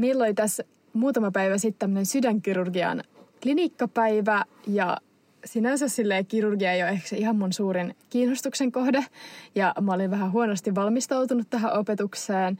Meillä 0.00 0.24
oli 0.24 0.34
tässä 0.34 0.64
muutama 0.92 1.30
päivä 1.30 1.58
sitten 1.58 1.78
tämmöinen 1.78 2.06
sydänkirurgian 2.06 3.02
klinikkapäivä 3.42 4.44
ja 4.66 4.96
sinänsä 5.44 5.88
silleen 5.88 6.26
kirurgia 6.26 6.72
ei 6.72 6.82
ole 6.82 6.90
ehkä 6.90 7.08
se 7.08 7.16
ihan 7.16 7.36
mun 7.36 7.52
suurin 7.52 7.96
kiinnostuksen 8.10 8.72
kohde. 8.72 9.04
Ja 9.54 9.74
mä 9.80 9.92
olin 9.92 10.10
vähän 10.10 10.32
huonosti 10.32 10.74
valmistautunut 10.74 11.50
tähän 11.50 11.78
opetukseen. 11.78 12.58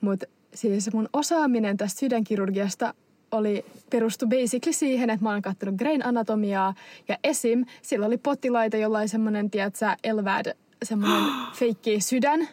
Mutta 0.00 0.26
siis 0.54 0.92
mun 0.92 1.08
osaaminen 1.12 1.76
tästä 1.76 2.00
sydänkirurgiasta 2.00 2.94
oli 3.30 3.64
perustu 3.90 4.26
basically 4.26 4.72
siihen, 4.72 5.10
että 5.10 5.24
mä 5.24 5.30
olen 5.30 5.42
katsonut 5.42 5.74
grain 5.74 6.06
anatomiaa 6.06 6.74
ja 7.08 7.18
esim. 7.24 7.64
Sillä 7.82 8.06
oli 8.06 8.18
potilaita, 8.18 8.76
jolla 8.76 8.98
oli 8.98 9.08
semmoinen, 9.08 9.50
tiedätkö, 9.50 9.86
LVAD, 10.12 10.56
semmoinen 10.82 11.30
feikki 11.58 12.00
sydän 12.00 12.48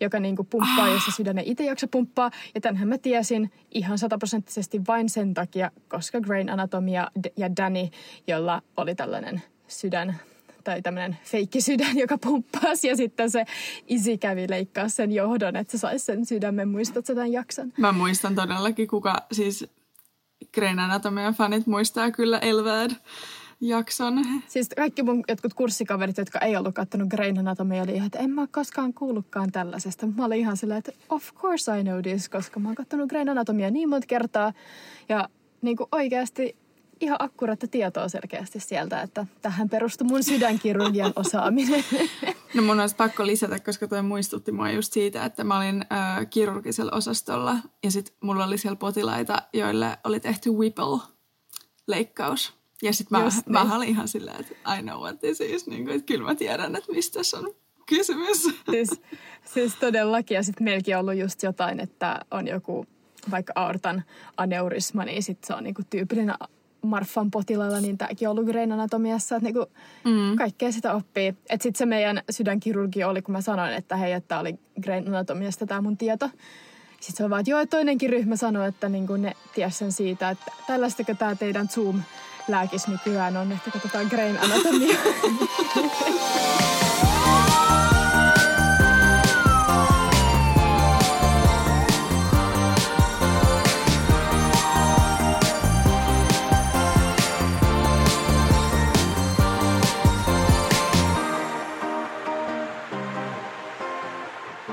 joka 0.00 0.20
niin 0.20 0.36
kuin 0.36 0.46
pumppaa, 0.46 0.88
jos 0.88 1.04
se 1.04 1.10
sydän 1.10 1.38
ei 1.38 1.50
itse 1.50 1.64
jaksa 1.64 1.88
pumppaa. 1.88 2.30
Ja 2.54 2.60
tämänhän 2.60 2.88
mä 2.88 2.98
tiesin 2.98 3.50
ihan 3.70 3.98
sataprosenttisesti 3.98 4.80
vain 4.88 5.08
sen 5.08 5.34
takia, 5.34 5.70
koska 5.88 6.20
Grain 6.20 6.50
Anatomia 6.50 7.10
ja 7.36 7.56
Danny, 7.56 7.88
jolla 8.26 8.62
oli 8.76 8.94
tällainen 8.94 9.42
sydän 9.68 10.16
tai 10.64 10.82
tämmöinen 10.82 11.18
sydän, 11.58 11.98
joka 11.98 12.18
pumppasi 12.18 12.88
ja 12.88 12.96
sitten 12.96 13.30
se 13.30 13.44
isi 13.88 14.18
kävi 14.18 14.46
leikkaa 14.48 14.88
sen 14.88 15.12
johdon, 15.12 15.56
että 15.56 15.70
se 15.70 15.78
saisi 15.78 16.04
sen 16.04 16.26
sydämen. 16.26 16.68
Muistatko 16.68 17.14
tämän 17.14 17.32
jakson? 17.32 17.72
Mä 17.78 17.92
muistan 17.92 18.34
todellakin, 18.34 18.88
kuka 18.88 19.26
siis 19.32 19.66
Grain 20.54 20.78
Anatomian 20.78 21.34
fanit 21.34 21.66
muistaa 21.66 22.10
kyllä 22.10 22.38
Elvad 22.38 22.90
jakson. 23.60 24.24
Siis 24.48 24.68
kaikki 24.76 25.02
mun 25.02 25.24
jotkut 25.28 25.54
kurssikaverit, 25.54 26.18
jotka 26.18 26.38
ei 26.38 26.56
ollut 26.56 26.74
kattonut 26.74 27.08
Grain 27.08 27.38
Anatomia, 27.38 27.82
oli 27.82 27.94
ihan, 27.94 28.06
että 28.06 28.18
en 28.18 28.30
mä 28.30 28.46
koskaan 28.50 28.94
kuullutkaan 28.94 29.52
tällaisesta. 29.52 30.06
Mä 30.06 30.24
olin 30.24 30.38
ihan 30.38 30.56
silleen, 30.56 30.78
että 30.78 30.92
of 31.08 31.34
course 31.34 31.80
I 31.80 31.84
know 31.84 32.02
this, 32.02 32.28
koska 32.28 32.60
mä 32.60 32.68
oon 32.68 32.74
kattonut 32.74 33.08
Grain 33.08 33.28
Anatomia 33.28 33.70
niin 33.70 33.88
monta 33.88 34.06
kertaa. 34.06 34.52
Ja 35.08 35.28
niin 35.62 35.76
kuin 35.76 35.88
oikeasti 35.92 36.56
ihan 37.00 37.16
akkuraatta 37.20 37.66
tietoa 37.66 38.08
selkeästi 38.08 38.60
sieltä, 38.60 39.02
että 39.02 39.26
tähän 39.42 39.68
perustui 39.68 40.06
mun 40.06 40.24
sydänkirurgian 40.24 41.12
osaaminen. 41.24 41.84
No 42.54 42.62
mun 42.62 42.80
olisi 42.80 42.96
pakko 42.96 43.26
lisätä, 43.26 43.58
koska 43.58 43.88
toi 43.88 44.02
muistutti 44.02 44.52
mua 44.52 44.70
just 44.70 44.92
siitä, 44.92 45.24
että 45.24 45.44
mä 45.44 45.56
olin 45.56 45.84
äh, 45.92 46.26
kirurgisella 46.30 46.92
osastolla 46.94 47.56
ja 47.84 47.90
sitten 47.90 48.14
mulla 48.20 48.44
oli 48.44 48.58
siellä 48.58 48.76
potilaita, 48.76 49.42
joille 49.52 49.98
oli 50.04 50.20
tehty 50.20 50.50
Whipple-leikkaus. 50.50 52.59
Ja 52.82 52.92
sitten 52.92 53.18
mä, 53.18 53.28
mä 53.46 53.64
niin. 53.64 53.72
olin 53.72 53.88
ihan 53.88 54.08
silleen, 54.08 54.40
että 54.40 54.74
I 54.78 54.82
know 54.82 55.00
what 55.00 55.20
this 55.20 55.40
is. 55.40 55.66
Niin 55.66 55.84
kuin, 55.84 55.96
että 55.96 56.06
kyllä 56.06 56.24
mä 56.24 56.34
tiedän, 56.34 56.76
että 56.76 56.92
mistä 56.92 57.18
tässä 57.18 57.38
on 57.38 57.54
kysymys. 57.86 58.42
Siis, 58.70 59.00
siis 59.54 59.74
todellakin. 59.74 60.34
Ja 60.34 60.42
sitten 60.42 60.64
meilläkin 60.64 60.96
on 60.96 61.00
ollut 61.00 61.14
just 61.14 61.42
jotain, 61.42 61.80
että 61.80 62.20
on 62.30 62.48
joku 62.48 62.86
vaikka 63.30 63.52
aortan 63.56 64.02
aneurisma, 64.36 65.04
niin 65.04 65.22
sitten 65.22 65.46
se 65.46 65.54
on 65.54 65.64
niinku 65.64 65.82
tyypillinen 65.90 66.34
Marfan 66.82 67.30
potilailla, 67.30 67.80
niin 67.80 67.98
tämäkin 67.98 68.28
on 68.28 68.38
ollut 68.38 68.50
Grain 68.50 68.72
Anatomiassa, 68.72 69.36
että 69.36 69.44
niinku 69.44 69.66
mm. 70.04 70.36
kaikkea 70.36 70.72
sitä 70.72 70.94
oppii. 70.94 71.26
Että 71.26 71.62
sitten 71.62 71.78
se 71.78 71.86
meidän 71.86 72.22
sydänkirurgi 72.30 73.04
oli, 73.04 73.22
kun 73.22 73.32
mä 73.32 73.40
sanoin, 73.40 73.72
että 73.72 73.96
hei, 73.96 74.12
että 74.12 74.38
oli 74.38 74.54
Grain 74.82 75.08
Anatomiasta 75.08 75.66
tämä 75.66 75.80
mun 75.80 75.96
tieto. 75.96 76.30
Sitten 77.00 77.16
se 77.16 77.24
on 77.24 77.30
vaan, 77.30 77.40
että 77.40 77.50
joo, 77.50 77.66
toinenkin 77.66 78.10
ryhmä 78.10 78.36
sanoi, 78.36 78.68
että 78.68 78.88
niinku 78.88 79.16
ne 79.16 79.32
tiesi 79.54 79.78
sen 79.78 79.92
siitä, 79.92 80.30
että 80.30 80.52
tällaistako 80.66 81.14
tämä 81.14 81.34
teidän 81.34 81.68
Zoom 81.68 82.02
lääkis 82.50 82.88
nykyään 82.88 83.36
on, 83.36 83.52
että 83.52 83.70
katsotaan 83.70 84.06
Grain 84.06 84.38
Anatomia. 84.38 84.96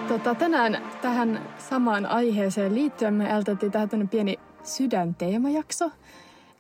Tota, 0.08 0.36
tänään 0.36 0.82
tähän 1.02 1.50
samaan 1.58 2.06
aiheeseen 2.06 2.76
liittyen 2.76 3.14
me 3.14 3.34
ajateltiin 3.34 3.72
tähän 3.72 3.90
pieni 4.10 4.40
sydänteemajakso 4.64 5.92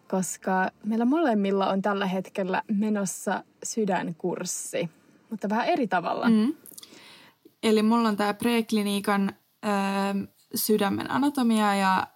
koska 0.09 0.71
meillä 0.83 1.05
molemmilla 1.05 1.69
on 1.69 1.81
tällä 1.81 2.05
hetkellä 2.05 2.63
menossa 2.71 3.43
sydänkurssi, 3.63 4.89
mutta 5.29 5.49
vähän 5.49 5.67
eri 5.67 5.87
tavalla. 5.87 6.29
Mm. 6.29 6.53
Eli 7.63 7.83
mulla 7.83 8.07
on 8.07 8.17
tämä 8.17 8.33
prekliniikan 8.33 9.33
ö, 9.65 9.67
sydämen 10.55 11.11
anatomia 11.11 11.75
ja 11.75 12.07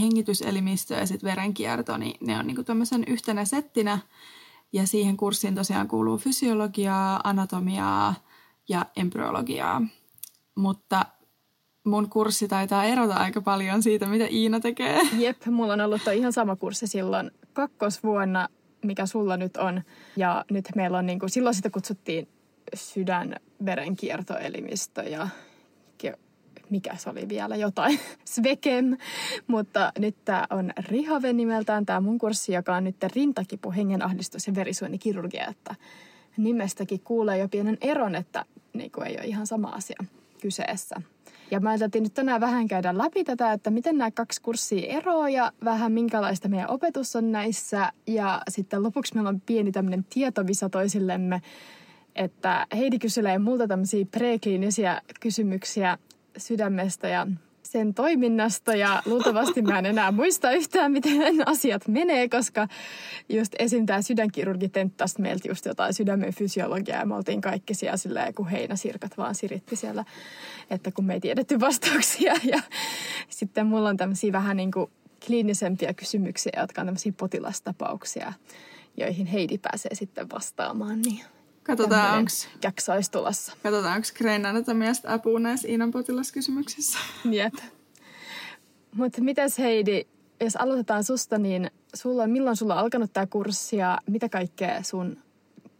hengityselimistö 0.00 0.94
ja 0.94 1.06
sitten 1.06 1.30
verenkierto, 1.30 1.96
niin 1.96 2.26
ne 2.26 2.38
on 2.38 2.46
niinku 2.46 2.64
tämmöisen 2.64 3.04
yhtenä 3.06 3.44
settinä. 3.44 3.98
Ja 4.72 4.86
siihen 4.86 5.16
kurssiin 5.16 5.54
tosiaan 5.54 5.88
kuuluu 5.88 6.18
fysiologiaa, 6.18 7.20
anatomiaa 7.24 8.14
ja 8.68 8.86
embryologiaa. 8.96 9.82
Mutta 10.54 11.06
mun 11.84 12.10
kurssi 12.10 12.48
taitaa 12.48 12.84
erota 12.84 13.14
aika 13.14 13.40
paljon 13.40 13.82
siitä, 13.82 14.06
mitä 14.06 14.26
Iina 14.30 14.60
tekee. 14.60 15.00
Jep, 15.18 15.46
mulla 15.46 15.72
on 15.72 15.80
ollut 15.80 16.00
ihan 16.14 16.32
sama 16.32 16.56
kurssi 16.56 16.86
silloin 16.86 17.30
kakkosvuonna, 17.52 18.48
mikä 18.84 19.06
sulla 19.06 19.36
nyt 19.36 19.56
on. 19.56 19.82
Ja 20.16 20.44
nyt 20.50 20.64
meillä 20.76 20.98
on, 20.98 21.06
niin 21.06 21.18
kuin, 21.18 21.30
silloin 21.30 21.54
sitä 21.54 21.70
kutsuttiin 21.70 22.28
sydänverenkiertoelimistö 22.74 25.02
ja 25.02 25.28
mikä 26.70 26.96
se 26.96 27.10
oli 27.10 27.28
vielä 27.28 27.56
jotain, 27.56 28.00
Svekem. 28.34 28.96
Mutta 29.46 29.92
nyt 29.98 30.16
tämä 30.24 30.46
on 30.50 30.72
Rihave 30.78 31.32
nimeltään 31.32 31.86
tämä 31.86 32.00
mun 32.00 32.18
kurssi, 32.18 32.52
joka 32.52 32.76
on 32.76 32.84
nyt 32.84 32.96
rintakipu, 33.14 33.72
hengenahdistus 33.72 34.46
ja 34.46 34.54
verisuonikirurgia. 34.54 35.46
Että 35.46 35.74
nimestäkin 36.36 37.00
kuulee 37.00 37.38
jo 37.38 37.48
pienen 37.48 37.78
eron, 37.80 38.14
että 38.14 38.44
niin 38.72 38.90
kuin 38.90 39.06
ei 39.06 39.16
ole 39.16 39.26
ihan 39.26 39.46
sama 39.46 39.68
asia 39.68 40.04
kyseessä. 40.42 40.96
Ja 41.50 41.60
mä 41.60 41.70
ajattelin 41.70 42.02
nyt 42.02 42.14
tänään 42.14 42.40
vähän 42.40 42.68
käydä 42.68 42.98
läpi 42.98 43.24
tätä, 43.24 43.52
että 43.52 43.70
miten 43.70 43.98
nämä 43.98 44.10
kaksi 44.10 44.42
kurssia 44.42 44.98
eroaa 44.98 45.28
ja 45.28 45.52
vähän 45.64 45.92
minkälaista 45.92 46.48
meidän 46.48 46.70
opetus 46.70 47.16
on 47.16 47.32
näissä. 47.32 47.92
Ja 48.06 48.42
sitten 48.48 48.82
lopuksi 48.82 49.14
meillä 49.14 49.28
on 49.28 49.40
pieni 49.40 49.72
tämmöinen 49.72 50.04
tietovisa 50.04 50.68
toisillemme, 50.68 51.42
että 52.16 52.66
Heidi 52.76 52.98
kyselee 52.98 53.38
multa 53.38 53.68
tämmöisiä 53.68 54.06
prekliinisiä 54.10 55.02
kysymyksiä 55.20 55.98
sydämestä 56.36 57.08
ja 57.08 57.26
sen 57.72 57.94
toiminnasta 57.94 58.74
ja 58.74 59.02
luultavasti 59.06 59.62
mä 59.62 59.78
en 59.78 59.86
enää 59.86 60.12
muista 60.12 60.52
yhtään, 60.52 60.92
miten 60.92 61.48
asiat 61.48 61.88
menee, 61.88 62.28
koska 62.28 62.68
just 63.28 63.54
esim. 63.58 63.86
tämä 63.86 64.02
sydänkirurgi 64.02 64.68
tenttasi 64.68 65.20
meiltä 65.20 65.48
just 65.48 65.66
jotain 65.66 65.94
sydämen 65.94 66.34
fysiologiaa 66.34 66.98
ja 66.98 67.06
me 67.06 67.14
oltiin 67.14 67.40
kaikki 67.40 67.74
siellä 67.74 67.96
silleen, 67.96 68.34
kun 68.34 68.48
heinäsirkat 68.48 69.18
vaan 69.18 69.34
siritti 69.34 69.76
siellä, 69.76 70.04
että 70.70 70.92
kun 70.92 71.04
me 71.04 71.14
ei 71.14 71.20
tiedetty 71.20 71.60
vastauksia 71.60 72.34
ja 72.52 72.62
sitten 73.28 73.66
mulla 73.66 73.88
on 73.88 73.96
tämmöisiä 73.96 74.32
vähän 74.32 74.56
niin 74.56 74.70
kuin 74.70 74.90
kliinisempiä 75.26 75.94
kysymyksiä, 75.94 76.52
jotka 76.60 76.80
on 76.80 76.86
tämmöisiä 76.86 77.12
potilastapauksia, 77.16 78.32
joihin 78.96 79.26
Heidi 79.26 79.58
pääsee 79.58 79.94
sitten 79.94 80.30
vastaamaan, 80.30 81.02
niin 81.02 81.20
Katsotaan, 81.68 82.18
onko 82.18 82.30
jakso 82.64 82.92
olisi 82.92 83.10
tulossa. 83.10 83.52
Katsotaan, 83.62 83.96
onko 83.96 84.08
Grain 84.18 84.46
Anatomiasta 84.46 85.12
apua 85.12 85.40
näissä 85.40 85.68
Iinan 85.68 85.90
potilaskysymyksissä. 85.90 86.98
Jep. 87.30 87.54
Mutta 88.94 89.22
mitäs 89.22 89.58
Heidi, 89.58 90.04
jos 90.40 90.56
aloitetaan 90.56 91.04
susta, 91.04 91.38
niin 91.38 91.70
sulla, 91.94 92.26
milloin 92.26 92.56
sulla 92.56 92.74
on 92.74 92.80
alkanut 92.80 93.12
tämä 93.12 93.26
kurssi 93.26 93.76
ja 93.76 93.98
mitä 94.06 94.28
kaikkea 94.28 94.82
sun 94.82 95.18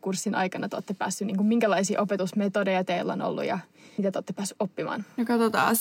kurssin 0.01 0.35
aikana 0.35 0.69
te 0.69 0.77
olette 0.77 0.95
päässyt, 0.95 1.27
niin 1.27 1.37
kuin 1.37 1.47
minkälaisia 1.47 2.01
opetusmetodeja 2.01 2.85
teillä 2.85 3.13
on 3.13 3.23
ollut 3.23 3.45
ja 3.45 3.59
mitä 3.99 4.11
te 4.11 4.19
olette 4.19 4.33
päässyt 4.33 4.57
oppimaan? 4.61 5.05
No 5.17 5.25
katsotaan, 5.25 5.77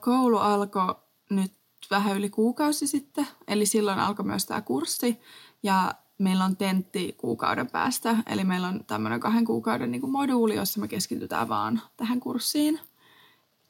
koulu 0.00 0.38
alkoi 0.38 0.94
nyt 1.30 1.52
vähän 1.90 2.16
yli 2.16 2.30
kuukausi 2.30 2.86
sitten, 2.86 3.26
eli 3.48 3.66
silloin 3.66 3.98
alkoi 3.98 4.24
myös 4.24 4.46
tämä 4.46 4.60
kurssi 4.62 5.20
ja 5.62 5.94
meillä 6.18 6.44
on 6.44 6.56
tentti 6.56 7.14
kuukauden 7.18 7.70
päästä, 7.70 8.16
eli 8.26 8.44
meillä 8.44 8.68
on 8.68 8.84
tämmöinen 8.86 9.20
kahden 9.20 9.44
kuukauden 9.44 9.90
niin 9.90 10.00
kuin 10.00 10.12
moduuli, 10.12 10.54
jossa 10.54 10.80
me 10.80 10.88
keskitytään 10.88 11.48
vaan 11.48 11.80
tähän 11.96 12.20
kurssiin. 12.20 12.80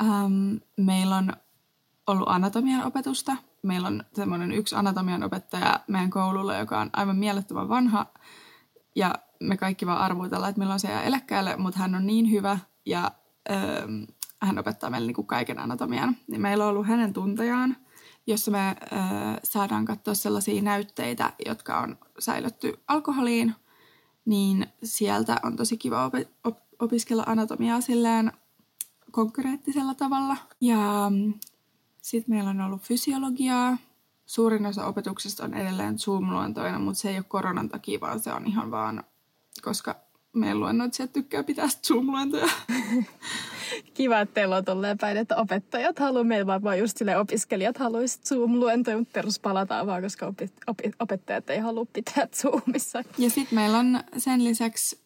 Ähm, 0.00 0.54
meillä 0.76 1.16
on 1.16 1.32
ollut 2.06 2.28
anatomian 2.28 2.86
opetusta. 2.86 3.36
Meillä 3.62 3.88
on 3.88 4.04
semmoinen 4.12 4.52
yksi 4.52 4.76
anatomian 4.76 5.22
opettaja 5.22 5.80
meidän 5.88 6.10
koululla, 6.10 6.56
joka 6.56 6.80
on 6.80 6.90
aivan 6.92 7.16
mielettömän 7.16 7.68
vanha. 7.68 8.06
Ja 8.96 9.14
me 9.40 9.56
kaikki 9.56 9.86
vaan 9.86 9.98
arvoitellaan, 9.98 10.50
että 10.50 10.60
milloin 10.60 10.80
se 10.80 10.88
jää 10.88 11.02
eläkkeelle, 11.02 11.56
mutta 11.56 11.78
hän 11.78 11.94
on 11.94 12.06
niin 12.06 12.30
hyvä 12.30 12.58
ja 12.86 13.10
öö, 13.50 13.86
hän 14.42 14.58
opettaa 14.58 14.90
meille 14.90 15.06
niin 15.06 15.14
kuin 15.14 15.26
kaiken 15.26 15.58
anatomian. 15.58 16.16
Niin 16.26 16.40
meillä 16.40 16.64
on 16.64 16.70
ollut 16.70 16.86
hänen 16.86 17.12
tuntejaan, 17.12 17.76
jossa 18.26 18.50
me 18.50 18.68
öö, 18.92 18.98
saadaan 19.44 19.84
katsoa 19.84 20.14
sellaisia 20.14 20.62
näytteitä, 20.62 21.32
jotka 21.46 21.78
on 21.78 21.98
säilytty 22.18 22.80
alkoholiin. 22.88 23.54
Niin 24.24 24.66
sieltä 24.84 25.40
on 25.42 25.56
tosi 25.56 25.76
kiva 25.76 26.06
opi- 26.06 26.28
op- 26.44 26.58
opiskella 26.78 27.22
anatomiaa 27.26 27.80
silleen 27.80 28.32
konkreettisella 29.10 29.94
tavalla. 29.94 30.36
Ja 30.60 31.10
Sitten 32.02 32.34
meillä 32.34 32.50
on 32.50 32.60
ollut 32.60 32.82
fysiologiaa. 32.82 33.76
Suurin 34.26 34.66
osa 34.66 34.86
opetuksesta 34.86 35.44
on 35.44 35.54
edelleen 35.54 35.98
Zoom-luentoina, 35.98 36.78
mutta 36.78 37.00
se 37.00 37.10
ei 37.10 37.16
ole 37.16 37.24
koronan 37.28 37.68
takia, 37.68 38.00
vaan 38.00 38.20
se 38.20 38.32
on 38.32 38.46
ihan 38.46 38.70
vaan, 38.70 39.04
koska 39.62 39.96
meidän 40.32 40.60
luennoitsijat 40.60 41.12
tykkää 41.12 41.42
pitää 41.42 41.66
Zoom-luentoja. 41.86 42.50
Kiva, 43.94 44.20
että 44.20 44.34
teillä 44.34 44.56
on 44.56 44.64
tolleen 44.64 44.98
päin, 44.98 45.16
että 45.16 45.36
opettajat 45.36 45.98
haluaa, 45.98 46.24
meillä 46.24 46.62
vaan 46.62 46.78
just 46.78 46.96
sille 46.96 47.18
opiskelijat 47.18 47.78
haluaisivat 47.78 48.26
Zoom-luentoja, 48.26 48.98
mutta 48.98 49.12
perus 49.12 49.38
palataan 49.38 49.86
vaan, 49.86 50.02
koska 50.02 50.26
opi, 50.26 50.50
opi, 50.66 50.90
opettajat 51.00 51.50
ei 51.50 51.58
halua 51.58 51.86
pitää 51.92 52.26
Zoomissa. 52.26 53.02
Ja 53.18 53.30
sitten 53.30 53.54
meillä 53.54 53.78
on 53.78 54.00
sen 54.18 54.44
lisäksi 54.44 55.00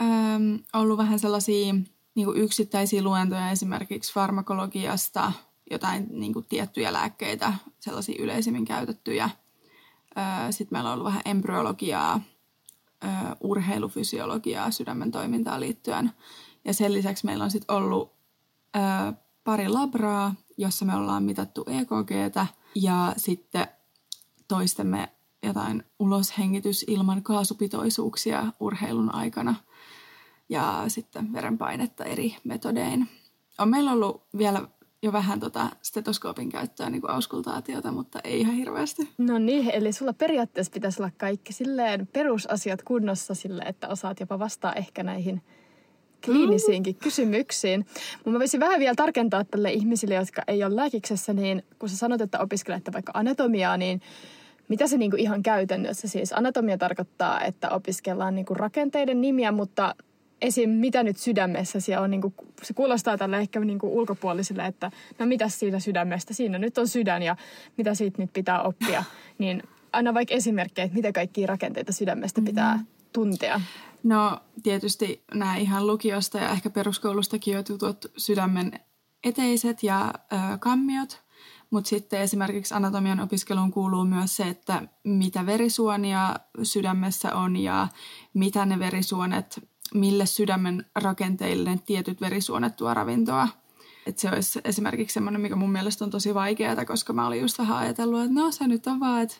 äm, 0.00 0.58
ollut 0.74 0.98
vähän 0.98 1.18
sellaisia 1.18 1.74
niin 2.14 2.36
yksittäisiä 2.36 3.02
luentoja 3.02 3.50
esimerkiksi 3.50 4.12
farmakologiasta, 4.14 5.32
jotain 5.70 6.06
niin 6.10 6.32
kuin 6.32 6.46
tiettyjä 6.48 6.92
lääkkeitä, 6.92 7.52
sellaisia 7.80 8.22
yleisimmin 8.22 8.64
käytettyjä. 8.64 9.30
Sitten 10.50 10.76
meillä 10.76 10.88
on 10.88 10.94
ollut 10.94 11.06
vähän 11.06 11.22
embryologiaa, 11.24 12.20
urheilufysiologiaa 13.40 14.70
sydämen 14.70 15.10
toimintaan 15.10 15.60
liittyen. 15.60 16.10
Ja 16.68 16.74
sen 16.74 16.92
lisäksi 16.92 17.26
meillä 17.26 17.44
on 17.44 17.50
sitten 17.50 17.76
ollut 17.76 18.12
ö, 18.76 19.12
pari 19.44 19.68
labraa, 19.68 20.34
jossa 20.56 20.84
me 20.84 20.94
ollaan 20.94 21.22
mitattu 21.22 21.64
EKGtä 21.66 22.46
ja 22.74 23.14
sitten 23.16 23.66
toistemme 24.48 25.08
jotain 25.42 25.84
uloshengitys 25.98 26.84
ilman 26.88 27.22
kaasupitoisuuksia 27.22 28.46
urheilun 28.60 29.14
aikana 29.14 29.54
ja 30.48 30.84
sitten 30.88 31.32
verenpainetta 31.32 32.04
eri 32.04 32.36
metodein. 32.44 33.08
On 33.58 33.68
meillä 33.68 33.92
ollut 33.92 34.22
vielä 34.38 34.68
jo 35.02 35.12
vähän 35.12 35.40
tota 35.40 35.70
stetoskoopin 35.82 36.48
käyttöä, 36.48 36.90
niin 36.90 37.00
kuin 37.00 37.10
auskultaatiota, 37.10 37.92
mutta 37.92 38.20
ei 38.24 38.40
ihan 38.40 38.54
hirveästi. 38.54 39.08
No 39.18 39.38
niin, 39.38 39.70
eli 39.70 39.92
sulla 39.92 40.12
periaatteessa 40.12 40.72
pitäisi 40.72 41.02
olla 41.02 41.12
kaikki 41.18 41.52
silleen 41.52 42.06
perusasiat 42.06 42.82
kunnossa 42.82 43.34
sille, 43.34 43.62
että 43.62 43.88
osaat 43.88 44.20
jopa 44.20 44.38
vastaa 44.38 44.72
ehkä 44.72 45.02
näihin 45.02 45.42
kliinisiinkin 46.24 46.94
mm. 46.94 46.98
kysymyksiin. 46.98 47.86
Mutta 48.14 48.30
mä 48.30 48.38
voisin 48.38 48.60
vähän 48.60 48.80
vielä 48.80 48.94
tarkentaa 48.94 49.44
tälle 49.44 49.72
ihmisille, 49.72 50.14
jotka 50.14 50.42
ei 50.48 50.64
ole 50.64 50.76
lääkiksessä, 50.76 51.32
niin 51.32 51.62
kun 51.78 51.88
sä 51.88 51.96
sanot, 51.96 52.20
että 52.20 52.38
opiskelette 52.38 52.92
vaikka 52.92 53.12
anatomiaa, 53.14 53.76
niin 53.76 54.00
mitä 54.68 54.86
se 54.86 54.96
niinku 54.96 55.16
ihan 55.16 55.42
käytännössä 55.42 56.08
siis? 56.08 56.32
Anatomia 56.32 56.78
tarkoittaa, 56.78 57.40
että 57.40 57.70
opiskellaan 57.70 58.34
niinku 58.34 58.54
rakenteiden 58.54 59.20
nimiä, 59.20 59.52
mutta 59.52 59.94
esim. 60.40 60.70
mitä 60.70 61.02
nyt 61.02 61.16
sydämessä 61.16 61.80
siellä 61.80 62.04
on, 62.04 62.10
niin 62.10 62.20
kuin, 62.20 62.34
se 62.62 62.74
kuulostaa 62.74 63.18
tälle 63.18 63.38
ehkä 63.38 63.60
niin 63.60 63.78
kuin 63.78 63.92
ulkopuoliselle, 63.92 64.66
että 64.66 64.90
no 65.18 65.26
mitä 65.26 65.48
siinä 65.48 65.80
sydämestä, 65.80 66.34
siinä 66.34 66.58
nyt 66.58 66.78
on 66.78 66.88
sydän 66.88 67.22
ja 67.22 67.36
mitä 67.76 67.94
siitä 67.94 68.22
nyt 68.22 68.32
pitää 68.32 68.62
oppia. 68.62 69.04
Niin 69.38 69.62
anna 69.92 70.14
vaikka 70.14 70.34
esimerkkejä, 70.34 70.84
että 70.84 70.96
mitä 70.96 71.12
kaikkia 71.12 71.46
rakenteita 71.46 71.92
sydämestä 71.92 72.40
pitää 72.40 72.72
mm-hmm. 72.72 72.86
tuntea. 73.12 73.60
No 74.02 74.40
tietysti 74.62 75.24
nämä 75.34 75.56
ihan 75.56 75.86
lukiosta 75.86 76.38
ja 76.38 76.50
ehkä 76.50 76.70
peruskoulustakin 76.70 77.54
jo 77.54 77.62
tutut 77.62 78.06
sydämen 78.16 78.80
eteiset 79.24 79.82
ja 79.82 80.14
ö, 80.32 80.58
kammiot, 80.58 81.22
mutta 81.70 81.88
sitten 81.88 82.20
esimerkiksi 82.20 82.74
anatomian 82.74 83.20
opiskeluun 83.20 83.70
kuuluu 83.70 84.04
myös 84.04 84.36
se, 84.36 84.48
että 84.48 84.82
mitä 85.04 85.46
verisuonia 85.46 86.36
sydämessä 86.62 87.34
on 87.34 87.56
ja 87.56 87.88
mitä 88.34 88.66
ne 88.66 88.78
verisuonet 88.78 89.60
mille 89.94 90.26
sydämen 90.26 90.86
rakenteille 90.94 91.70
ne 91.70 91.80
tietyt 91.86 92.20
verisuonet 92.20 92.76
tuo 92.76 92.94
ravintoa. 92.94 93.48
Et 94.06 94.18
se 94.18 94.30
olisi 94.30 94.60
esimerkiksi 94.64 95.14
semmoinen, 95.14 95.40
mikä 95.40 95.56
mun 95.56 95.72
mielestä 95.72 96.04
on 96.04 96.10
tosi 96.10 96.34
vaikeaa, 96.34 96.84
koska 96.84 97.12
mä 97.12 97.26
olin 97.26 97.40
just 97.40 97.58
vähän 97.58 97.76
ajatellut, 97.76 98.20
että 98.20 98.34
no 98.34 98.50
se 98.50 98.66
nyt 98.66 98.86
on 98.86 99.00
vaan, 99.00 99.22
että 99.22 99.36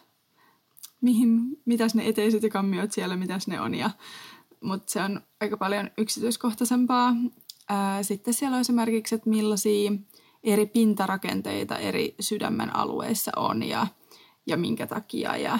mihin, 1.00 1.60
mitäs 1.64 1.94
ne 1.94 2.08
eteiset 2.08 2.42
ja 2.42 2.50
kammiot 2.50 2.92
siellä, 2.92 3.16
mitäs 3.16 3.46
ne 3.46 3.60
on. 3.60 3.74
Ja, 3.74 3.90
mutta 4.60 4.92
se 4.92 5.02
on 5.02 5.20
aika 5.40 5.56
paljon 5.56 5.90
yksityiskohtaisempaa. 5.98 7.14
Sitten 8.02 8.34
siellä 8.34 8.54
on 8.54 8.60
esimerkiksi, 8.60 9.14
että 9.14 9.30
millaisia 9.30 9.92
eri 10.44 10.66
pintarakenteita 10.66 11.78
eri 11.78 12.14
sydämen 12.20 12.76
alueissa 12.76 13.32
on 13.36 13.62
ja, 13.62 13.86
ja 14.46 14.56
minkä 14.56 14.86
takia. 14.86 15.36
Ja 15.36 15.58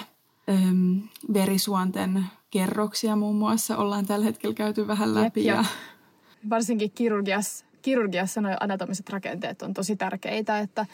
äm, 0.49 1.01
verisuonten 1.33 2.25
kerroksia 2.51 3.15
muun 3.15 3.35
muassa 3.35 3.77
ollaan 3.77 4.05
tällä 4.05 4.25
hetkellä 4.25 4.53
käyty 4.53 4.87
vähän 4.87 5.15
läpi. 5.15 5.45
Jep, 5.45 5.55
ja... 5.55 5.65
Varsinkin 6.49 6.91
kirurgiassa, 6.91 7.65
kirurgiassa 7.81 8.41
nuo 8.41 8.55
anatomiset 8.59 9.09
rakenteet 9.09 9.61
on 9.61 9.73
tosi 9.73 9.95
tärkeitä, 9.95 10.59
että 10.59 10.85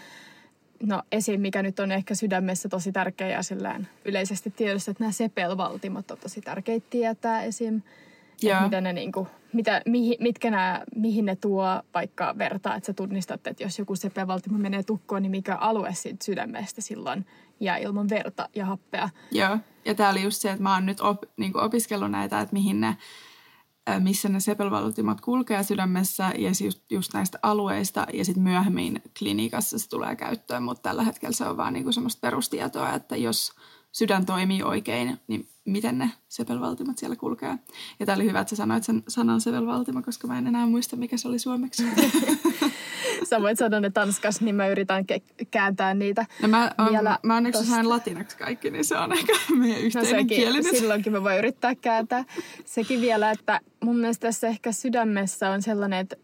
no 0.83 1.03
esim. 1.11 1.41
mikä 1.41 1.63
nyt 1.63 1.79
on 1.79 1.91
ehkä 1.91 2.15
sydämessä 2.15 2.69
tosi 2.69 2.91
tärkeä 2.91 3.27
ja 3.27 3.43
sillään 3.43 3.87
yleisesti 4.05 4.51
tiedossa, 4.51 4.91
että 4.91 5.03
nämä 5.03 5.11
sepelvaltimot 5.11 6.11
on 6.11 6.17
tosi 6.17 6.41
tärkeitä 6.41 6.87
tietää 6.89 7.43
esim. 7.43 7.81
Että 8.43 8.61
mitä 8.63 8.81
ne 8.81 8.93
niinku, 8.93 9.27
mitä, 9.53 9.81
mihin, 9.85 10.17
mitkä 10.19 10.51
nämä, 10.51 10.83
mihin 10.95 11.25
ne 11.25 11.35
tuo 11.35 11.81
vaikka 11.93 12.35
vertaa, 12.37 12.75
että 12.75 12.87
sä 12.87 12.93
tunnistat, 12.93 13.47
että 13.47 13.63
jos 13.63 13.79
joku 13.79 13.95
sepelvaltimo 13.95 14.57
menee 14.57 14.83
tukkoon, 14.83 15.21
niin 15.21 15.31
mikä 15.31 15.55
alue 15.55 15.93
siitä 15.93 16.25
sydämestä 16.25 16.81
silloin 16.81 17.25
jää 17.59 17.77
ilman 17.77 18.09
verta 18.09 18.49
ja 18.55 18.65
happea. 18.65 19.09
Joo, 19.31 19.57
ja 19.85 19.95
tämä 19.95 20.09
oli 20.09 20.23
just 20.23 20.41
se, 20.41 20.49
että 20.51 20.63
mä 20.63 20.73
oon 20.73 20.85
nyt 20.85 21.01
op, 21.01 21.23
niin 21.37 21.57
opiskellut 21.57 22.11
näitä, 22.11 22.41
että 22.41 22.53
mihin 22.53 22.81
ne, 22.81 22.97
missä 23.99 24.29
ne 24.29 24.39
sepelvaltimot 24.39 25.21
kulkee 25.21 25.63
sydämessä 25.63 26.31
ja 26.37 26.49
just, 26.65 26.91
just 26.91 27.13
näistä 27.13 27.39
alueista 27.41 28.07
ja 28.13 28.25
sitten 28.25 28.43
myöhemmin 28.43 29.01
klinikassa 29.19 29.79
se 29.79 29.89
tulee 29.89 30.15
käyttöön, 30.15 30.63
mutta 30.63 30.81
tällä 30.81 31.03
hetkellä 31.03 31.35
se 31.35 31.45
on 31.45 31.57
vaan 31.57 31.73
niin 31.73 31.93
semmoista 31.93 32.19
perustietoa, 32.19 32.93
että 32.93 33.15
jos 33.15 33.53
sydän 33.91 34.25
toimii 34.25 34.63
oikein, 34.63 35.19
niin 35.27 35.49
miten 35.65 35.97
ne 35.97 36.11
sepelvaltimat 36.27 36.97
siellä 36.97 37.15
kulkee. 37.15 37.57
Ja 37.99 38.05
tämä 38.05 38.15
oli 38.15 38.25
hyvä, 38.25 38.39
että 38.39 38.49
sä 38.49 38.55
sanoit 38.55 38.83
sen 38.83 39.03
sanan 39.07 39.41
sepelvaltimo, 39.41 40.01
koska 40.01 40.27
mä 40.27 40.37
en 40.37 40.47
enää 40.47 40.65
muista, 40.65 40.95
mikä 40.95 41.17
se 41.17 41.27
oli 41.27 41.39
suomeksi. 41.39 41.83
sä 43.29 43.41
voit 43.41 43.57
sanoa 43.57 43.79
ne 43.79 43.89
tanskas, 43.89 44.41
niin 44.41 44.55
mä 44.55 44.67
yritän 44.67 45.05
ke- 45.11 45.45
kääntää 45.51 45.93
niitä 45.93 46.25
no 46.41 46.47
mä, 46.47 46.71
on, 46.77 46.89
vielä 46.89 47.19
mä 47.23 47.35
onneksi 47.35 47.65
sain 47.65 47.89
latinaksi 47.89 48.37
kaikki, 48.37 48.71
niin 48.71 48.85
se 48.85 48.97
on 48.97 49.11
ehkä 49.11 49.33
meidän 49.55 49.79
no 49.79 49.85
yhteinen 49.85 50.11
no 50.11 50.17
sekin, 50.17 50.37
kieli. 50.37 50.63
Silloinkin 50.63 51.13
mä 51.13 51.23
voin 51.23 51.37
yrittää 51.37 51.75
kääntää. 51.75 52.25
Sekin 52.65 53.01
vielä, 53.01 53.31
että 53.31 53.59
mun 53.83 53.97
mielestä 53.97 54.27
tässä 54.27 54.47
ehkä 54.47 54.71
sydämessä 54.71 55.49
on 55.49 55.61
sellainen, 55.61 55.99
että 55.99 56.15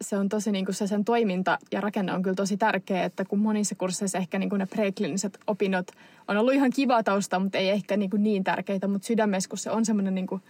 se 0.00 0.16
on 0.16 0.28
tosi 0.28 0.52
niin 0.52 0.64
kuin 0.64 0.74
se 0.74 0.86
sen 0.86 1.04
toiminta 1.04 1.58
ja 1.72 1.80
rakenne 1.80 2.12
on 2.12 2.22
kyllä 2.22 2.34
tosi 2.34 2.56
tärkeä, 2.56 3.04
että 3.04 3.24
kun 3.24 3.38
monissa 3.38 3.74
kursseissa 3.74 4.18
ehkä 4.18 4.38
niin 4.38 4.50
kuin 4.50 4.58
ne 4.58 4.66
prekliniset 4.66 5.38
opinnot 5.46 5.86
on 6.28 6.36
ollut 6.36 6.54
ihan 6.54 6.70
kiva 6.70 7.02
tausta, 7.02 7.38
mutta 7.38 7.58
ei 7.58 7.70
ehkä 7.70 7.96
niin, 7.96 8.10
kuin 8.10 8.22
niin 8.22 8.44
tärkeitä, 8.44 8.88
mutta 8.88 9.06
sydämessä, 9.06 9.48
kun 9.48 9.58
se 9.58 9.70
on 9.70 9.84
semmoinen 9.84 10.14
niin 10.14 10.26
kuin 10.26 10.42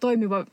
toimiva 0.00 0.46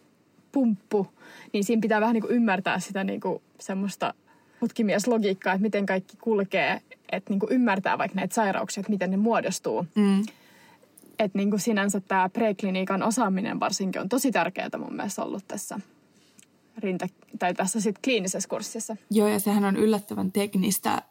pumppu, 0.51 1.07
niin 1.53 1.63
siinä 1.63 1.81
pitää 1.81 2.01
vähän 2.01 2.13
niin 2.13 2.21
kuin 2.21 2.35
ymmärtää 2.35 2.79
sitä 2.79 3.03
niin 3.03 3.21
kuin 3.21 3.41
semmoista 3.59 4.13
putkimieslogiikkaa, 4.59 5.53
että 5.53 5.61
miten 5.61 5.85
kaikki 5.85 6.17
kulkee, 6.21 6.81
että 7.11 7.29
niin 7.29 7.39
kuin 7.39 7.51
ymmärtää 7.51 7.97
vaikka 7.97 8.15
näitä 8.15 8.35
sairauksia, 8.35 8.81
että 8.81 8.91
miten 8.91 9.11
ne 9.11 9.17
muodostuu. 9.17 9.85
Mm. 9.95 10.23
Että 11.19 11.37
niin 11.37 11.49
kuin 11.49 11.59
sinänsä 11.59 11.99
tämä 11.99 12.29
prekliniikan 12.29 13.03
osaaminen 13.03 13.59
varsinkin 13.59 14.01
on 14.01 14.09
tosi 14.09 14.31
tärkeää 14.31 14.69
mun 14.77 14.95
mielestä 14.95 15.23
ollut 15.23 15.43
tässä 15.47 15.79
rinta, 16.79 17.07
tai 17.39 17.53
tässä 17.53 17.81
sitten 17.81 18.01
kliinisessä 18.03 18.49
kurssissa. 18.49 18.95
Joo, 19.11 19.27
ja 19.27 19.39
sehän 19.39 19.65
on 19.65 19.77
yllättävän 19.77 20.31
teknistä, 20.31 21.01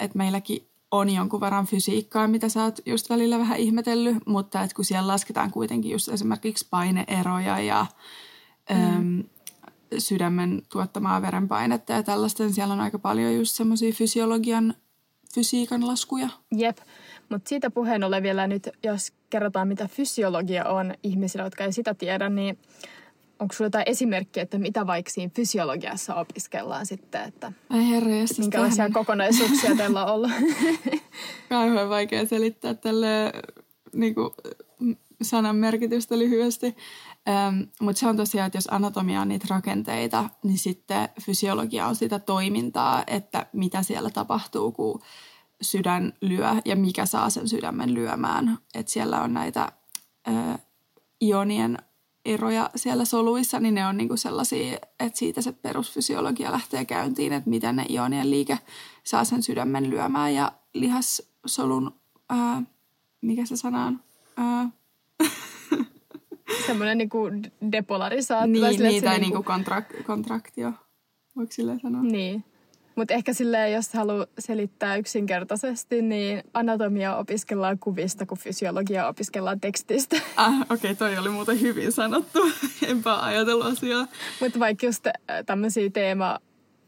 että 0.00 0.18
meilläkin 0.18 0.68
on 0.90 1.10
jonkun 1.10 1.40
verran 1.40 1.66
fysiikkaa, 1.66 2.28
mitä 2.28 2.48
sä 2.48 2.64
oot 2.64 2.80
just 2.86 3.10
välillä 3.10 3.38
vähän 3.38 3.58
ihmetellyt, 3.58 4.16
mutta 4.26 4.62
että 4.62 4.76
kun 4.76 4.84
siellä 4.84 5.06
lasketaan 5.06 5.50
kuitenkin 5.50 5.90
just 5.90 6.08
esimerkiksi 6.08 6.66
paineeroja 6.70 7.60
ja 7.60 7.86
mm. 8.98 9.24
sydämen 9.98 10.62
tuottamaa 10.72 11.22
verenpainetta 11.22 11.92
ja 11.92 12.02
tällaista, 12.02 12.42
niin 12.42 12.54
siellä 12.54 12.74
on 12.74 12.80
aika 12.80 12.98
paljon 12.98 13.34
just 13.34 13.56
semmoisia 13.56 13.92
fysiologian, 13.92 14.74
fysiikan 15.34 15.86
laskuja. 15.86 16.28
Jep, 16.56 16.78
mutta 17.28 17.48
siitä 17.48 17.70
puheen 17.70 18.04
ollen 18.04 18.22
vielä 18.22 18.46
nyt, 18.46 18.68
jos 18.82 19.12
kerrotaan 19.30 19.68
mitä 19.68 19.88
fysiologia 19.88 20.64
on 20.64 20.94
ihmisille, 21.02 21.44
jotka 21.44 21.64
ei 21.64 21.72
sitä 21.72 21.94
tiedä, 21.94 22.28
niin 22.28 22.58
onko 23.38 23.54
sinulla 23.54 23.66
jotain 23.66 23.88
esimerkkiä, 23.88 24.42
että 24.42 24.58
mitä 24.58 24.86
vaikka 24.86 25.10
siinä 25.10 25.30
fysiologiassa 25.34 26.14
opiskellaan 26.14 26.86
sitten, 26.86 27.22
että 27.22 27.52
Ai 27.70 27.88
herra, 27.88 28.10
minkälaisia 28.38 28.76
tähän... 28.76 28.92
kokonaisuuksia 29.00 29.76
teillä 29.76 30.04
on 30.04 30.12
ollut? 30.12 30.30
Kauhean 31.48 31.88
vaikea 31.88 32.26
selittää 32.26 32.74
tälle 32.74 33.32
niin 33.92 34.14
kuin, 34.14 34.30
sanan 35.22 35.56
merkitystä 35.56 36.18
lyhyesti. 36.18 36.76
Ähm, 37.28 37.60
Mutta 37.80 38.00
se 38.00 38.06
on 38.06 38.16
tosiaan, 38.16 38.46
että 38.46 38.56
jos 38.56 38.68
anatomia 38.70 39.20
on 39.20 39.28
niitä 39.28 39.46
rakenteita, 39.50 40.30
niin 40.42 40.58
sitten 40.58 41.08
fysiologia 41.20 41.86
on 41.86 41.96
sitä 41.96 42.18
toimintaa, 42.18 43.04
että 43.06 43.46
mitä 43.52 43.82
siellä 43.82 44.10
tapahtuu, 44.10 44.72
kun 44.72 45.00
sydän 45.62 46.12
lyö 46.20 46.48
ja 46.64 46.76
mikä 46.76 47.06
saa 47.06 47.30
sen 47.30 47.48
sydämen 47.48 47.94
lyömään. 47.94 48.58
Että 48.74 48.92
siellä 48.92 49.22
on 49.22 49.34
näitä 49.34 49.72
äh, 50.28 50.58
ionien 51.22 51.78
eroja 52.28 52.70
siellä 52.76 53.04
soluissa, 53.04 53.60
niin 53.60 53.74
ne 53.74 53.86
on 53.86 53.96
niinku 53.96 54.16
sellaisia, 54.16 54.78
että 55.00 55.18
siitä 55.18 55.42
se 55.42 55.52
perusfysiologia 55.52 56.52
lähtee 56.52 56.84
käyntiin, 56.84 57.32
että 57.32 57.50
miten 57.50 57.76
ne 57.76 57.86
ionien 57.90 58.30
liike 58.30 58.58
saa 59.04 59.24
sen 59.24 59.42
sydämen 59.42 59.90
lyömään 59.90 60.34
ja 60.34 60.52
lihassolun, 60.74 61.94
ää, 62.30 62.62
mikä 63.20 63.44
se 63.46 63.56
sana 63.56 63.86
on? 63.86 64.00
Ää, 64.36 64.68
Semmoinen 66.66 66.98
niinku 66.98 67.18
depolarisaatio. 67.72 68.46
niin, 68.52 68.82
niin, 68.82 69.04
tai 69.04 69.18
niinku- 69.18 69.38
niinku 69.38 69.52
kontrak- 69.52 70.02
kontraktio, 70.02 70.72
voiko 71.36 71.52
silleen 71.52 71.80
sanoa? 71.80 72.02
Niin. 72.02 72.44
Mutta 72.98 73.14
ehkä 73.14 73.32
silleen, 73.32 73.72
jos 73.72 73.94
haluaa 73.94 74.26
selittää 74.38 74.96
yksinkertaisesti, 74.96 76.02
niin 76.02 76.42
anatomia 76.54 77.16
opiskellaan 77.16 77.78
kuvista, 77.78 78.26
kun 78.26 78.38
fysiologia 78.38 79.08
opiskellaan 79.08 79.60
tekstistä. 79.60 80.16
Ah, 80.36 80.60
okei, 80.60 80.74
okay, 80.74 80.94
toi 80.94 81.18
oli 81.18 81.28
muuten 81.28 81.60
hyvin 81.60 81.92
sanottu. 81.92 82.38
Enpä 82.90 83.24
ajatellut 83.24 83.66
asiaa. 83.66 84.06
Mutta 84.40 84.58
vaikka 84.58 84.86
just 84.86 85.06
tämmöisiä 85.46 85.90
teema- 85.90 86.38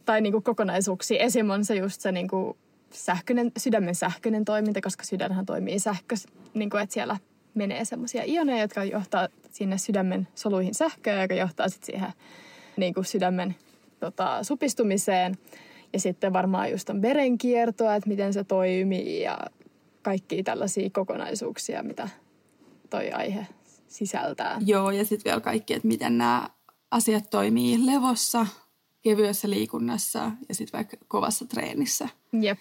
tai 0.04 0.20
niinku 0.20 0.40
kokonaisuuksia, 0.40 1.18
esim. 1.18 1.50
on 1.50 1.64
se 1.64 1.74
just 1.74 2.00
se 2.00 2.12
niinku 2.12 2.56
sähköinen, 2.92 3.52
sydämen 3.56 3.94
sähköinen 3.94 4.44
toiminta, 4.44 4.80
koska 4.80 5.04
sydänhän 5.04 5.46
toimii 5.46 5.78
sähkö, 5.78 6.14
niinku 6.54 6.76
että 6.76 6.94
siellä 6.94 7.16
menee 7.54 7.84
semmoisia 7.84 8.22
ioneja, 8.26 8.60
jotka 8.60 8.84
johtaa 8.84 9.28
sinne 9.50 9.78
sydämen 9.78 10.28
soluihin 10.34 10.74
sähköä, 10.74 11.22
joka 11.22 11.34
johtaa 11.34 11.68
sitten 11.68 11.86
siihen 11.86 12.12
niinku 12.76 13.02
sydämen 13.02 13.54
tota, 14.00 14.44
supistumiseen. 14.44 15.38
Ja 15.92 16.00
sitten 16.00 16.32
varmaan 16.32 16.70
just 16.70 16.90
on 16.90 17.02
verenkiertoa, 17.02 17.94
että 17.94 18.08
miten 18.08 18.32
se 18.32 18.44
toimii 18.44 19.22
ja 19.22 19.38
kaikkia 20.02 20.42
tällaisia 20.42 20.90
kokonaisuuksia, 20.90 21.82
mitä 21.82 22.08
toi 22.90 23.10
aihe 23.10 23.46
sisältää. 23.88 24.60
Joo, 24.66 24.90
ja 24.90 25.04
sitten 25.04 25.30
vielä 25.30 25.40
kaikki, 25.40 25.74
että 25.74 25.88
miten 25.88 26.18
nämä 26.18 26.50
asiat 26.90 27.30
toimii 27.30 27.86
levossa, 27.86 28.46
kevyessä 29.02 29.50
liikunnassa 29.50 30.30
ja 30.48 30.54
sitten 30.54 30.78
vaikka 30.78 30.96
kovassa 31.08 31.46
treenissä. 31.46 32.08
Jep, 32.40 32.58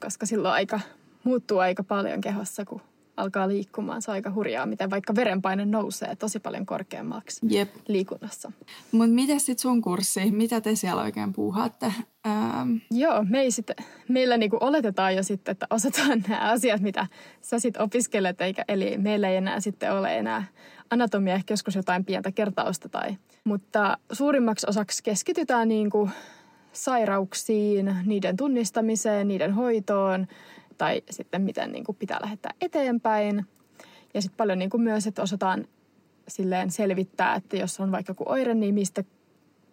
koska 0.00 0.26
silloin 0.26 0.54
aika 0.54 0.80
muuttuu 1.24 1.58
aika 1.58 1.84
paljon 1.84 2.20
kehossa, 2.20 2.64
kun 2.64 2.80
alkaa 3.16 3.48
liikkumaan. 3.48 4.02
Se 4.02 4.10
on 4.10 4.14
aika 4.14 4.32
hurjaa, 4.34 4.66
miten 4.66 4.90
vaikka 4.90 5.14
verenpaine 5.14 5.64
nousee 5.64 6.16
tosi 6.16 6.38
paljon 6.38 6.66
korkeammaksi 6.66 7.46
Jep. 7.48 7.74
liikunnassa. 7.88 8.52
Mutta 8.92 9.14
miten 9.14 9.40
sitten 9.40 9.62
sun 9.62 9.82
kurssi? 9.82 10.30
Mitä 10.30 10.60
te 10.60 10.74
siellä 10.74 11.02
oikein 11.02 11.32
puuhaatte? 11.32 11.92
Ähm, 12.26 12.76
Joo, 12.90 13.24
me 13.28 13.40
ei 13.40 13.50
sit, 13.50 13.70
meillä 14.08 14.36
niinku 14.36 14.58
oletetaan 14.60 15.16
jo 15.16 15.22
sitten, 15.22 15.52
että 15.52 15.66
osataan 15.70 16.24
nämä 16.28 16.40
asiat, 16.50 16.80
mitä 16.80 17.06
sä 17.40 17.58
sitten 17.58 17.82
opiskelet, 17.82 18.40
eikä, 18.40 18.64
eli 18.68 18.98
meillä 18.98 19.28
ei 19.28 19.36
enää 19.36 19.60
sitten 19.60 19.92
ole 19.92 20.18
enää 20.18 20.44
anatomia, 20.90 21.34
ehkä 21.34 21.52
joskus 21.52 21.74
jotain 21.74 22.04
pientä 22.04 22.32
kertausta. 22.32 22.88
Tai, 22.88 23.16
mutta 23.44 23.98
suurimmaksi 24.12 24.66
osaksi 24.70 25.02
keskitytään 25.02 25.68
niinku 25.68 26.10
sairauksiin, 26.72 27.96
niiden 28.06 28.36
tunnistamiseen, 28.36 29.28
niiden 29.28 29.52
hoitoon 29.52 30.26
tai 30.82 31.02
sitten 31.10 31.42
miten 31.42 31.72
niinku 31.72 31.92
pitää 31.92 32.18
lähettää 32.22 32.54
eteenpäin. 32.60 33.46
Ja 34.14 34.22
sitten 34.22 34.36
paljon 34.36 34.58
niinku 34.58 34.78
myös, 34.78 35.06
että 35.06 35.22
osataan 35.22 35.64
silleen 36.28 36.70
selvittää, 36.70 37.34
että 37.34 37.56
jos 37.56 37.80
on 37.80 37.92
vaikka 37.92 38.10
joku 38.10 38.24
oire, 38.26 38.54
niin 38.54 38.74
mistä 38.74 39.04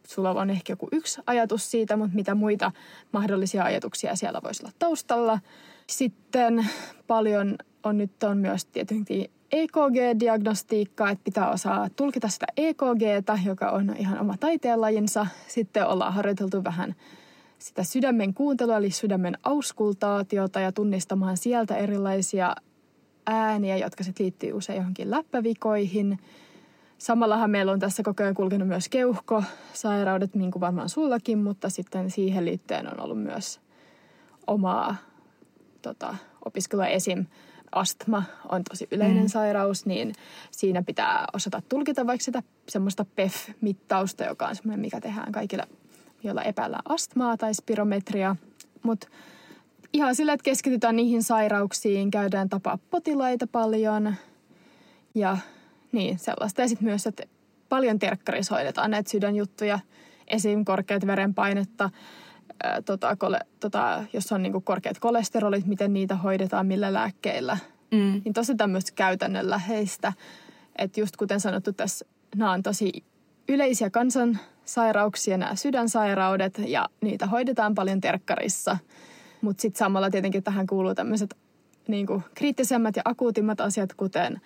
sulla 0.08 0.32
on 0.32 0.50
ehkä 0.50 0.74
joku 0.74 0.88
yksi 0.92 1.22
ajatus 1.28 1.72
siitä, 1.72 1.98
mutta 1.98 2.16
mitä 2.16 2.36
muita 2.36 2.72
mahdollisia 3.12 3.64
ajatuksia 3.64 4.16
siellä 4.16 4.42
voisi 4.44 4.64
olla 4.64 4.74
taustalla. 4.80 5.40
Sitten 5.88 6.68
paljon 7.08 7.56
on 7.84 7.98
nyt 7.98 8.24
on 8.24 8.38
myös 8.38 8.66
tietenkin 8.66 9.32
EKG-diagnostiikkaa, 9.52 11.10
että 11.10 11.24
pitää 11.24 11.52
osaa 11.52 11.90
tulkita 11.96 12.28
sitä 12.28 12.46
EKGtä, 12.58 13.40
joka 13.46 13.70
on 13.70 13.96
ihan 13.98 14.20
oma 14.20 14.38
taiteenlajinsa. 14.40 15.28
Sitten 15.48 15.88
ollaan 15.88 16.14
harjoiteltu 16.14 16.64
vähän 16.64 16.96
sitä 17.60 17.84
sydämen 17.84 18.34
kuuntelua, 18.34 18.78
eli 18.78 18.92
sydämen 18.92 19.38
auskultaatiota 19.44 20.60
ja 20.60 20.72
tunnistamaan 20.72 21.38
sieltä 21.38 21.78
erilaisia 21.78 22.56
ääniä, 23.28 23.78
jotka 23.78 24.04
sitten 24.04 24.24
liittyy 24.24 24.54
usein 24.54 24.78
johonkin 24.78 25.12
läppävikoihin. 25.12 26.20
Samallahan 26.98 27.52
meillä 27.52 27.72
on 27.72 27.80
tässä 27.80 28.04
koko 28.04 28.24
ajan 28.24 28.36
kulkenut 28.36 28.68
myös 28.68 28.90
keuhkosairaudet, 28.90 30.36
niin 30.36 30.52
kuin 30.52 30.62
varmaan 30.62 30.90
sullakin, 30.90 31.38
mutta 31.38 31.70
sitten 31.70 32.12
siihen 32.12 32.46
liittyen 32.46 32.88
on 32.88 33.00
ollut 33.00 33.24
myös 33.24 33.60
omaa 34.48 34.96
tota, 35.82 36.16
opiskelua 36.46 36.88
esim. 36.88 37.26
Astma 37.72 38.24
on 38.50 38.64
tosi 38.70 38.88
yleinen 38.92 39.24
mm. 39.24 39.30
sairaus, 39.30 39.86
niin 39.86 40.14
siinä 40.52 40.84
pitää 40.84 41.26
osata 41.34 41.62
tulkita 41.70 42.08
vaikka 42.08 42.26
sitä 42.26 42.44
semmoista 42.70 43.06
PEF-mittausta, 43.16 44.24
joka 44.26 44.48
on 44.48 44.56
semmoinen, 44.56 44.80
mikä 44.80 45.02
tehdään 45.02 45.32
kaikille, 45.32 45.68
joilla 46.24 46.44
epäillään 46.44 46.82
astmaa 46.86 47.38
tai 47.38 47.54
spirometria. 47.54 48.36
Mutta 48.84 49.08
ihan 49.94 50.16
sillä, 50.16 50.34
että 50.34 50.44
keskitytään 50.44 50.96
niihin 50.96 51.24
sairauksiin, 51.24 52.12
käydään 52.12 52.50
tapaa 52.50 52.80
potilaita 52.90 53.48
paljon 53.48 54.16
ja 55.16 55.38
niin 55.92 56.20
sellaista. 56.20 56.62
Ja 56.62 56.68
sitten 56.68 56.88
myös, 56.88 57.08
että 57.08 57.24
paljon 57.70 58.00
terkkarissa 58.00 58.56
hoidetaan 58.56 58.92
näitä 58.92 59.10
sydänjuttuja, 59.10 59.80
esim. 60.28 60.66
korkeat 60.66 61.08
verenpainetta, 61.08 61.90
ää, 62.64 62.82
tota, 62.82 63.16
kole, 63.16 63.40
tota, 63.60 64.04
jos 64.14 64.32
on 64.32 64.44
niinku 64.44 64.62
korkeat 64.62 65.00
kolesterolit, 65.00 65.66
miten 65.66 65.94
niitä 65.94 66.16
hoidetaan, 66.16 66.68
millä 66.68 66.94
lääkkeillä. 66.94 67.58
mm. 67.92 68.22
Niin 68.26 68.34
tosi 68.34 68.56
tämmöistä 68.56 68.92
käytännönläheistä. 68.96 70.14
Että 70.78 71.00
just 71.00 71.18
kuten 71.18 71.40
sanottu, 71.40 71.74
tässä 71.74 72.06
nämä 72.36 72.52
on 72.52 72.64
tosi 72.64 73.04
yleisiä 73.50 73.90
kansansairauksia, 74.70 75.38
nämä 75.38 75.56
sydänsairaudet, 75.56 76.62
ja 76.68 76.90
niitä 77.02 77.26
hoidetaan 77.26 77.76
paljon 77.76 78.02
terkkarissa. 78.02 78.78
Mutta 79.42 79.62
sitten 79.62 79.80
samalla 79.80 80.10
tietenkin 80.10 80.44
tähän 80.44 80.68
kuuluu 80.68 80.96
tämmöiset 80.96 81.36
niinku, 81.88 82.22
kriittisemmät 82.36 82.96
ja 82.96 83.02
akuutimmat 83.06 83.62
asiat, 83.62 83.94
kuten 83.94 84.42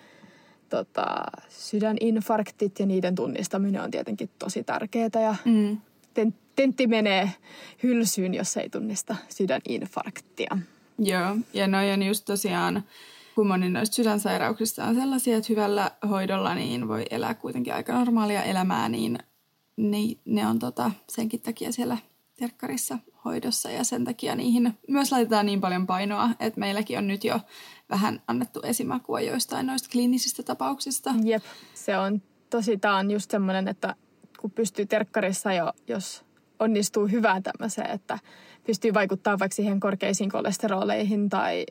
tota, 0.68 1.24
sydäninfarktit 1.48 2.78
ja 2.78 2.86
niiden 2.86 3.14
tunnistaminen 3.14 3.82
on 3.82 3.90
tietenkin 3.90 4.30
tosi 4.38 4.64
tärkeää. 4.64 5.10
Ja 5.14 5.34
Mm. 5.44 5.78
ten, 6.14 6.34
tentti 6.56 6.86
menee 6.86 7.30
hylsyyn, 7.82 8.34
jos 8.34 8.56
ei 8.56 8.68
tunnista 8.68 9.16
sydäninfarktia. 9.28 10.58
Joo, 10.98 11.36
ja 11.54 11.66
noi 11.66 11.92
on 11.92 12.02
just 12.02 12.24
tosiaan, 12.24 12.82
kun 13.34 13.46
moni 13.46 13.68
noista 13.68 13.94
sydänsairauksista 13.94 14.84
on 14.84 14.94
sellaisia, 14.94 15.36
että 15.36 15.46
hyvällä 15.52 15.90
hoidolla 16.08 16.54
niin 16.54 16.88
voi 16.88 17.04
elää 17.10 17.34
kuitenkin 17.34 17.74
aika 17.74 17.92
normaalia 17.92 18.42
elämää, 18.42 18.88
niin 18.88 19.18
ne, 19.76 19.98
ne 20.24 20.46
on 20.46 20.58
tota, 20.58 20.90
senkin 21.08 21.40
takia 21.40 21.72
siellä 21.72 21.98
terkkarissa 22.38 22.98
hoidossa 23.24 23.70
ja 23.70 23.84
sen 23.84 24.04
takia 24.04 24.34
niihin 24.34 24.78
myös 24.88 25.12
laitetaan 25.12 25.46
niin 25.46 25.60
paljon 25.60 25.86
painoa, 25.86 26.30
että 26.40 26.60
meilläkin 26.60 26.98
on 26.98 27.06
nyt 27.06 27.24
jo 27.24 27.40
vähän 27.90 28.22
annettu 28.26 28.60
esimakua 28.62 29.20
joistain 29.20 29.66
noista 29.66 29.88
kliinisistä 29.92 30.42
tapauksista. 30.42 31.14
Jep, 31.22 31.42
se 31.74 31.98
on 31.98 32.22
tosi, 32.50 32.76
tämä 32.76 32.96
on 32.96 33.10
just 33.10 33.30
semmoinen, 33.30 33.68
että 33.68 33.94
kun 34.40 34.50
pystyy 34.50 34.86
terkkarissa 34.86 35.52
jo, 35.52 35.72
jos 35.88 36.24
onnistuu 36.58 37.06
hyvään 37.06 37.42
tämmöiseen, 37.42 37.90
että 37.90 38.18
pystyy 38.66 38.94
vaikuttaa 38.94 39.38
vaikka 39.38 39.56
siihen 39.56 39.80
korkeisiin 39.80 40.30
kolesteroleihin 40.30 41.28
tai 41.28 41.66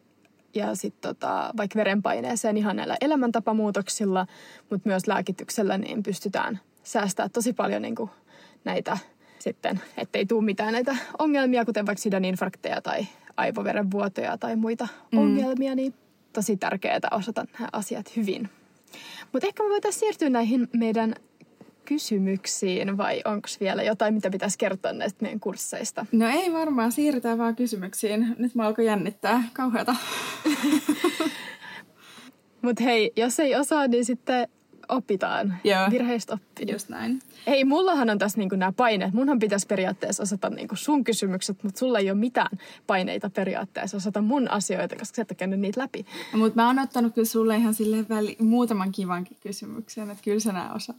ja 0.55 0.75
sitten 0.75 1.01
tota, 1.15 1.53
vaikka 1.57 1.77
verenpaineeseen 1.77 2.57
ihan 2.57 2.75
näillä 2.75 2.97
elämäntapamuutoksilla, 3.01 4.27
mutta 4.69 4.89
myös 4.89 5.07
lääkityksellä, 5.07 5.77
niin 5.77 6.03
pystytään 6.03 6.59
säästämään 6.83 7.31
tosi 7.31 7.53
paljon 7.53 7.81
niin 7.81 7.95
kuin 7.95 8.09
näitä 8.63 8.97
sitten, 9.39 9.81
ettei 9.97 10.25
tule 10.25 10.43
mitään 10.43 10.73
näitä 10.73 10.95
ongelmia, 11.19 11.65
kuten 11.65 11.85
vaikka 11.85 12.01
sydäninfarkteja 12.01 12.81
tai 12.81 13.07
aivoverenvuotoja 13.37 14.37
tai 14.37 14.55
muita 14.55 14.87
mm. 15.11 15.17
ongelmia, 15.17 15.75
niin 15.75 15.93
tosi 16.33 16.57
tärkeää 16.57 16.99
osata 17.11 17.45
nämä 17.53 17.69
asiat 17.73 18.15
hyvin. 18.15 18.49
Mutta 19.33 19.47
ehkä 19.47 19.63
me 19.63 19.69
voitaisiin 19.69 19.99
siirtyä 19.99 20.29
näihin 20.29 20.69
meidän 20.73 21.15
kysymyksiin 21.85 22.97
vai 22.97 23.21
onko 23.25 23.47
vielä 23.59 23.83
jotain, 23.83 24.13
mitä 24.13 24.29
pitäisi 24.29 24.57
kertoa 24.57 24.93
näistä 24.93 25.17
meidän 25.21 25.39
kursseista? 25.39 26.05
No 26.11 26.29
ei 26.29 26.53
varmaan, 26.53 26.91
siirrytään 26.91 27.37
vaan 27.37 27.55
kysymyksiin. 27.55 28.35
Nyt 28.37 28.55
mä 28.55 28.67
alkoi 28.67 28.85
jännittää 28.85 29.43
kauheata. 29.53 29.95
Mutta 32.61 32.83
hei, 32.83 33.11
jos 33.15 33.39
ei 33.39 33.55
osaa, 33.55 33.87
niin 33.87 34.05
sitten 34.05 34.47
opitaan. 34.89 35.57
Joo. 35.63 35.91
Virheistä 35.91 36.33
oppii. 36.33 36.71
Just 36.71 36.89
näin. 36.89 37.19
Hei, 37.47 37.63
mullahan 37.63 38.09
on 38.09 38.17
tässä 38.17 38.37
niinku 38.37 38.55
nämä 38.55 38.71
paineet. 38.71 39.13
Munhan 39.13 39.39
pitäisi 39.39 39.67
periaatteessa 39.67 40.23
osata 40.23 40.49
niinku 40.49 40.75
sun 40.75 41.03
kysymykset, 41.03 41.63
mutta 41.63 41.79
sulla 41.79 41.99
ei 41.99 42.11
ole 42.11 42.19
mitään 42.19 42.57
paineita 42.87 43.29
periaatteessa 43.29 43.97
osata 43.97 44.21
mun 44.21 44.51
asioita, 44.51 44.95
koska 44.95 45.15
sä 45.15 45.21
et 45.21 45.31
ole 45.31 45.35
käynyt 45.35 45.59
niitä 45.59 45.81
läpi. 45.81 46.05
Mutta 46.33 46.61
mä 46.61 46.67
oon 46.67 46.79
ottanut 46.79 47.13
kyllä 47.13 47.27
sulle 47.27 47.57
ihan 47.57 47.73
silleen 47.73 48.09
väli, 48.09 48.35
muutaman 48.39 48.91
kivankin 48.91 49.37
kysymyksen, 49.41 50.09
että 50.11 50.23
kyllä 50.23 50.39
sä 50.39 50.51
nää 50.51 50.73
osaa. 50.73 50.95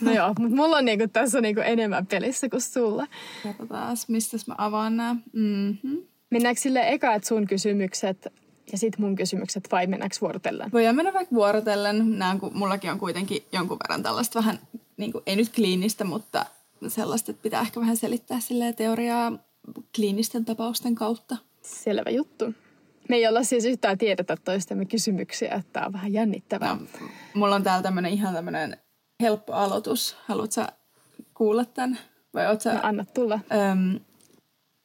No 0.00 0.12
joo, 0.12 0.28
mutta 0.38 0.56
mulla 0.56 0.76
on 0.76 0.84
niinku 0.84 1.08
tässä 1.12 1.40
niinku 1.40 1.60
enemmän 1.60 2.06
pelissä 2.06 2.48
kuin 2.48 2.60
sulla. 2.60 3.06
Katsotaan, 3.42 3.96
mistä 4.08 4.36
mä 4.46 4.54
avaan 4.58 4.96
nämä. 4.96 5.16
Mm-hmm. 5.32 5.98
Mennäänkö 6.30 6.60
sille 6.60 6.88
eka, 6.88 7.14
että 7.14 7.28
sun 7.28 7.46
kysymykset 7.46 8.26
ja 8.72 8.78
sitten 8.78 9.00
mun 9.00 9.16
kysymykset 9.16 9.68
vai 9.72 9.86
mennäänkö 9.86 10.16
vuorotellen? 10.20 10.72
Voidaan 10.72 10.96
mennä 10.96 11.12
vaikka 11.12 11.34
vuorotellen. 11.34 12.18
Nämä, 12.18 12.38
kun 12.38 12.50
mullakin 12.54 12.90
on 12.90 12.98
kuitenkin 12.98 13.42
jonkun 13.52 13.78
verran 13.78 14.02
tällaista 14.02 14.38
vähän, 14.38 14.58
niin 14.96 15.12
kuin, 15.12 15.22
ei 15.26 15.36
nyt 15.36 15.54
kliinistä, 15.54 16.04
mutta 16.04 16.46
sellaista, 16.88 17.30
että 17.30 17.42
pitää 17.42 17.60
ehkä 17.60 17.80
vähän 17.80 17.96
selittää 17.96 18.40
silleen 18.40 18.74
teoriaa 18.74 19.32
kliinisten 19.96 20.44
tapausten 20.44 20.94
kautta. 20.94 21.36
Selvä 21.62 22.10
juttu. 22.10 22.54
Me 23.08 23.16
ei 23.16 23.26
olla 23.26 23.42
siis 23.42 23.64
yhtään 23.64 23.98
tiedetä 23.98 24.36
toistemme 24.44 24.84
kysymyksiä, 24.84 25.54
että 25.54 25.72
tämä 25.72 25.86
on 25.86 25.92
vähän 25.92 26.12
jännittävää. 26.12 26.74
No, 26.74 27.08
mulla 27.34 27.54
on 27.54 27.62
täällä 27.62 27.82
tämmönen 27.82 28.12
ihan 28.12 28.34
tämmönen 28.34 28.76
helppo 29.20 29.52
aloitus. 29.52 30.16
Haluatko 30.26 30.62
kuulla 31.34 31.64
tämän? 31.64 31.98
Vai 32.34 32.46
oot 32.46 32.60
sä, 32.60 32.74
no, 32.74 32.80
anna 32.82 33.04
tulla. 33.04 33.40
Öm, 33.72 34.00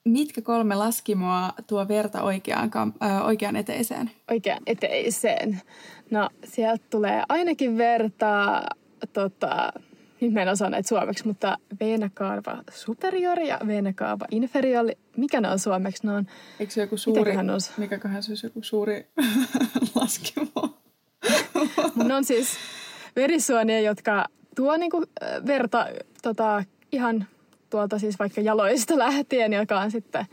mitkä 0.08 0.42
kolme 0.42 0.76
laskimoa 0.76 1.54
tuo 1.68 1.88
verta 1.88 2.24
oikeaan, 2.24 2.72
ö, 2.76 3.24
oikeaan 3.24 3.56
eteiseen? 3.56 4.12
Oikeaan 4.32 4.64
eteiseen. 4.66 5.62
No, 6.12 6.30
sieltä 6.44 6.86
tulee 6.90 7.24
ainakin 7.30 7.78
verta, 7.78 8.62
tota, 9.14 9.74
nyt 10.22 10.34
mä 10.34 10.42
en 10.42 10.50
osaa 10.50 10.70
näitä 10.70 10.90
suomeksi, 10.90 11.28
mutta 11.28 11.58
veenakaava 11.80 12.64
superior 12.72 13.40
ja 13.40 13.60
veenakaava 13.68 14.26
inferior. 14.32 14.86
Mikä 15.18 15.42
ne 15.42 15.50
on 15.50 15.60
suomeksi? 15.60 16.08
Ne 16.08 16.14
on, 16.14 16.28
Eikö 16.60 16.74
se 16.74 16.82
joku 16.82 16.98
suuri, 16.98 17.34
mikäköhän 17.78 18.24
se 18.24 18.32
olisi 18.32 18.46
joku 18.46 18.64
suuri 18.64 19.08
laskimo? 19.96 20.80
ne 22.06 22.16
on 22.16 22.24
siis 22.24 22.50
verisuonia, 23.16 23.80
jotka 23.80 24.26
tuo 24.56 24.78
niinku 24.78 25.04
verta 25.48 25.88
tota, 26.22 26.64
ihan 26.92 27.28
tuolta 27.70 28.00
siis 28.00 28.20
vaikka 28.20 28.42
jaloista 28.42 28.98
lähtien, 29.06 29.54
joka 29.54 29.80
on 29.80 29.92
sitten 29.92 30.26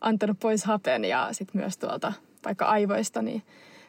antanut 0.00 0.38
pois 0.40 0.64
hapen 0.64 1.04
ja 1.04 1.28
sitten 1.32 1.60
myös 1.60 1.78
tuolta 1.78 2.12
vaikka 2.44 2.64
aivoista, 2.64 3.22
niin 3.22 3.42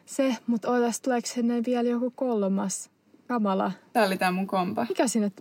se, 0.06 0.36
mutta 0.46 0.70
ootas, 0.70 1.00
tuleeko 1.00 1.26
sinne 1.26 1.62
vielä 1.66 1.88
joku 1.88 2.12
kolmas? 2.16 2.90
Kamala. 3.28 3.72
Tämä 3.92 4.06
oli 4.06 4.16
tämä 4.16 4.32
mun 4.32 4.46
kompa. 4.46 4.86
Mikä 4.88 5.08
sinne? 5.08 5.32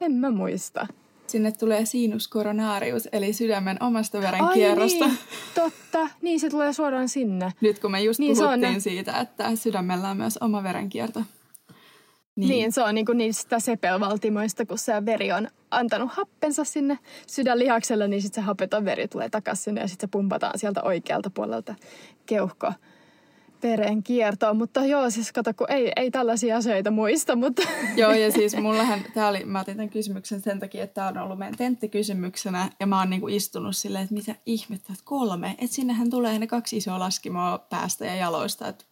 En 0.00 0.12
mä 0.12 0.30
muista. 0.30 0.86
Sinne 1.26 1.52
tulee 1.52 1.84
sinus 1.84 2.30
coronarius, 2.30 3.08
eli 3.12 3.32
sydämen 3.32 3.82
omasta 3.82 4.20
verenkierrosta. 4.20 5.04
Ai 5.04 5.10
niin, 5.10 5.20
totta. 5.54 6.08
Niin, 6.22 6.40
se 6.40 6.50
tulee 6.50 6.72
suoraan 6.72 7.08
sinne. 7.08 7.52
Nyt 7.60 7.78
kun 7.78 7.90
me 7.90 8.02
just 8.02 8.20
niin, 8.20 8.36
puhuttiin 8.36 8.74
on... 8.74 8.80
siitä, 8.80 9.20
että 9.20 9.56
sydämellä 9.56 10.08
on 10.08 10.16
myös 10.16 10.38
oma 10.38 10.62
verenkierto. 10.62 11.22
Niin. 12.38 12.48
niin, 12.48 12.72
se 12.72 12.82
on 12.82 12.94
niinku 12.94 13.12
niistä 13.12 13.60
sepelvaltimoista, 13.60 14.66
kun 14.66 14.78
se 14.78 15.06
veri 15.06 15.32
on 15.32 15.48
antanut 15.70 16.12
happensa 16.12 16.64
sinne 16.64 16.98
sydänlihakselle, 17.26 18.08
niin 18.08 18.22
sitten 18.22 18.42
se 18.42 18.46
hapeton 18.46 18.84
veri 18.84 19.08
tulee 19.08 19.28
takaisin 19.28 19.64
sinne 19.64 19.80
ja 19.80 19.88
sitten 19.88 20.08
se 20.08 20.10
pumpataan 20.10 20.58
sieltä 20.58 20.82
oikealta 20.82 21.30
puolelta 21.30 21.74
keuhko 22.26 22.72
veren 23.62 24.02
kiertoon. 24.02 24.56
Mutta 24.56 24.84
joo, 24.84 25.10
siis 25.10 25.32
kato, 25.32 25.54
kun 25.54 25.70
ei, 25.70 25.92
ei 25.96 26.10
tällaisia 26.10 26.56
asioita 26.56 26.90
muista, 26.90 27.36
mutta... 27.36 27.62
Joo, 27.96 28.12
ja 28.12 28.32
siis 28.32 28.56
mullahan, 28.62 29.00
tää 29.14 29.28
oli, 29.28 29.44
mä 29.44 29.60
otin 29.60 29.76
tämän 29.76 29.90
kysymyksen 29.90 30.40
sen 30.40 30.58
takia, 30.58 30.84
että 30.84 30.94
tämä 30.94 31.08
on 31.08 31.18
ollut 31.18 31.38
meidän 31.38 31.56
tenttikysymyksenä, 31.56 32.70
ja 32.80 32.86
mä 32.86 32.98
oon 32.98 33.10
niinku 33.10 33.28
istunut 33.28 33.76
silleen, 33.76 34.04
että 34.04 34.14
mitä 34.14 34.34
ihmettä, 34.46 34.92
että 34.92 35.04
kolme, 35.04 35.54
että 35.58 35.76
sinnehän 35.76 36.10
tulee 36.10 36.38
ne 36.38 36.46
kaksi 36.46 36.76
isoa 36.76 36.98
laskimoa 36.98 37.58
päästä 37.58 38.06
ja 38.06 38.14
jaloista, 38.14 38.68
että 38.68 38.84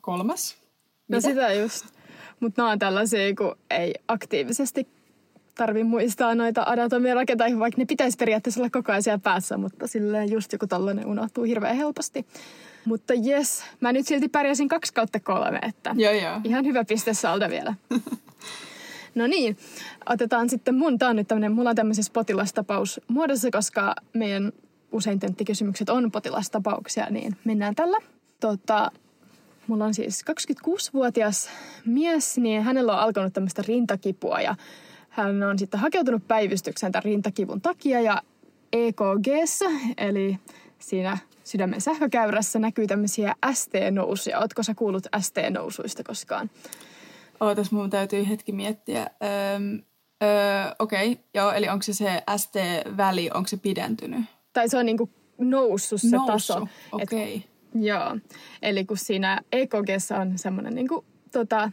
kolmas? 0.00 0.56
No 1.08 1.16
mitä? 1.16 1.28
No 1.28 1.34
sitä 1.34 1.52
just. 1.52 1.97
Mutta 2.40 2.62
nämä 2.62 2.72
on 2.72 2.78
tällaisia, 2.78 3.34
kun 3.34 3.56
ei 3.70 3.94
aktiivisesti 4.08 4.88
tarvi 5.54 5.84
muistaa 5.84 6.34
noita 6.34 6.62
anatomia 6.66 7.14
rakentaa, 7.14 7.46
vaikka 7.58 7.80
ne 7.80 7.84
pitäisi 7.84 8.16
periaatteessa 8.16 8.60
olla 8.60 8.70
koko 8.70 8.92
ajan 8.92 9.02
siellä 9.02 9.18
päässä, 9.18 9.56
mutta 9.56 9.86
silleen 9.86 10.30
just 10.32 10.52
joku 10.52 10.66
tällainen 10.66 11.06
unohtuu 11.06 11.44
hirveän 11.44 11.76
helposti. 11.76 12.26
Mutta 12.84 13.14
jes, 13.14 13.64
mä 13.80 13.92
nyt 13.92 14.06
silti 14.06 14.28
pärjäsin 14.28 14.68
kaksi 14.68 14.94
kautta 14.94 15.20
kolme, 15.20 15.58
että 15.68 15.94
joo, 15.98 16.12
joo. 16.12 16.40
ihan 16.44 16.64
hyvä 16.64 16.84
piste 16.84 17.14
salda 17.14 17.50
vielä. 17.50 17.74
no 19.14 19.26
niin, 19.26 19.56
otetaan 20.08 20.50
sitten 20.50 20.74
mun, 20.74 20.98
tää 20.98 21.08
on 21.08 21.16
nyt 21.16 21.28
tämmönen, 21.28 21.52
mulla 21.52 21.70
on 21.70 21.76
tämmöisessä 21.76 22.12
potilastapaus 22.12 23.00
muodossa, 23.08 23.48
koska 23.50 23.94
meidän 24.12 24.52
usein 24.92 25.18
tenttikysymykset 25.18 25.88
on 25.90 26.10
potilastapauksia, 26.10 27.06
niin 27.10 27.36
mennään 27.44 27.74
tällä. 27.74 27.98
Tota, 28.40 28.90
mulla 29.68 29.84
on 29.84 29.94
siis 29.94 30.24
26-vuotias 30.30 31.50
mies, 31.84 32.38
niin 32.38 32.62
hänellä 32.62 32.92
on 32.92 32.98
alkanut 32.98 33.32
tämmöistä 33.32 33.62
rintakipua 33.68 34.40
ja 34.40 34.56
hän 35.08 35.42
on 35.42 35.58
sitten 35.58 35.80
hakeutunut 35.80 36.28
päivystykseen 36.28 36.92
tämän 36.92 37.04
rintakivun 37.04 37.60
takia 37.60 38.00
ja 38.00 38.22
ekg 38.72 39.26
eli 39.96 40.38
siinä 40.78 41.18
sydämen 41.44 41.80
sähkökäyrässä 41.80 42.58
näkyy 42.58 42.86
tämmöisiä 42.86 43.34
ST-nousuja. 43.52 44.38
Ootko 44.38 44.62
sä 44.62 44.74
kuullut 44.74 45.06
ST-nousuista 45.20 46.02
koskaan? 46.02 46.50
Ootas, 47.40 47.72
mun 47.72 47.90
täytyy 47.90 48.28
hetki 48.28 48.52
miettiä. 48.52 49.00
Öö, 49.22 49.28
öö, 50.22 50.74
Okei, 50.78 51.12
okay. 51.12 51.24
joo, 51.34 51.52
eli 51.52 51.68
onko 51.68 51.82
se 51.82 51.92
se 51.92 52.22
ST-väli, 52.36 53.30
onko 53.34 53.48
se 53.48 53.56
pidentynyt? 53.56 54.24
Tai 54.52 54.68
se 54.68 54.78
on 54.78 54.86
niinku 54.86 55.10
noussut 55.38 56.00
se 56.00 56.16
Noussut. 56.16 56.56
taso. 56.56 56.68
okei. 56.92 57.34
Okay. 57.36 57.57
Joo, 57.74 58.16
eli 58.62 58.84
kun 58.84 58.96
siinä 58.96 59.40
ekg 59.52 59.74
on 60.20 60.38
semmoinen 60.38 60.74
niinku, 60.74 61.04
tota, 61.32 61.70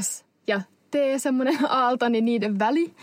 S 0.00 0.24
ja 0.46 0.60
T, 0.90 0.94
semmoinen 1.16 1.58
aalto, 1.68 2.08
niin 2.08 2.24
niiden 2.24 2.58
väli 2.58 2.94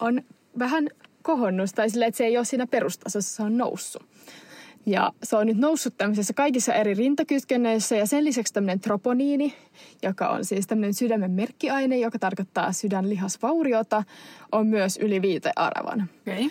on 0.00 0.22
vähän 0.58 0.88
kohonnut. 1.22 1.70
Tai 1.74 1.90
silleen, 1.90 2.08
että 2.08 2.18
se 2.18 2.24
ei 2.24 2.36
ole 2.36 2.44
siinä 2.44 2.66
perustasossa, 2.66 3.36
se 3.36 3.42
on 3.42 3.58
noussut. 3.58 4.02
Ja 4.86 5.12
se 5.22 5.36
on 5.36 5.46
nyt 5.46 5.58
noussut 5.58 5.94
tämmöisissä 5.98 6.34
kaikissa 6.34 6.74
eri 6.74 6.94
rintakytkennöissä 6.94 7.96
ja 7.96 8.06
sen 8.06 8.24
lisäksi 8.24 8.52
tämmöinen 8.52 8.80
troponiini, 8.80 9.54
joka 10.02 10.28
on 10.28 10.44
siis 10.44 10.66
tämmöinen 10.66 10.94
sydämen 10.94 11.30
merkkiaine, 11.30 11.98
joka 11.98 12.18
tarkoittaa 12.18 12.72
sydänlihasvauriota, 12.72 14.04
on 14.52 14.66
myös 14.66 14.96
yli 14.96 15.22
viitearvon. 15.22 16.04
Okay. 16.20 16.50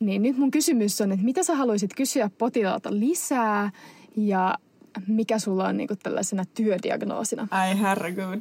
Niin 0.00 0.22
nyt 0.22 0.36
mun 0.36 0.50
kysymys 0.50 1.00
on, 1.00 1.12
että 1.12 1.24
mitä 1.24 1.42
sä 1.42 1.54
haluaisit 1.54 1.94
kysyä 1.94 2.30
potilaalta 2.38 2.90
lisää 2.92 3.70
ja 4.16 4.58
mikä 5.06 5.38
sulla 5.38 5.68
on 5.68 5.76
niinku 5.76 5.96
tällaisena 6.02 6.44
työdiagnoosina? 6.54 7.48
Ai 7.50 7.80
herregud. 7.80 8.40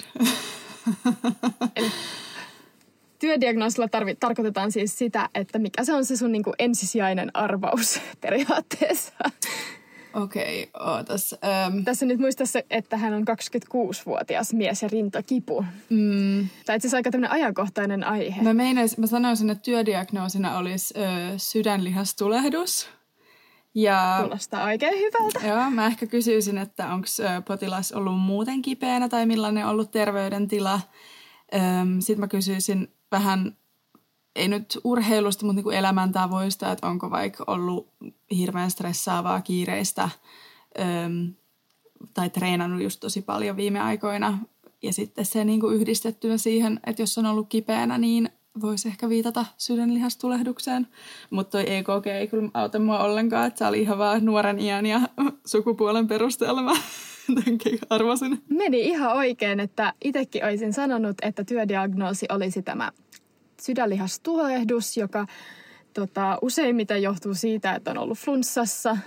Eli 1.75 1.91
työdiagnoosilla 3.19 3.87
tarvi, 3.87 4.15
tarkoitetaan 4.15 4.71
siis 4.71 4.97
sitä, 4.97 5.29
että 5.35 5.59
mikä 5.59 5.83
se 5.83 5.93
on 5.93 6.05
se 6.05 6.17
sun 6.17 6.31
niinku 6.31 6.53
ensisijainen 6.59 7.31
arvaus 7.33 7.99
periaatteessa. 8.21 9.13
Okei, 10.13 10.63
okay, 10.75 10.87
ootas. 10.87 11.35
Um... 11.67 11.83
Tässä 11.83 12.05
nyt 12.05 12.19
muista 12.19 12.45
se, 12.45 12.65
että 12.69 12.97
hän 12.97 13.13
on 13.13 13.21
26-vuotias 13.21 14.53
mies 14.53 14.81
ja 14.81 14.89
rintakipu. 14.91 15.65
Mm. 15.89 16.47
Tai 16.65 16.75
itse 16.75 16.87
asiassa 16.87 16.97
aika 16.97 17.11
tämmöinen 17.11 17.31
ajankohtainen 17.31 18.03
aihe. 18.03 18.41
Mä, 18.41 18.53
meinais, 18.53 18.97
mä 18.97 19.07
sanoisin, 19.07 19.49
että 19.49 19.63
työdiagnoosina 19.63 20.57
olisi 20.57 20.93
ö, 20.97 21.01
sydänlihastulehdus. 21.37 22.89
Ja, 23.75 24.17
Kuulostaa 24.21 24.63
oikein 24.63 24.99
hyvältä. 24.99 25.47
Joo, 25.47 25.71
mä 25.71 25.85
ehkä 25.87 26.07
kysyisin, 26.07 26.57
että 26.57 26.93
onko 26.93 27.07
potilas 27.47 27.91
ollut 27.91 28.19
muuten 28.19 28.61
kipeänä 28.61 29.09
tai 29.09 29.25
millainen 29.25 29.65
on 29.65 29.71
ollut 29.71 29.91
terveydentila. 29.91 30.79
Sitten 31.99 32.19
mä 32.19 32.27
kysyisin 32.27 32.93
vähän, 33.11 33.57
ei 34.35 34.47
nyt 34.47 34.77
urheilusta, 34.83 35.45
mutta 35.45 35.55
niin 35.55 35.63
kuin 35.63 35.77
elämäntavoista, 35.77 36.71
että 36.71 36.87
onko 36.87 37.11
vaikka 37.11 37.43
ollut 37.47 37.89
hirveän 38.37 38.71
stressaavaa, 38.71 39.41
kiireistä 39.41 40.09
tai 42.13 42.29
treenannut 42.29 42.81
just 42.81 42.99
tosi 42.99 43.21
paljon 43.21 43.57
viime 43.57 43.79
aikoina. 43.79 44.37
Ja 44.83 44.93
sitten 44.93 45.25
se 45.25 45.45
niin 45.45 45.59
kuin 45.59 45.75
yhdistettynä 45.75 46.37
siihen, 46.37 46.79
että 46.85 47.01
jos 47.01 47.17
on 47.17 47.25
ollut 47.25 47.49
kipeänä, 47.49 47.97
niin 47.97 48.29
voisi 48.61 48.87
ehkä 48.87 49.09
viitata 49.09 49.45
sydänlihastulehdukseen. 49.57 50.87
Mutta 51.29 51.51
toi 51.51 51.73
EKG 51.73 52.07
ei 52.07 52.27
kyllä 52.27 52.49
auta 52.53 52.79
mua 52.79 52.99
ollenkaan, 52.99 53.47
että 53.47 53.57
se 53.57 53.65
oli 53.65 53.81
ihan 53.81 53.97
vaan 53.97 54.25
nuoren 54.25 54.59
iän 54.59 54.85
ja 54.85 55.01
sukupuolen 55.45 56.07
perusteella 56.07 56.75
arvasin. 57.89 58.43
Meni 58.49 58.81
ihan 58.81 59.13
oikein, 59.13 59.59
että 59.59 59.93
itsekin 60.03 60.45
olisin 60.45 60.73
sanonut, 60.73 61.17
että 61.21 61.43
työdiagnoosi 61.43 62.25
olisi 62.29 62.61
tämä 62.61 62.91
sydänlihastulehdus, 63.61 64.97
joka 64.97 65.27
tota, 65.93 66.37
useimmiten 66.41 67.01
johtuu 67.01 67.33
siitä, 67.33 67.75
että 67.75 67.91
on 67.91 67.97
ollut 67.97 68.17
flunssassa 68.17 68.97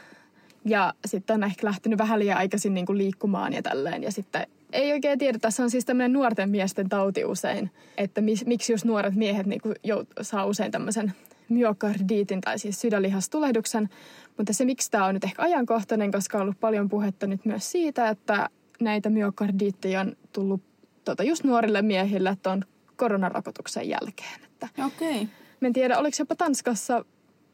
ja 0.64 0.94
sitten 1.06 1.34
on 1.34 1.44
ehkä 1.44 1.66
lähtenyt 1.66 1.98
vähän 1.98 2.18
liian 2.18 2.38
aikaisin 2.38 2.74
niin 2.74 2.86
kuin 2.86 2.98
liikkumaan 2.98 3.52
ja 3.52 3.62
tälleen. 3.62 4.02
Ja 4.02 4.12
sitten 4.12 4.46
ei 4.72 4.92
oikein 4.92 5.18
tiedetä, 5.18 5.50
se 5.50 5.62
on 5.62 5.70
siis 5.70 5.84
tämmöinen 5.84 6.12
nuorten 6.12 6.50
miesten 6.50 6.88
tauti 6.88 7.24
usein, 7.24 7.70
että 7.96 8.20
mis, 8.20 8.46
miksi 8.46 8.72
just 8.72 8.84
nuoret 8.84 9.14
miehet 9.14 9.46
niin 9.46 9.60
jout, 9.84 10.08
saa 10.22 10.46
usein 10.46 10.72
tämmöisen 10.72 11.12
myokardiitin 11.48 12.40
tai 12.40 12.58
siis 12.58 12.80
sydänlihastulehduksen. 12.80 13.88
Mutta 14.36 14.52
se, 14.52 14.64
miksi 14.64 14.90
tämä 14.90 15.06
on 15.06 15.14
nyt 15.14 15.24
ehkä 15.24 15.42
ajankohtainen, 15.42 16.12
koska 16.12 16.38
on 16.38 16.42
ollut 16.42 16.60
paljon 16.60 16.88
puhetta 16.88 17.26
nyt 17.26 17.44
myös 17.44 17.70
siitä, 17.72 18.08
että 18.08 18.48
näitä 18.80 19.10
myokardiitteja 19.10 20.00
on 20.00 20.16
tullut 20.32 20.62
tota, 21.04 21.22
just 21.22 21.44
nuorille 21.44 21.82
miehille 21.82 22.36
tuon 22.42 22.64
koronarokotuksen 22.96 23.88
jälkeen. 23.88 24.40
Että 24.44 24.68
Okei. 24.86 25.10
Okay. 25.10 25.26
Mä 25.60 25.66
en 25.66 25.72
tiedä, 25.72 25.98
oliko 25.98 26.16
jopa 26.18 26.36
Tanskassa, 26.36 27.04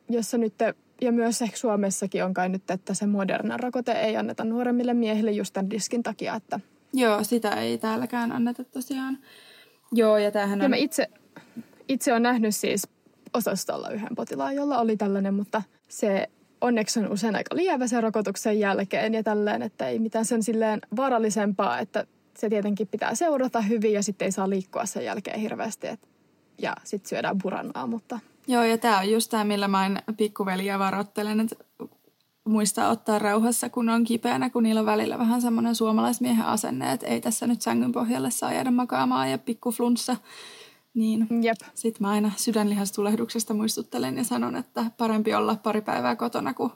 jossa 0.09 0.39
nyt, 0.39 0.55
ja 1.01 1.13
myös 1.13 1.43
ehkä 1.43 1.57
Suomessakin 1.57 2.25
on 2.25 2.35
kai 2.35 2.49
nyt, 2.49 2.71
että 2.71 2.95
se 2.95 3.07
moderna 3.07 3.57
rokote 3.57 3.93
ei 3.93 4.17
anneta 4.17 4.45
nuoremmille 4.45 4.95
miehille 4.95 5.33
just 5.33 5.53
tämän 5.53 5.73
riskin 5.73 6.03
takia, 6.03 6.35
että 6.35 6.61
Joo, 6.93 7.25
sitä 7.25 7.51
ei 7.51 7.79
täälläkään 7.79 8.33
anneta 8.33 8.65
tosiaan. 8.65 9.19
Joo, 9.93 10.19
ja 10.19 10.31
tämähän 10.31 10.59
on... 10.59 10.63
Ja 10.63 10.69
mä 10.69 10.77
itse, 10.77 11.09
itse 11.89 12.13
on 12.13 12.23
nähnyt 12.23 12.57
siis 12.57 12.89
osastolla 13.35 13.91
yhden 13.91 14.15
potilaan, 14.17 14.55
jolla 14.55 14.79
oli 14.79 14.97
tällainen, 14.97 15.35
mutta 15.35 15.63
se 15.89 16.29
onneksi 16.61 17.01
on 17.01 17.13
usein 17.13 17.37
aika 17.37 17.57
lievä 17.57 17.87
sen 17.87 18.03
rokotuksen 18.03 18.59
jälkeen 18.59 19.15
ja 19.15 19.23
tälleen, 19.23 19.63
että 19.63 19.89
ei 19.89 19.99
mitään 19.99 20.25
sen 20.25 20.43
silleen 20.43 20.81
vaarallisempaa, 20.97 21.79
että 21.79 22.07
se 22.39 22.49
tietenkin 22.49 22.89
pitää 22.89 23.15
seurata 23.15 23.61
hyvin 23.61 23.93
ja 23.93 24.03
sitten 24.03 24.27
ei 24.27 24.33
saa 24.33 24.51
liikkua 24.51 24.87
sen 24.87 25.05
jälkeen 25.05 25.41
hirveästi. 25.41 25.87
Et, 25.87 26.09
ja 26.59 26.77
sitten 26.85 27.09
syödään 27.09 27.39
burannaa, 27.43 27.87
mutta... 27.87 28.19
Joo, 28.47 28.65
ja 28.65 28.79
tämä 28.79 28.99
on 28.99 29.11
just 29.11 29.31
tämä, 29.31 29.45
millä 29.45 29.69
mä 29.69 29.87
en 29.87 29.99
pikkuveliä 30.17 30.79
varoittelen, 30.79 31.41
että 31.41 31.57
muistaa 32.45 32.91
ottaa 32.91 33.19
rauhassa, 33.19 33.69
kun 33.69 33.89
on 33.89 34.05
kipeänä, 34.05 34.51
kun 34.51 34.63
niillä 34.63 34.81
on 34.81 34.87
välillä 34.87 35.19
vähän 35.19 35.43
semmoinen 35.43 35.75
suomalaismiehen 35.75 36.45
asenne, 36.47 36.93
että 36.93 37.07
ei 37.07 37.21
tässä 37.21 37.47
nyt 37.47 37.63
sängyn 37.63 37.93
pohjalle 37.93 38.31
saa 38.31 38.53
jäädä 38.53 38.71
makaamaan 38.71 39.31
ja 39.31 39.39
pikku 39.39 39.71
flunssa. 39.71 40.17
Niin 40.95 41.27
Jep. 41.43 41.59
sitten 41.75 42.07
mä 42.07 42.11
aina 42.11 42.33
sydänlihastulehduksesta 42.37 43.55
muistuttelen 43.55 44.17
ja 44.17 44.25
sanon, 44.25 44.57
että 44.57 44.91
parempi 44.97 45.35
olla 45.35 45.57
pari 45.57 45.81
päivää 45.81 46.17
kotona 46.17 46.55
kuin 46.55 46.73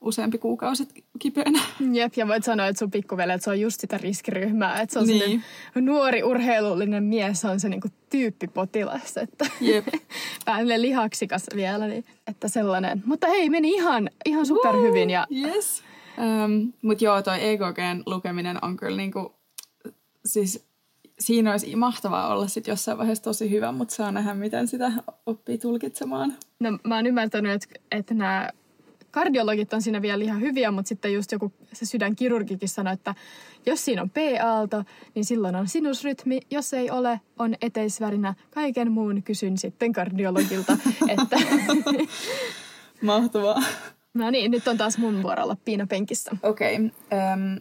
useampi 0.00 0.38
kuukausi 0.38 0.88
kipeänä. 1.18 1.60
Jep, 1.92 2.12
ja 2.16 2.28
voit 2.28 2.44
sanoa, 2.44 2.66
että 2.66 2.78
sun 2.78 2.90
pikkuveli, 2.90 3.32
että 3.32 3.44
se 3.44 3.50
on 3.50 3.60
just 3.60 3.80
sitä 3.80 3.98
riskiryhmää, 3.98 4.80
että 4.80 4.92
se 4.92 4.98
on 4.98 5.06
Niin. 5.06 5.44
nuori 5.80 6.22
urheilullinen 6.22 7.04
mies, 7.04 7.40
se 7.40 7.48
on 7.48 7.60
se 7.60 7.68
niinku 7.68 7.88
tyyppipotilas, 8.10 9.16
että 9.16 9.46
Jep. 9.60 9.86
vähän 10.46 10.82
lihaksikas 10.82 11.46
vielä, 11.56 11.86
niin, 11.88 12.04
että 12.26 12.48
sellainen. 12.48 13.02
Mutta 13.06 13.26
hei, 13.26 13.50
meni 13.50 13.70
ihan, 13.70 14.10
ihan 14.26 14.46
superhyvin 14.46 15.10
ja 15.10 15.26
Yes. 15.44 15.82
Um, 16.44 16.72
Mutta 16.82 17.04
joo, 17.04 17.22
toi 17.22 17.48
EKGn 17.48 18.02
lukeminen 18.06 18.64
on 18.64 18.76
kyllä 18.76 18.96
niinku, 18.96 19.34
siis 20.24 20.64
siinä 21.20 21.50
olisi 21.50 21.76
mahtavaa 21.76 22.28
olla 22.34 22.48
sit 22.48 22.66
jossain 22.66 22.98
vaiheessa 22.98 23.24
tosi 23.24 23.50
hyvä, 23.50 23.72
mutta 23.72 23.94
saa 23.94 24.12
nähdä, 24.12 24.34
miten 24.34 24.68
sitä 24.68 24.92
oppii 25.26 25.58
tulkitsemaan. 25.58 26.34
No, 26.60 26.78
mä 26.84 26.96
oon 26.96 27.06
ymmärtänyt, 27.06 27.52
että, 27.52 27.66
että 27.90 28.14
nämä 28.14 28.50
kardiologit 29.10 29.72
on 29.72 29.82
siinä 29.82 30.02
vielä 30.02 30.24
ihan 30.24 30.40
hyviä, 30.40 30.70
mutta 30.70 30.88
sitten 30.88 31.12
just 31.12 31.32
joku 31.32 31.52
se 31.72 31.86
sydänkirurgikin 31.86 32.68
sanoi, 32.68 32.92
että 32.92 33.14
jos 33.66 33.84
siinä 33.84 34.02
on 34.02 34.10
P-aalto, 34.10 34.84
niin 35.14 35.24
silloin 35.24 35.56
on 35.56 35.68
sinusrytmi. 35.68 36.40
Jos 36.50 36.74
ei 36.74 36.90
ole, 36.90 37.20
on 37.38 37.54
eteisvärinä. 37.62 38.34
Kaiken 38.50 38.92
muun 38.92 39.22
kysyn 39.22 39.58
sitten 39.58 39.92
kardiologilta. 39.92 40.76
että, 41.08 41.36
Mahtavaa. 43.02 43.62
no 44.14 44.30
niin, 44.30 44.50
nyt 44.50 44.68
on 44.68 44.78
taas 44.78 44.98
mun 44.98 45.22
vuoro 45.22 45.42
olla 45.42 45.56
piinapenkissä. 45.64 46.30
Okei. 46.42 46.74
Okay. 46.74 46.88
Um, 47.34 47.60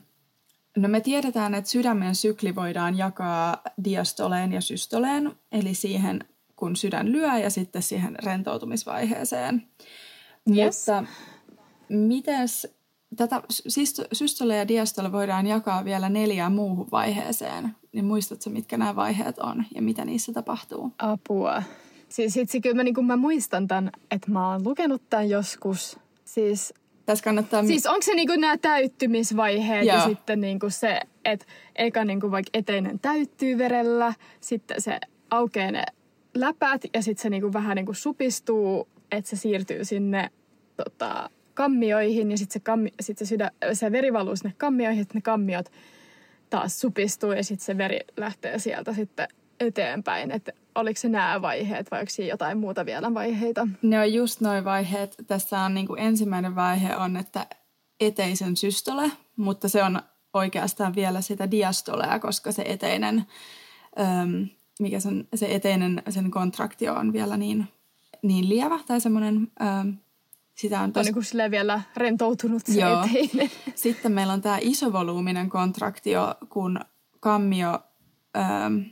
no 0.77 0.87
me 0.87 1.01
tiedetään, 1.01 1.55
että 1.55 1.69
sydämen 1.69 2.15
sykli 2.15 2.55
voidaan 2.55 2.97
jakaa 2.97 3.61
diastoleen 3.83 4.51
ja 4.51 4.61
systoleen, 4.61 5.31
eli 5.51 5.73
siihen, 5.73 6.25
kun 6.55 6.75
sydän 6.75 7.11
lyö 7.11 7.37
ja 7.37 7.49
sitten 7.49 7.81
siihen 7.81 8.15
rentoutumisvaiheeseen. 8.23 9.67
Yes. 10.57 10.87
Mutta 10.87 11.11
mites 11.89 12.67
tätä 13.15 13.41
siis 13.49 14.01
systole 14.13 14.55
ja 14.55 14.67
diastole 14.67 15.11
voidaan 15.11 15.47
jakaa 15.47 15.85
vielä 15.85 16.09
neljään 16.09 16.51
muuhun 16.51 16.87
vaiheeseen. 16.91 17.75
Niin 17.91 18.05
muistatko, 18.05 18.49
mitkä 18.49 18.77
nämä 18.77 18.95
vaiheet 18.95 19.39
on 19.39 19.63
ja 19.75 19.81
mitä 19.81 20.05
niissä 20.05 20.33
tapahtuu? 20.33 20.91
Apua. 20.97 21.63
Siis 22.09 22.37
itse 22.37 22.59
kyllä 22.59 22.75
mä, 22.75 22.83
niin 22.83 23.05
mä 23.05 23.17
muistan 23.17 23.67
tämän, 23.67 23.91
että 24.11 24.31
mä 24.31 24.51
oon 24.51 24.63
lukenut 24.63 25.01
tämän 25.09 25.29
joskus. 25.29 25.99
Siis 26.25 26.73
Tässä 27.05 27.23
kannattaa... 27.23 27.65
Siis 27.65 27.85
onko 27.85 28.01
se 28.01 28.15
niinku 28.15 28.35
nämä 28.35 28.57
täyttymisvaiheet 28.57 29.85
Joo. 29.85 29.97
ja 29.97 30.05
sitten 30.05 30.41
niinku 30.41 30.69
se, 30.69 30.99
että 31.25 31.45
eka 31.75 32.05
niinku 32.05 32.31
vaikka 32.31 32.49
eteinen 32.53 32.99
täyttyy 32.99 33.57
verellä, 33.57 34.13
sitten 34.39 34.81
se 34.81 34.99
aukeaa 35.29 35.71
ne 35.71 35.83
läpät 36.35 36.81
ja 36.93 37.01
sitten 37.01 37.21
se 37.21 37.29
niinku 37.29 37.53
vähän 37.53 37.75
niinku 37.75 37.93
supistuu, 37.93 38.87
että 39.11 39.29
se 39.29 39.35
siirtyy 39.35 39.85
sinne 39.85 40.29
tota, 40.77 41.29
kammioihin 41.59 42.31
ja 42.31 42.37
sitten 42.37 42.53
se, 42.53 42.59
kammi, 42.59 42.93
sit 43.01 43.17
se, 43.17 43.25
sydä, 43.25 43.51
se 43.73 43.91
veri 43.91 44.13
valuu 44.13 44.35
sinne 44.35 44.53
kammioihin, 44.57 45.01
että 45.01 45.17
ne 45.17 45.21
kammiot 45.21 45.71
taas 46.49 46.79
supistuu 46.79 47.31
ja 47.31 47.43
sitten 47.43 47.65
se 47.65 47.77
veri 47.77 47.99
lähtee 48.17 48.59
sieltä 48.59 48.93
sitten 48.93 49.27
eteenpäin. 49.59 50.31
Että 50.31 50.51
oliko 50.75 50.99
se 50.99 51.09
nämä 51.09 51.41
vaiheet 51.41 51.91
vai 51.91 51.99
onko 51.99 52.09
siinä 52.09 52.29
jotain 52.29 52.57
muuta 52.57 52.85
vielä 52.85 53.13
vaiheita? 53.13 53.67
Ne 53.81 53.99
on 53.99 54.13
just 54.13 54.41
noin 54.41 54.65
vaiheet. 54.65 55.15
Tässä 55.27 55.59
on 55.59 55.73
niin 55.73 55.87
kuin 55.87 55.99
ensimmäinen 55.99 56.55
vaihe 56.55 56.95
on, 56.95 57.17
että 57.17 57.45
eteisen 57.99 58.57
systole, 58.57 59.11
mutta 59.35 59.69
se 59.69 59.83
on 59.83 60.01
oikeastaan 60.33 60.95
vielä 60.95 61.21
sitä 61.21 61.51
diastolea, 61.51 62.19
koska 62.19 62.51
se 62.51 62.63
eteinen, 62.65 63.25
äm, 63.99 64.47
mikä 64.79 64.99
sen, 64.99 65.27
se 65.35 65.55
eteinen, 65.55 66.03
sen 66.09 66.31
kontraktio 66.31 66.93
on 66.93 67.13
vielä 67.13 67.37
niin, 67.37 67.67
niin 68.21 68.49
lievä 68.49 68.79
tai 68.87 69.01
semmoinen, 69.01 69.51
sitä 70.59 70.79
on 70.79 70.83
On 70.83 70.93
tosi... 70.93 71.07
niinku 71.07 71.21
silleen 71.21 71.51
vielä 71.51 71.81
rentoutunut 71.95 72.65
se 72.65 72.79
Joo. 72.79 73.03
eteinen. 73.03 73.51
Sitten 73.75 74.11
meillä 74.11 74.33
on 74.33 74.41
tämä 74.41 74.57
isovolyyminen 74.61 75.49
kontraktio, 75.49 76.35
kun 76.49 76.79
kammio, 77.19 77.79
äm, 78.37 78.85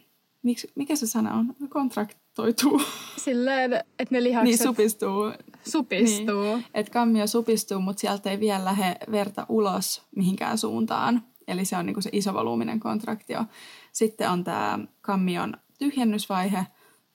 miksi, 0.43 0.71
mikä 0.75 0.95
se 0.95 1.07
sana 1.07 1.33
on? 1.33 1.55
Kontraktoituu. 1.69 2.81
Silleen, 3.25 3.73
että 3.73 4.15
ne 4.15 4.23
lihakset 4.23 4.45
niin 4.45 4.67
supistuu. 4.67 5.31
supistuu. 5.67 6.55
Niin. 6.55 6.65
Että 6.73 6.91
kammio 6.91 7.27
supistuu, 7.27 7.79
mutta 7.79 8.01
sieltä 8.01 8.31
ei 8.31 8.39
vielä 8.39 8.65
lähde 8.65 8.95
verta 9.11 9.45
ulos 9.49 10.03
mihinkään 10.15 10.57
suuntaan. 10.57 11.23
Eli 11.47 11.65
se 11.65 11.77
on 11.77 11.85
niinku 11.85 12.01
se 12.01 12.09
isovolyyminen 12.13 12.79
kontraktio. 12.79 13.45
Sitten 13.91 14.29
on 14.29 14.43
tämä 14.43 14.79
kammion 15.01 15.53
tyhjennysvaihe 15.79 16.67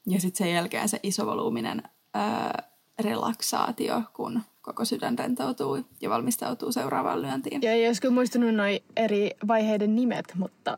ja 0.07 0.21
sitten 0.21 0.39
sen 0.39 0.55
jälkeen 0.55 0.89
se 0.89 1.01
isovolyyminen 1.03 1.83
ää, 2.15 2.72
relaksaatio, 2.99 4.03
kun 4.13 4.43
koko 4.63 4.85
sydän 4.85 5.19
rentoutuu 5.19 5.87
ja 6.01 6.11
valmistautuu 6.11 6.73
seuraavaan 6.73 7.23
lyöntiin. 7.23 7.63
Ja 7.63 7.73
ei 7.73 7.87
olisi 7.87 8.01
kyllä 8.01 8.15
muistunut 8.15 8.55
noin 8.55 8.81
eri 8.97 9.31
vaiheiden 9.49 9.97
nimet, 9.97 10.35
mutta 10.37 10.77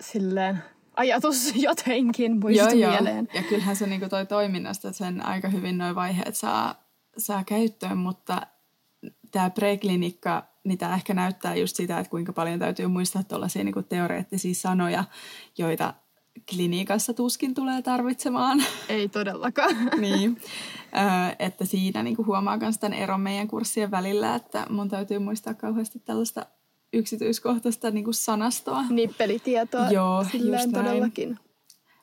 silleen 0.00 0.62
ajatus 0.96 1.52
jotenkin 1.68 2.40
muistui 2.40 2.74
mieleen. 2.74 3.28
Ja 3.34 3.42
kyllähän 3.42 3.76
se 3.76 3.86
niinku 3.86 4.08
toi 4.08 4.26
toiminnasta 4.26 4.88
että 4.88 4.98
sen 4.98 5.26
aika 5.26 5.48
hyvin 5.48 5.78
noin 5.78 5.94
vaiheet 5.94 6.36
saa, 6.36 6.74
saa 7.18 7.44
käyttöön, 7.44 7.98
mutta 7.98 8.46
tämä 9.30 9.50
preklinikka, 9.50 10.44
niin 10.64 10.78
tämä 10.78 10.94
ehkä 10.94 11.14
näyttää 11.14 11.54
just 11.54 11.76
sitä, 11.76 11.98
että 11.98 12.10
kuinka 12.10 12.32
paljon 12.32 12.58
täytyy 12.58 12.86
muistaa 12.86 13.22
tuollaisia 13.22 13.64
niinku 13.64 13.82
teoreettisia 13.82 14.54
sanoja, 14.54 15.04
joita 15.58 15.94
klinikassa 16.50 17.14
tuskin 17.14 17.54
tulee 17.54 17.82
tarvitsemaan. 17.82 18.64
Ei 18.88 19.08
todellakaan. 19.08 19.76
niin. 20.00 20.40
Ö, 20.96 21.36
että 21.38 21.64
siinä 21.64 22.02
niinku 22.02 22.24
huomaa 22.26 22.56
myös 22.56 22.78
tämän 22.78 22.98
eron 22.98 23.20
meidän 23.20 23.48
kurssien 23.48 23.90
välillä, 23.90 24.34
että 24.34 24.66
mun 24.70 24.88
täytyy 24.88 25.18
muistaa 25.18 25.54
kauheasti 25.54 25.98
tällaista 25.98 26.46
yksityiskohtaista 26.92 27.90
niinku 27.90 28.12
sanastoa. 28.12 28.82
Nippelitietoa 28.90 29.90
Joo, 29.90 30.24
silleen 30.32 30.62
just 30.62 30.72
näin. 30.72 30.86
todellakin. 30.86 31.38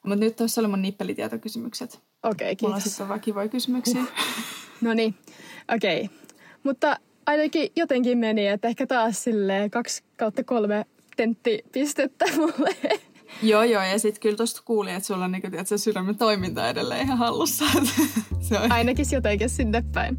Mutta 0.04 0.16
nyt 0.16 0.36
tuossa 0.36 0.62
oli 0.62 0.68
mun 0.68 0.82
nippelitietokysymykset. 0.82 2.00
Okei, 2.24 2.58
Mulla 2.62 2.76
on 2.76 2.82
kiitos. 2.82 2.84
sitten 2.84 3.08
vaan 3.08 3.20
kivoja 3.22 3.48
kysymyksiä. 3.48 4.04
No 4.82 4.94
niin, 4.94 5.16
okei. 5.76 6.10
Mutta 6.64 6.98
ainakin 7.26 7.72
jotenkin 7.76 8.18
meni, 8.18 8.48
että 8.48 8.68
ehkä 8.68 8.88
taas 8.88 9.24
silleen 9.24 9.72
kaksi 9.72 10.04
kautta 10.18 10.44
kolme 10.44 10.86
tenttipistettä 11.18 12.26
mulle. 12.36 12.76
Joo, 13.44 13.64
joo, 13.64 13.84
ja 13.84 14.00
sitten 14.00 14.22
kyllä 14.22 14.38
tuosta 14.38 14.62
kuuli, 14.66 14.92
että 14.92 15.08
sulla 15.08 15.26
on 15.26 15.32
niinku, 15.32 15.50
tiedätkö, 15.50 15.78
sydämen 15.78 16.18
toiminta 16.18 16.70
edelleen 16.70 17.02
ihan 17.02 17.18
hallussa. 17.18 17.66
se 18.48 18.60
on 18.60 18.72
Ainakin 18.72 19.06
jotenkin 19.12 19.50
sinne 19.50 19.84
päin. 19.94 20.18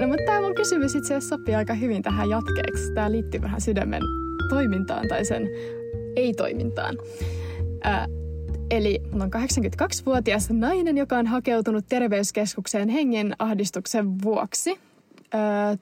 No 0.00 0.06
mutta 0.06 0.22
tämä 0.26 0.40
mun 0.40 0.54
kysymys 0.54 0.94
itse 0.94 1.14
asiassa 1.14 1.36
sopii 1.36 1.54
aika 1.54 1.74
hyvin 1.74 2.02
tähän 2.02 2.30
jatkeeksi. 2.30 2.92
Tämä 2.94 3.12
liittyy 3.12 3.42
vähän 3.42 3.60
sydämen 3.60 4.02
toimintaan 4.48 5.08
tai 5.08 5.24
sen 5.24 5.48
ei-toimintaan. 6.16 6.96
Eli 8.70 9.02
mulla 9.12 9.24
on 9.24 9.30
82-vuotias 9.32 10.50
nainen, 10.50 10.98
joka 10.98 11.16
on 11.16 11.26
hakeutunut 11.26 11.84
terveyskeskukseen 11.88 12.88
hengen 12.88 13.36
ahdistuksen 13.38 14.22
vuoksi. 14.22 14.70
Öö, 15.34 15.40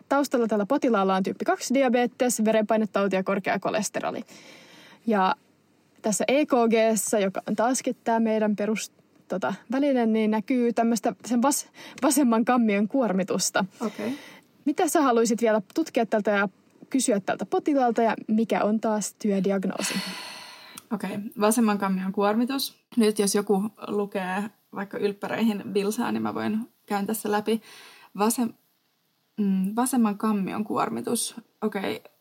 taustalla 0.09 0.47
tällä 0.47 0.67
potilaalla 0.67 1.17
on 1.17 1.23
tyyppi 1.23 1.45
2 1.45 1.75
diabetes, 1.75 2.45
verenpainetauti 2.45 3.17
ja 3.17 3.23
korkea 3.23 3.59
kolesteroli. 3.59 4.25
Ja 5.07 5.35
tässä 6.03 6.25
EKGssä, 6.29 7.19
joka 7.19 7.43
on 7.49 7.57
taaskin 7.57 7.97
tämä 8.05 8.21
meidän 8.21 8.57
perus 8.57 8.93
tota, 9.29 9.55
väline, 9.73 10.07
niin 10.07 10.31
näkyy 10.31 10.73
tämmöistä 10.73 11.13
sen 11.25 11.43
vas, 11.43 11.67
vasemman 12.03 12.45
kammion 12.45 12.89
kuormitusta. 12.89 13.65
Okay. 13.81 14.11
Mitä 14.65 14.89
sä 14.89 15.03
haluaisit 15.03 15.43
vielä 15.43 15.63
tutkia 15.75 16.07
tältä 16.07 16.31
ja 16.31 16.49
kysyä 16.91 17.21
tältä 17.21 17.47
potilaalta 17.47 18.03
ja 18.03 18.15
mikä 18.27 18.65
on 18.65 18.81
taas 18.81 19.15
työdiagnoosi? 19.19 19.95
Okei, 20.93 21.15
okay. 21.15 21.31
vasemman 21.41 21.79
kammion 21.79 22.13
kuormitus. 22.13 22.85
Nyt 22.97 23.19
jos 23.19 23.35
joku 23.35 23.63
lukee 23.89 24.51
vaikka 24.75 24.99
ylppäreihin 24.99 25.63
bilsaa, 25.73 26.13
niin 26.13 26.23
mä 26.23 26.35
voin 26.35 26.73
käyn 26.87 27.07
tässä 27.07 27.31
läpi. 27.31 27.63
Vasem, 28.19 28.53
mm, 29.37 29.73
vasemman 29.77 30.19
kammion 30.19 30.65
kuormitus. 30.65 31.35
Okei, 31.63 31.97
okay. 31.97 32.13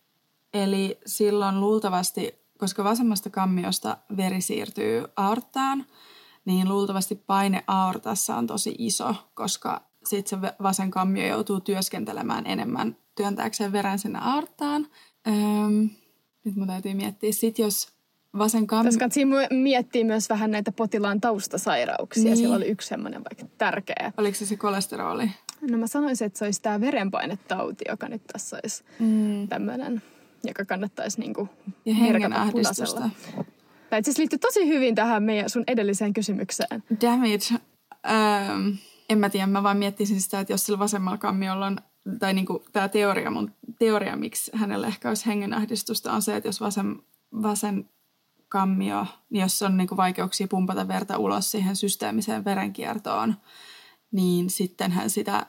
eli 0.53 0.99
silloin 1.05 1.59
luultavasti 1.59 2.45
koska 2.57 2.83
vasemmasta 2.83 3.29
kammiosta 3.29 3.97
veri 4.17 4.41
siirtyy 4.41 5.05
aortaan, 5.15 5.85
niin 6.45 6.69
luultavasti 6.69 7.15
paine 7.15 7.63
aortassa 7.67 8.35
on 8.35 8.47
tosi 8.47 8.75
iso, 8.77 9.15
koska 9.33 9.81
sitten 10.05 10.41
se 10.41 10.53
vasen 10.61 10.91
kammio 10.91 11.27
joutuu 11.27 11.59
työskentelemään 11.59 12.47
enemmän 12.47 12.97
työntääkseen 13.15 13.71
veren 13.71 13.99
sinne 13.99 14.19
aortaan. 14.21 14.87
Öm, 15.27 15.89
nyt 16.45 16.55
mun 16.55 16.67
täytyy 16.67 16.93
miettiä. 16.93 17.31
Sitten 17.31 17.63
jos 17.63 17.94
vasen 18.37 18.67
kammio... 18.67 18.83
Tässä 18.83 18.99
kannattaa 18.99 19.57
miettiä 19.57 20.05
myös 20.05 20.29
vähän 20.29 20.51
näitä 20.51 20.71
potilaan 20.71 21.21
taustasairauksia. 21.21 22.23
Niin. 22.23 22.37
Siellä 22.37 22.55
oli 22.55 22.67
yksi 22.67 22.87
semmoinen 22.87 23.23
vaikka 23.23 23.55
tärkeä. 23.57 24.11
Oliko 24.17 24.35
se 24.35 24.45
se 24.45 24.57
kolesteroli? 24.57 25.31
No 25.61 25.77
mä 25.77 25.87
sanoisin, 25.87 26.25
että 26.25 26.39
se 26.39 26.45
olisi 26.45 26.61
tämä 26.61 26.81
verenpainetauti, 26.81 27.85
joka 27.89 28.07
nyt 28.07 28.21
tässä 28.33 28.59
olisi 28.63 28.83
mm. 28.99 29.47
tämmöinen, 29.47 30.01
joka 30.43 30.65
kannattaisi 30.65 31.19
niinku 31.19 31.49
ja 31.85 31.95
hengenahdistusta. 31.95 33.09
Tämä 33.89 33.97
itse 33.97 34.11
liittyy 34.17 34.39
tosi 34.39 34.67
hyvin 34.67 34.95
tähän 34.95 35.23
meidän 35.23 35.49
sun 35.49 35.63
edelliseen 35.67 36.13
kysymykseen. 36.13 36.83
It. 37.25 37.53
Um, 37.53 38.77
en 39.09 39.17
mä 39.17 39.29
tiedä, 39.29 39.47
mä 39.47 39.63
vaan 39.63 39.77
miettisin 39.77 40.21
sitä, 40.21 40.39
että 40.39 40.53
jos 40.53 40.65
sillä 40.65 40.79
vasemmalla 40.79 41.17
kammiolla 41.17 41.65
on, 41.65 41.77
tai 42.19 42.33
niinku 42.33 42.63
tämä 42.73 42.89
teoria, 42.89 43.31
mun 43.31 43.51
teoria, 43.79 44.15
miksi 44.15 44.51
hänellä 44.53 44.87
ehkä 44.87 45.09
olisi 45.09 45.25
hengenahdistusta, 45.25 46.13
on 46.13 46.21
se, 46.21 46.35
että 46.35 46.47
jos 46.47 46.61
vasen, 46.61 46.99
vasen 47.41 47.89
kammio, 48.49 49.05
niin 49.29 49.41
jos 49.41 49.61
on 49.61 49.77
niinku 49.77 49.97
vaikeuksia 49.97 50.47
pumpata 50.47 50.87
verta 50.87 51.17
ulos 51.17 51.51
siihen 51.51 51.75
systeemiseen 51.75 52.45
verenkiertoon, 52.45 53.35
niin 54.11 54.49
sittenhän 54.49 55.09
sitä 55.09 55.45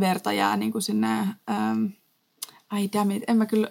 verta 0.00 0.32
jää 0.32 0.56
niinku 0.56 0.80
sinne, 0.80 1.18
um, 1.50 1.90
ai 2.70 2.88
damn 2.92 3.10
it, 3.10 3.22
en 3.28 3.36
mä 3.36 3.46
kyllä 3.46 3.68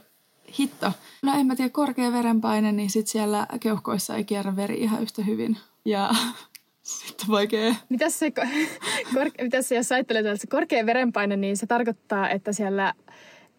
hitto. 0.59 0.91
No 1.23 1.33
en 1.39 1.47
mä 1.47 1.55
tiedä, 1.55 1.69
korkea 1.69 2.11
verenpaine, 2.11 2.71
niin 2.71 2.89
sit 2.89 3.07
siellä 3.07 3.47
keuhkoissa 3.59 4.15
ei 4.15 4.23
kierrä 4.23 4.55
veri 4.55 4.79
ihan 4.81 5.01
yhtä 5.01 5.23
hyvin. 5.23 5.57
Ja 5.85 6.09
sitten 6.81 7.27
vaikea. 7.27 7.75
Mitäs 7.89 8.19
se, 8.19 8.31
kor, 9.13 9.31
mitäs 9.41 9.69
se 9.69 9.75
jos 9.75 9.91
ajattelet, 9.91 10.25
että 10.25 10.41
se 10.41 10.47
korkea 10.47 10.85
verenpaine, 10.85 11.37
niin 11.37 11.57
se 11.57 11.67
tarkoittaa, 11.67 12.29
että 12.29 12.53
siellä 12.53 12.93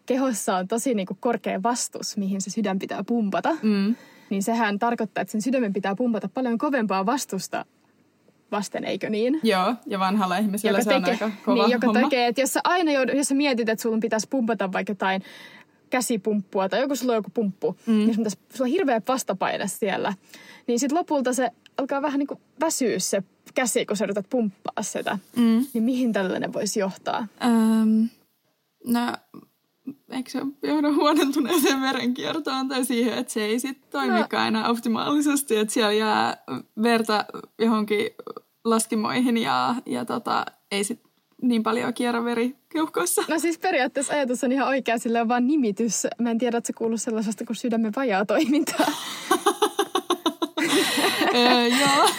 kehossa 0.05 0.57
on 0.57 0.67
tosi 0.67 0.93
niin 0.93 1.07
kuin 1.07 1.17
korkea 1.19 1.63
vastus, 1.63 2.17
mihin 2.17 2.41
se 2.41 2.49
sydän 2.49 2.79
pitää 2.79 3.03
pumpata. 3.03 3.57
Mm. 3.61 3.95
Niin 4.31 4.43
sehän 4.43 4.79
tarkoittaa, 4.79 5.21
että 5.21 5.31
sen 5.31 5.41
sydämen 5.41 5.73
pitää 5.73 5.95
pumpata 5.95 6.29
paljon 6.33 6.57
kovempaa 6.57 7.05
vastusta 7.05 7.65
vasten, 8.51 8.83
eikö 8.83 9.09
niin? 9.09 9.39
Joo, 9.43 9.75
ja 9.87 9.99
vanhalla 9.99 10.37
ihmisellä 10.37 10.79
joka 10.79 10.91
se 10.91 10.99
tekee, 10.99 11.13
on 11.13 11.23
aika 11.23 11.31
kova 11.45 11.63
niin, 11.63 11.71
joka 11.71 11.87
homma. 11.87 12.01
tekee, 12.01 12.27
että 12.27 12.41
jos 12.41 12.53
sä 12.53 12.59
aina 12.63 12.91
joudut, 12.91 13.15
jos 13.15 13.27
sä 13.27 13.35
mietit, 13.35 13.69
että 13.69 13.81
sun 13.81 13.99
pitäisi 13.99 14.27
pumpata 14.29 14.71
vaikka 14.71 14.91
jotain 14.91 15.23
käsipumppua 15.89 16.69
tai 16.69 16.81
joku 16.81 16.95
sulla 16.95 17.11
on 17.11 17.17
joku 17.17 17.31
pumppu, 17.33 17.77
mm. 17.85 17.93
niin 17.93 18.15
sun 18.15 18.25
sulla 18.29 18.67
on 18.67 18.71
hirveä 18.71 19.01
vastapaine 19.07 19.67
siellä. 19.67 20.13
Niin 20.67 20.79
sitten 20.79 20.97
lopulta 20.97 21.33
se 21.33 21.51
alkaa 21.77 22.01
vähän 22.01 22.19
niin 22.19 22.27
kuin 22.27 22.39
väsyä 22.59 22.99
se 22.99 23.23
käsi, 23.53 23.85
kun 23.85 23.97
sä 23.97 24.05
yrität 24.05 24.25
pumppaa 24.29 24.83
sitä. 24.83 25.19
Mm. 25.35 25.65
Niin 25.73 25.83
mihin 25.83 26.13
tällainen 26.13 26.53
voisi 26.53 26.79
johtaa? 26.79 27.27
Um, 27.45 28.09
no, 28.87 29.13
eikö 30.09 30.29
se 30.29 30.39
johda 30.63 30.91
huonontuneeseen 30.91 31.81
verenkiertoon 31.81 32.67
tai 32.67 32.85
siihen, 32.85 33.17
että 33.17 33.33
se 33.33 33.45
ei 33.45 33.59
sitten 33.59 33.89
toimikaan 33.89 34.53
no. 34.53 34.59
enää 34.59 34.69
optimaalisesti, 34.69 35.57
että 35.57 35.73
siellä 35.73 35.93
jää 35.93 36.37
verta 36.83 37.25
johonkin 37.59 38.09
laskimoihin 38.65 39.37
ja, 39.37 39.75
ja 39.85 40.05
tota, 40.05 40.45
ei 40.71 40.83
sitten 40.83 41.11
niin 41.41 41.63
paljon 41.63 41.93
kierroveri 41.93 42.55
keuhkoissa. 42.69 43.23
No 43.27 43.39
siis 43.39 43.57
periaatteessa 43.57 44.13
ajatus 44.13 44.43
on 44.43 44.51
ihan 44.51 44.67
oikea, 44.67 44.97
sillä 44.97 45.21
on 45.21 45.27
vaan 45.27 45.47
nimitys. 45.47 46.07
Mä 46.19 46.31
en 46.31 46.37
tiedä, 46.37 46.57
että 46.57 46.67
se 46.67 46.73
kuuluu 46.73 46.97
sellaisesta 46.97 47.45
kuin 47.45 47.57
sydämen 47.57 47.93
vajaa 47.95 48.25
toimintaa. 48.25 48.85
joo, 51.81 52.09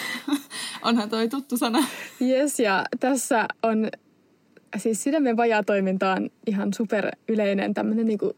onhan 0.82 1.10
toi 1.10 1.28
tuttu 1.28 1.56
sana. 1.56 1.84
Yes, 2.20 2.60
ja 2.60 2.84
tässä 3.00 3.48
on, 3.62 3.88
siis 4.76 5.02
sydämen 5.02 5.36
vajaa 5.36 5.62
toiminta 5.62 6.12
on 6.12 6.30
ihan 6.46 6.74
super 6.74 7.10
yleinen 7.28 7.74
tämmöinen 7.74 8.06
niinku 8.06 8.36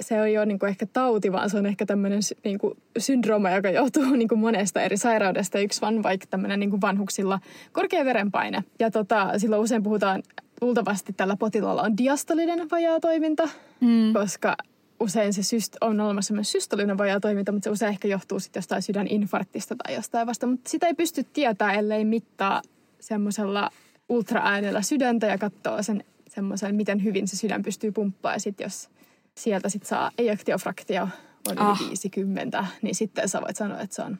se 0.00 0.20
on 0.20 0.32
jo 0.32 0.44
niin 0.44 0.58
kuin 0.58 0.70
ehkä 0.70 0.86
tauti, 0.86 1.32
vaan 1.32 1.50
se 1.50 1.58
on 1.58 1.66
ehkä 1.66 1.86
tämmöinen 1.86 2.20
niin 2.44 2.58
kuin 2.58 2.74
syndrooma, 2.98 3.50
joka 3.50 3.70
johtuu 3.70 4.04
niin 4.16 4.28
kuin 4.28 4.38
monesta 4.38 4.82
eri 4.82 4.96
sairaudesta. 4.96 5.58
Yksi 5.58 5.84
on 5.84 6.02
vaikka 6.02 6.26
tämmöinen 6.30 6.60
niin 6.60 6.70
kuin 6.70 6.80
vanhuksilla 6.80 7.40
korkea 7.72 8.04
verenpaine. 8.04 8.64
Ja 8.78 8.90
tota, 8.90 9.38
silloin 9.38 9.62
usein 9.62 9.82
puhutaan, 9.82 10.22
luultavasti 10.60 11.12
tällä 11.12 11.36
potilaalla 11.36 11.82
on 11.82 11.96
diastolinen 11.96 12.70
vajaatoiminta, 12.70 13.48
mm. 13.80 14.12
koska 14.12 14.56
usein 15.00 15.32
se 15.32 15.56
syst- 15.56 15.76
on 15.80 16.00
olemassa 16.00 16.34
myös 16.34 16.52
systolinen 16.52 16.98
vajaatoiminta, 16.98 17.52
mutta 17.52 17.64
se 17.64 17.70
usein 17.70 17.90
ehkä 17.90 18.08
johtuu 18.08 18.40
sitten 18.40 18.60
jostain 18.60 18.82
sydäninfarktista 18.82 19.76
tai 19.76 19.94
jostain 19.94 20.26
vasta. 20.26 20.46
Mutta 20.46 20.70
sitä 20.70 20.86
ei 20.86 20.94
pysty 20.94 21.24
tietää, 21.32 21.72
ellei 21.72 22.04
mittaa 22.04 22.62
semmoisella 23.00 23.70
ultraäänellä 24.12 24.82
sydäntä 24.82 25.26
ja 25.26 25.38
katsoo 25.38 25.82
sen 25.82 26.04
semmoisen, 26.28 26.74
miten 26.74 27.04
hyvin 27.04 27.28
se 27.28 27.36
sydän 27.36 27.62
pystyy 27.62 27.92
pumppaamaan. 27.92 28.36
Ja 28.36 28.40
sitten 28.40 28.64
jos 28.64 28.88
sieltä 29.34 29.68
sit 29.68 29.86
saa 29.86 30.10
ejektiofraktio 30.18 31.08
on 31.50 31.58
ah. 31.58 31.80
yli 31.80 31.88
50, 31.88 32.66
niin 32.82 32.94
sitten 32.94 33.28
sä 33.28 33.40
voit 33.40 33.56
sanoa, 33.56 33.80
että 33.80 33.96
se 33.96 34.02
on 34.02 34.18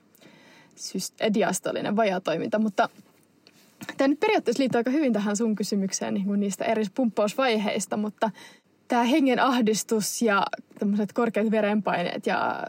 diastolinen 1.35 1.97
vajatoiminta. 1.97 2.59
Mutta 2.59 2.89
tämä 3.97 4.09
nyt 4.09 4.21
periaatteessa 4.21 4.61
liittyy 4.61 4.79
aika 4.79 4.91
hyvin 4.91 5.13
tähän 5.13 5.37
sun 5.37 5.57
kysymykseen 5.57 6.15
niin 6.15 6.41
niistä 6.41 6.65
eri 6.65 6.85
pumppausvaiheista, 6.95 7.97
mutta 7.97 8.31
tämä 8.89 9.03
hengen 9.03 9.41
ahdistus 9.41 10.23
ja 10.23 10.47
tämmöiset 10.79 11.13
korkeat 11.13 11.51
verenpaineet 11.51 12.27
ja 12.27 12.67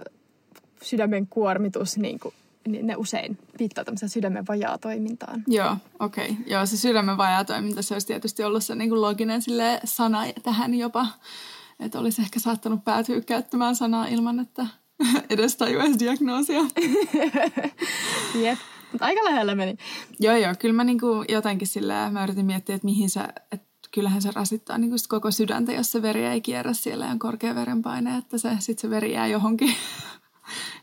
sydämen 0.82 1.28
kuormitus, 1.28 1.98
niin 1.98 2.20
kuin, 2.20 2.34
niin 2.68 2.88
ne 2.88 2.96
usein 2.96 3.38
viittaa 3.60 3.84
tämmöiseen 3.84 4.10
sydämen 4.10 4.48
vajaatoimintaan. 4.48 5.44
Joo, 5.48 5.78
okei. 6.00 6.30
Okay. 6.30 6.44
Joo, 6.48 6.66
se 6.66 6.78
sydämen 6.78 7.18
vajaatoiminta, 7.18 7.82
se 7.82 7.96
olisi 7.96 8.08
tietysti 8.08 8.44
ollut 8.44 8.64
se 8.64 8.76
niin 8.76 8.90
kuin 8.90 9.02
loginen 9.02 9.42
sana 9.84 10.24
tähän 10.44 10.76
jopa 10.76 11.08
että 11.80 12.00
olisi 12.00 12.22
ehkä 12.22 12.40
saattanut 12.40 12.84
päätyä 12.84 13.22
käyttämään 13.22 13.76
sanaa 13.76 14.08
ilman, 14.08 14.40
että 14.40 14.68
edes 15.30 15.56
tajuaisi 15.56 16.00
diagnoosia. 16.00 16.62
Jep, 18.44 18.60
mutta 18.92 19.06
aika 19.06 19.24
lähellä 19.24 19.56
meni. 19.56 19.78
Joo, 20.20 20.36
joo. 20.36 20.54
Kyllä 20.60 20.76
mä 20.76 20.84
niinku 20.84 21.24
jotenkin 21.30 21.68
sillä 21.68 22.10
mä 22.12 22.24
yritin 22.24 22.46
miettiä, 22.46 22.76
että 22.76 22.86
mihin 22.86 23.10
se, 23.10 23.22
että 23.52 23.68
kyllähän 23.92 24.22
se 24.22 24.32
rasittaa 24.32 24.78
niinku 24.78 24.96
koko 25.10 25.32
sydäntä, 25.32 25.72
jos 25.72 25.92
se 25.92 26.02
veri 26.02 26.26
ei 26.26 26.42
kierrä 26.42 26.74
siellä 26.74 27.06
ja 27.06 27.12
on 27.12 27.20
korkea 27.20 27.56
verenpaine, 27.56 28.18
että 28.18 28.38
se, 28.38 28.50
sit 28.60 28.80
se 28.80 28.90
veri 28.90 29.14
jää 29.14 29.28
johonkin, 29.28 29.76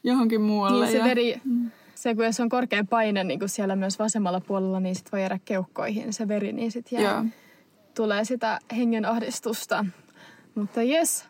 johonkin 0.04 0.40
muualle. 0.40 0.84
Niin 0.84 0.92
se 0.92 0.98
ja, 0.98 1.04
veri, 1.04 1.40
mm. 1.44 1.70
se 1.94 2.14
kun 2.14 2.24
jos 2.24 2.40
on 2.40 2.48
korkea 2.48 2.84
paine 2.90 3.24
niin 3.24 3.38
kuin 3.38 3.48
siellä 3.48 3.76
myös 3.76 3.98
vasemmalla 3.98 4.40
puolella, 4.40 4.80
niin 4.80 4.94
sit 4.94 5.12
voi 5.12 5.20
jäädä 5.20 5.38
keuhkoihin 5.44 6.12
se 6.12 6.28
veri, 6.28 6.52
niin 6.52 6.72
sitten 6.72 7.02
jää, 7.02 7.24
tulee 7.94 8.24
sitä 8.24 8.58
hengen 8.76 9.04
ahdistusta. 9.04 9.84
Mutta 10.54 10.82
jes. 10.82 11.24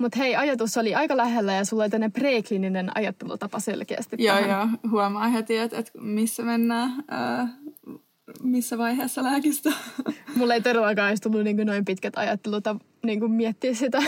Mutta 0.00 0.18
hei, 0.18 0.36
ajatus 0.36 0.76
oli 0.76 0.94
aika 0.94 1.16
lähellä 1.16 1.52
ja 1.52 1.64
sulla 1.64 1.82
oli 1.82 1.90
tämmöinen 1.90 2.12
preklininen 2.12 2.96
ajattelutapa 2.96 3.60
selkeästi 3.60 4.16
Joo, 4.18 4.36
tähän. 4.36 4.50
joo. 4.50 4.90
Huomaa 4.90 5.28
heti, 5.28 5.56
että, 5.56 5.78
että 5.78 5.90
missä 6.00 6.42
mennään, 6.42 7.04
ää, 7.08 7.48
missä 8.42 8.78
vaiheessa 8.78 9.22
lääkistä. 9.22 9.72
Mulla 10.36 10.54
ei 10.54 10.62
todellakaan 10.62 11.08
edes 11.08 11.20
tullut 11.20 11.44
niin 11.44 11.56
noin 11.56 11.84
pitkät 11.84 12.18
ajattelut 12.18 12.64
niin 13.02 13.20
kuin 13.20 13.32
miettiä 13.32 13.74
sitä 13.74 14.02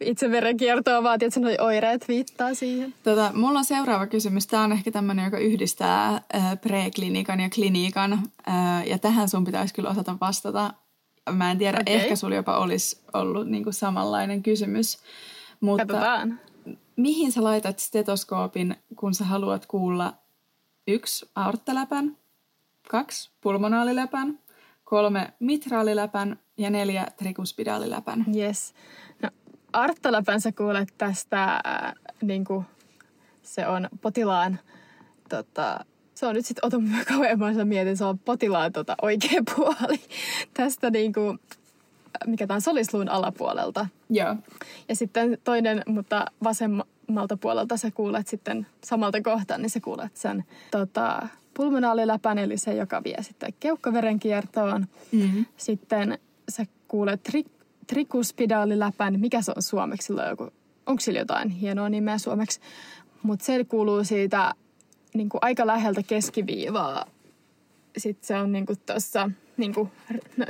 itse 0.00 0.30
verenkiertoa, 0.30 1.02
vaan 1.02 1.18
että 1.20 1.40
noi 1.40 1.56
oireet 1.60 2.08
viittaa 2.08 2.54
siihen. 2.54 2.94
Tota, 3.02 3.30
mulla 3.34 3.58
on 3.58 3.64
seuraava 3.64 4.06
kysymys. 4.06 4.46
Tämä 4.46 4.64
on 4.64 4.72
ehkä 4.72 4.90
tämmöinen, 4.90 5.24
joka 5.24 5.38
yhdistää 5.38 6.08
äh, 6.34 6.60
preklinikan 6.60 7.40
ja 7.40 7.50
klinikan. 7.50 8.12
Äh, 8.48 8.86
ja 8.86 8.98
tähän 8.98 9.28
sun 9.28 9.44
pitäisi 9.44 9.74
kyllä 9.74 9.90
osata 9.90 10.16
vastata. 10.20 10.74
Mä 11.32 11.50
en 11.50 11.58
tiedä, 11.58 11.78
okay. 11.80 11.94
ehkä 11.94 12.16
sulla 12.16 12.34
jopa 12.34 12.58
olisi 12.58 13.00
ollut 13.14 13.48
niin 13.48 13.64
kuin 13.64 13.74
samanlainen 13.74 14.42
kysymys. 14.42 14.98
Mutta 15.60 15.86
Katsotaan. 15.86 16.40
mihin 16.96 17.32
sä 17.32 17.44
laitat 17.44 17.78
stetoskoopin, 17.78 18.76
kun 18.96 19.14
sä 19.14 19.24
haluat 19.24 19.66
kuulla 19.66 20.14
yksi 20.88 21.30
aorttaläpän, 21.34 22.16
kaksi 22.88 23.30
pulmonaaliläpän, 23.40 24.38
kolme 24.84 25.32
mitraaliläpän 25.40 26.38
ja 26.56 26.70
neljä 26.70 27.06
trikuspidaaliläpän? 27.16 28.24
Yes. 28.36 28.74
No, 29.22 29.30
aorttaläpän 29.72 30.40
sä 30.40 30.52
kuulet 30.52 30.94
tästä, 30.98 31.44
äh, 31.66 31.92
niin 32.22 32.44
kuin 32.44 32.64
se 33.42 33.66
on 33.66 33.88
potilaan 34.00 34.58
tota, 35.28 35.84
se 36.14 36.26
on 36.26 36.34
nyt 36.34 36.46
sitten, 36.46 36.66
ota 36.66 36.78
mä 36.78 37.04
kauemmin, 37.14 37.56
mä 37.56 37.64
mietin, 37.64 37.96
se 37.96 38.04
on 38.04 38.18
potilaan 38.18 38.72
tota, 38.72 38.94
oikea 39.02 39.42
puoli 39.56 40.00
tästä 40.54 40.90
niin 40.90 41.12
kuin, 41.12 41.38
mikä 42.26 42.46
tämä 42.46 42.56
on 42.56 42.60
solisluun 42.60 43.08
alapuolelta. 43.08 43.86
Joo. 44.10 44.36
Ja 44.88 44.96
sitten 44.96 45.38
toinen, 45.44 45.82
mutta 45.86 46.26
vasemmalta 46.44 47.36
puolelta 47.36 47.76
sä 47.76 47.90
kuulet 47.90 48.26
sitten 48.26 48.66
samalta 48.84 49.22
kohtaan, 49.22 49.62
niin 49.62 49.70
sä 49.70 49.80
kuulet 49.80 50.16
sen 50.16 50.44
tota, 50.70 51.28
pulmonaaliläpän, 51.56 52.38
eli 52.38 52.58
se, 52.58 52.74
joka 52.74 53.04
vie 53.04 53.22
sitten 53.22 53.52
keuhkoverenkiertoon. 53.60 54.86
Mm-hmm. 55.12 55.46
Sitten 55.56 56.18
sä 56.48 56.64
kuulet 56.88 57.28
tri- 57.28 57.50
trikuspidaaliläpän, 57.86 59.20
mikä 59.20 59.42
se 59.42 59.52
on 59.56 59.62
suomeksi, 59.62 60.12
joku, 60.28 60.50
onko 60.86 61.00
sillä 61.00 61.18
jotain 61.18 61.50
hienoa 61.50 61.88
nimeä 61.88 62.18
suomeksi? 62.18 62.60
mutta 63.26 63.44
se 63.44 63.64
kuuluu 63.64 64.04
siitä 64.04 64.54
niin 65.14 65.28
kuin 65.28 65.38
aika 65.42 65.66
läheltä 65.66 66.02
keskiviivaa. 66.02 67.06
Sitten 67.96 68.26
se 68.26 68.36
on 68.36 68.52
niin 68.52 68.66
kuin 68.66 68.78
tuossa 68.86 69.30
niin 69.56 69.74
kuin, 69.74 69.90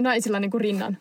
naisilla 0.01 0.41
niin 0.41 0.51
kuin 0.51 0.61
rinnan, 0.61 0.99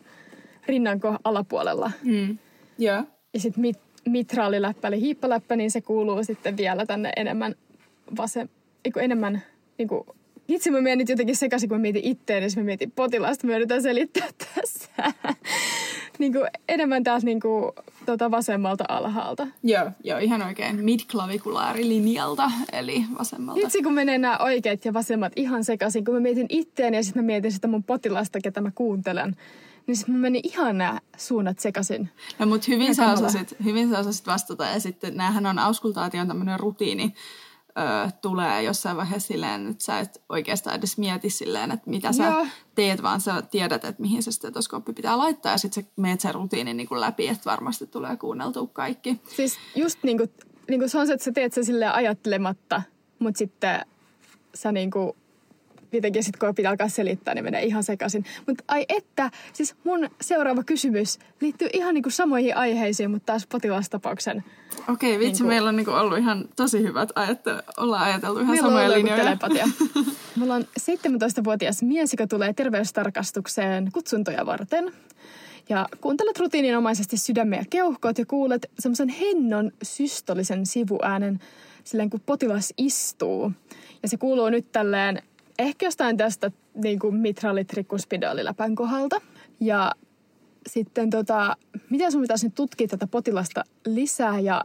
rinnan 0.66 1.00
alapuolella. 1.24 1.90
Mm. 2.04 2.38
Joo. 2.78 3.04
Ja 3.34 3.40
sitten 3.40 3.60
mit, 3.60 3.78
mitraaliläppä 4.08 4.88
eli 4.88 5.00
hiippaläppä, 5.00 5.56
niin 5.56 5.70
se 5.70 5.80
kuuluu 5.80 6.24
sitten 6.24 6.56
vielä 6.56 6.86
tänne 6.86 7.12
enemmän 7.16 7.54
vasem, 8.16 8.48
enemmän 9.00 9.42
niin 9.78 9.88
kuin, 9.88 10.06
itse 10.48 10.70
mä 10.70 10.80
menen 10.80 10.98
nyt 10.98 11.08
jotenkin 11.08 11.36
sekaisin, 11.36 11.68
kun 11.68 11.78
mä 11.78 11.82
mietin 11.82 12.04
itteen, 12.04 12.42
niin 12.42 12.52
mä 12.56 12.62
mietin 12.62 12.90
potilasta, 12.90 13.46
mä 13.46 13.56
yritän 13.56 13.82
selittää 13.82 14.28
tässä. 14.54 14.88
niin 16.18 16.32
kuin 16.32 16.46
enemmän 16.68 17.04
täältä 17.04 17.26
niin 17.26 17.40
kuin, 17.40 17.72
tota 18.06 18.30
vasemmalta 18.30 18.84
alhaalta. 18.88 19.46
Joo, 19.62 19.90
joo, 20.04 20.18
ihan 20.18 20.42
oikein. 20.42 20.84
Midklavikuläarilinjalta, 20.84 22.50
eli 22.72 23.04
vasemmalta. 23.18 23.60
Itse 23.66 23.82
kun 23.82 23.94
menee 23.94 24.18
nämä 24.18 24.38
oikeat 24.38 24.84
ja 24.84 24.92
vasemmat 24.92 25.32
ihan 25.36 25.64
sekaisin, 25.64 26.04
kun 26.04 26.14
mä 26.14 26.20
mietin 26.20 26.46
itteen 26.48 26.94
ja 26.94 27.04
sitten 27.04 27.22
mä 27.22 27.26
mietin 27.26 27.52
sitä 27.52 27.68
mun 27.68 27.84
potilasta, 27.84 28.40
ketä 28.40 28.60
mä 28.60 28.70
kuuntelen, 28.74 29.36
niin 29.86 29.96
sitten 29.96 30.14
mä 30.14 30.20
menin 30.20 30.40
ihan 30.44 30.78
nämä 30.78 31.00
suunnat 31.16 31.58
sekaisin. 31.58 32.08
No 32.38 32.46
mutta 32.46 32.66
hyvin, 32.68 32.94
sä 32.94 33.12
osasit, 33.12 33.56
hyvin 33.64 33.90
sä 33.90 33.98
osasit 33.98 34.26
vastata 34.26 34.64
ja 34.64 34.80
sitten 34.80 35.16
näähän 35.16 35.46
on 35.46 35.58
auskultaation 35.58 36.28
tämmöinen 36.28 36.60
rutiini, 36.60 37.14
ö, 37.78 38.10
tulee 38.22 38.62
jossain 38.62 38.96
vaiheessa 38.96 39.28
silleen, 39.28 39.70
että 39.70 39.84
sä 39.84 40.00
et 40.00 40.22
oikeastaan 40.28 40.76
edes 40.76 40.98
mieti 40.98 41.30
silleen, 41.30 41.70
että 41.70 41.90
mitä 41.90 42.12
sä 42.12 42.24
Joo. 42.24 42.46
teet, 42.74 43.02
vaan 43.02 43.20
sä 43.20 43.42
tiedät, 43.42 43.84
että 43.84 44.02
mihin 44.02 44.22
se 44.22 44.32
stetoskooppi 44.32 44.92
pitää 44.92 45.18
laittaa 45.18 45.52
ja 45.52 45.58
sitten 45.58 45.84
sä 45.84 45.90
meet 45.96 46.20
sen 46.20 46.34
rutiinin 46.34 46.76
niin 46.76 46.88
kuin 46.88 47.00
läpi, 47.00 47.28
että 47.28 47.50
varmasti 47.50 47.86
tulee 47.86 48.16
kuunneltua 48.16 48.66
kaikki. 48.72 49.20
Siis 49.36 49.58
just 49.74 49.98
niin 50.02 50.18
kuin, 50.18 50.30
niin 50.68 50.80
kuin 50.80 50.88
se 50.88 50.98
on 50.98 51.06
se, 51.06 51.12
että 51.12 51.24
sä 51.24 51.32
teet 51.32 51.52
se 51.52 51.62
silleen 51.62 51.94
ajattelematta, 51.94 52.82
mutta 53.18 53.38
sitten 53.38 53.86
sä 54.54 54.72
niin 54.72 54.90
kuin 54.90 55.12
jotenkin 55.96 56.24
sitten 56.24 56.46
kun 56.46 56.54
pitää 56.54 56.70
alkaa 56.70 56.88
selittää, 56.88 57.34
niin 57.34 57.44
menee 57.44 57.64
ihan 57.64 57.82
sekaisin. 57.82 58.24
Mutta 58.46 58.64
ai 58.68 58.84
että, 58.88 59.30
siis 59.52 59.74
mun 59.84 60.10
seuraava 60.20 60.62
kysymys 60.62 61.18
liittyy 61.40 61.68
ihan 61.72 61.94
niinku 61.94 62.10
samoihin 62.10 62.56
aiheisiin, 62.56 63.10
mutta 63.10 63.26
taas 63.26 63.46
potilastapauksen. 63.46 64.44
Okei, 64.88 65.16
okay, 65.16 65.26
vitsi, 65.26 65.42
niinku... 65.42 65.48
meillä 65.48 65.68
on 65.68 65.76
niinku 65.76 65.90
ollut 65.90 66.18
ihan 66.18 66.44
tosi 66.56 66.82
hyvät 66.82 67.08
ajat, 67.14 67.40
ollaan 67.76 68.02
ajateltu 68.02 68.40
ihan 68.40 68.54
meillä 68.54 68.68
samoja 68.68 68.90
linjoja. 68.90 69.24
telepatia. 69.24 69.68
Mulla 70.36 70.54
on 70.54 70.64
17-vuotias 70.80 71.82
mies, 71.82 72.12
joka 72.12 72.26
tulee 72.26 72.52
terveystarkastukseen 72.52 73.92
kutsuntoja 73.92 74.46
varten. 74.46 74.92
Ja 75.68 75.86
kuuntelet 76.00 76.38
rutiininomaisesti 76.38 77.16
sydämen 77.16 77.58
ja 77.58 77.64
keuhkot 77.70 78.18
ja 78.18 78.26
kuulet 78.26 78.70
semmoisen 78.78 79.08
hennon 79.08 79.72
systolisen 79.82 80.66
sivuäänen 80.66 81.40
silleen, 81.84 82.10
kun 82.10 82.20
potilas 82.26 82.74
istuu. 82.78 83.52
Ja 84.02 84.08
se 84.08 84.16
kuuluu 84.16 84.50
nyt 84.50 84.72
tälleen 84.72 85.22
ehkä 85.58 85.86
jostain 85.86 86.16
tästä 86.16 86.50
niin 86.74 86.98
kuin 86.98 87.14
mitralitrikuspidaaliläpän 87.14 88.74
kohdalta. 88.74 89.20
Ja 89.60 89.92
sitten 90.66 91.10
tota, 91.10 91.56
miten 91.90 92.12
sun 92.12 92.20
pitäisi 92.20 92.46
nyt 92.46 92.54
tutkia 92.54 92.88
tätä 92.88 93.06
potilasta 93.06 93.64
lisää 93.86 94.40
ja 94.40 94.64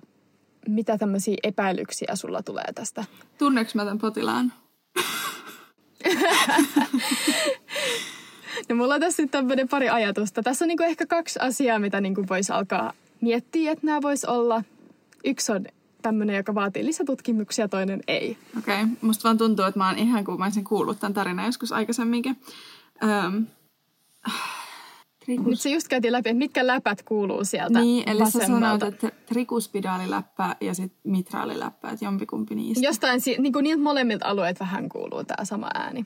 mitä 0.67 0.97
tämmöisiä 0.97 1.37
epäilyksiä 1.43 2.15
sulla 2.15 2.43
tulee 2.43 2.73
tästä? 2.75 3.05
Tunneeko 3.37 3.71
mä 3.73 3.83
tämän 3.83 3.97
potilaan? 3.97 4.53
no 8.69 8.75
mulla 8.75 8.93
on 8.93 9.01
tässä 9.01 9.23
nyt 9.23 9.31
tämmöinen 9.31 9.67
pari 9.67 9.89
ajatusta. 9.89 10.43
Tässä 10.43 10.65
on 10.65 10.67
niinku 10.67 10.83
ehkä 10.83 11.05
kaksi 11.05 11.39
asiaa, 11.41 11.79
mitä 11.79 12.01
niinku 12.01 12.25
voisi 12.29 12.51
alkaa 12.51 12.93
miettiä, 13.21 13.71
että 13.71 13.85
nämä 13.85 14.01
voisi 14.01 14.27
olla. 14.27 14.63
Yksi 15.25 15.51
on 15.51 15.65
tämmöinen, 16.01 16.35
joka 16.35 16.55
vaatii 16.55 16.85
lisätutkimuksia, 16.85 17.67
toinen 17.67 18.01
ei. 18.07 18.37
Okei, 18.57 18.83
okay. 18.83 18.95
musta 19.01 19.23
vaan 19.23 19.37
tuntuu, 19.37 19.65
että 19.65 19.79
mä 19.79 19.87
oon 19.87 19.97
ihan 19.97 20.25
kuin 20.25 20.39
mä 20.39 20.45
olisin 20.45 20.63
kuullut 20.63 20.99
tämän 20.99 21.13
tarinan 21.13 21.45
joskus 21.45 21.71
aikaisemminkin. 21.71 22.37
Öm. 23.03 23.45
Trikus. 25.25 25.47
Nyt 25.47 25.59
se 25.59 25.69
just 25.69 25.87
käytiin 25.87 26.11
läpi, 26.11 26.29
että 26.29 26.37
mitkä 26.37 26.67
läpät 26.67 27.03
kuuluu 27.03 27.43
sieltä 27.43 27.79
Niin, 27.79 28.09
eli 28.09 28.19
vasemmalta. 28.19 28.55
sä 28.55 28.79
sanoit, 28.79 28.83
että 28.83 29.11
trikuspidaaliläppä 29.25 30.55
ja 30.61 30.73
sitten 30.73 31.11
mitraaliläppä, 31.11 31.89
että 31.89 32.05
jompikumpi 32.05 32.55
niistä. 32.55 32.85
Jostain, 32.85 33.21
niin 33.37 33.53
kuin 33.53 33.63
niiltä 33.63 33.83
molemmilta 33.83 34.27
alueet 34.27 34.59
vähän 34.59 34.89
kuuluu 34.89 35.23
tämä 35.23 35.45
sama 35.45 35.69
ääni. 35.73 36.05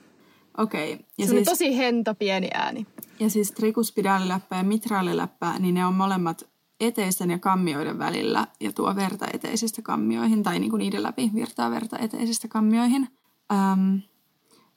Okei. 0.58 0.92
Okay. 0.92 1.06
Ja 1.18 1.26
se 1.26 1.30
siis, 1.30 1.48
tosi 1.48 1.78
hento 1.78 2.14
pieni 2.14 2.48
ääni. 2.54 2.86
Ja 3.20 3.30
siis 3.30 3.52
trikuspidaaliläppä 3.52 4.56
ja 4.56 4.62
mitraaliläppä, 4.62 5.58
niin 5.58 5.74
ne 5.74 5.86
on 5.86 5.94
molemmat 5.94 6.46
eteisten 6.80 7.30
ja 7.30 7.38
kammioiden 7.38 7.98
välillä 7.98 8.46
ja 8.60 8.72
tuo 8.72 8.96
verta 8.96 9.26
eteisistä 9.32 9.82
kammioihin 9.82 10.42
tai 10.42 10.58
niin 10.58 10.70
kuin 10.70 10.78
niiden 10.78 11.02
läpi 11.02 11.30
virtaa 11.34 11.70
verta 11.70 11.98
eteisistä 11.98 12.48
kammioihin. 12.48 13.08
Ähm, 13.52 13.96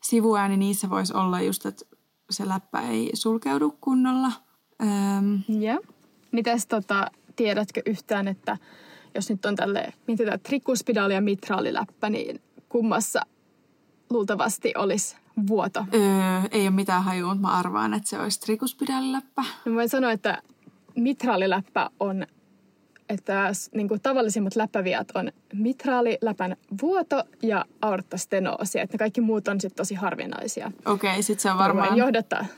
sivuääni 0.04 0.58
niissä 0.58 0.90
voisi 0.90 1.14
olla 1.14 1.42
just, 1.42 1.66
että 1.66 1.86
se 2.30 2.48
läppä 2.48 2.82
ei 2.82 3.10
sulkeudu 3.14 3.78
kunnolla. 3.82 4.32
Ähm, 4.82 5.36
ja. 5.48 5.80
Mitäs 6.32 6.68
tota, 6.68 7.12
tiedätkö 7.36 7.82
yhtään, 7.86 8.28
että 8.28 8.58
jos 9.16 9.30
nyt 9.30 9.46
on 9.46 9.56
tälle, 9.56 9.94
mietitään 10.08 10.40
trikuspidaali 10.40 11.14
ja 11.14 11.22
mitraaliläppä, 11.22 12.10
niin 12.10 12.42
kummassa 12.70 13.22
luultavasti 14.10 14.74
olisi 14.78 15.16
vuoto? 15.48 15.86
Öö, 15.94 16.02
ei 16.52 16.62
ole 16.62 16.70
mitään 16.70 17.04
hajua, 17.04 17.34
mutta 17.34 17.48
mä 17.48 17.54
arvaan, 17.54 17.94
että 17.94 18.10
se 18.10 18.20
olisi 18.20 18.40
trikuspidaaliläppä. 18.40 19.44
No 19.66 19.74
voin 19.74 19.90
sanoa, 19.90 20.12
että 20.12 20.42
mitraaliläppä 20.96 21.90
on, 22.00 22.28
että 23.10 23.52
niin 23.74 23.88
kuin 23.88 24.02
tavallisimmat 24.02 24.56
läppäviat 24.56 25.08
on 25.16 25.32
mitraaliläpän 25.54 26.56
vuoto 26.82 27.24
ja 27.44 27.66
aorttastenoosi. 27.82 28.80
Että 28.80 28.94
ne 28.94 28.98
kaikki 28.98 29.22
muut 29.22 29.48
on 29.48 29.62
sitten 29.62 29.78
tosi 29.78 29.96
harvinaisia. 29.96 30.72
Okei, 30.86 31.10
okay, 31.10 31.22
sitten 31.22 31.44
se 31.44 31.52
on 31.52 31.58
varmaan, 31.58 31.90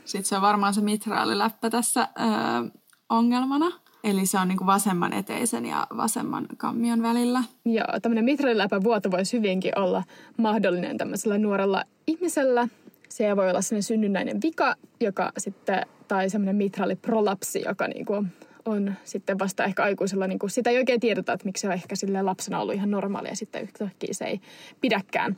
sit 0.06 0.26
se 0.26 0.36
on 0.36 0.42
varmaan 0.42 0.74
se 0.74 0.82
mitraaliläppä 0.82 1.70
tässä 1.70 2.02
öö, 2.20 2.80
ongelmana. 3.10 3.72
Eli 4.04 4.26
se 4.26 4.40
on 4.40 4.48
niin 4.48 4.58
kuin 4.58 4.68
vasemman 4.68 5.14
eteisen 5.14 5.66
ja 5.66 5.88
vasemman 5.98 6.46
kammion 6.58 7.02
välillä. 7.02 7.44
Joo, 7.66 8.00
tämmöinen 8.02 8.26
mitraaliläpän 8.26 8.84
vuoto 8.84 9.12
voisi 9.12 9.38
hyvinkin 9.38 9.80
olla 9.80 10.04
mahdollinen 10.38 10.98
tämmöisellä 10.98 11.38
nuorella 11.38 11.84
ihmisellä. 12.08 12.68
Se 13.12 13.36
voi 13.36 13.50
olla 13.50 13.62
sellainen 13.62 13.84
synnynnäinen 13.84 14.42
vika, 14.42 14.76
joka 15.00 15.32
sitten 15.38 15.86
tai 16.08 16.30
semmoinen 16.30 16.56
mitraaliprolapsi, 16.56 17.62
joka 17.66 17.88
niin 17.88 18.06
kuin 18.06 18.28
on 18.66 18.94
sitten 19.04 19.40
vasta 19.40 19.66
ehkä 19.66 19.84
aikuisella, 19.84 20.28
niin 20.28 20.40
kuin 20.40 20.50
sitä 20.50 20.70
ei 20.70 20.78
oikein 20.78 21.00
tiedetä, 21.00 21.34
että 21.34 21.46
miksi 21.46 21.62
se 21.62 21.68
on 21.68 21.74
ehkä 21.74 21.96
sille 21.96 22.22
lapsena 22.22 22.60
ollut 22.60 22.76
ihan 22.76 22.92
normaalia 22.92 23.32
ja 23.32 23.36
sitten 23.36 23.64
yhtäkkiä 23.64 24.14
se 24.14 24.26
ei 24.26 24.42
pidäkään. 24.82 25.38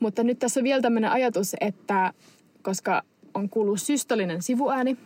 Mutta 0.00 0.22
nyt 0.24 0.38
tässä 0.38 0.60
on 0.60 0.64
vielä 0.64 0.82
tämmöinen 0.82 1.10
ajatus, 1.10 1.56
että 1.60 2.12
koska 2.62 3.02
on 3.34 3.48
kuullut 3.48 3.80
systolinen 3.80 4.42
sivuääni, 4.42 4.96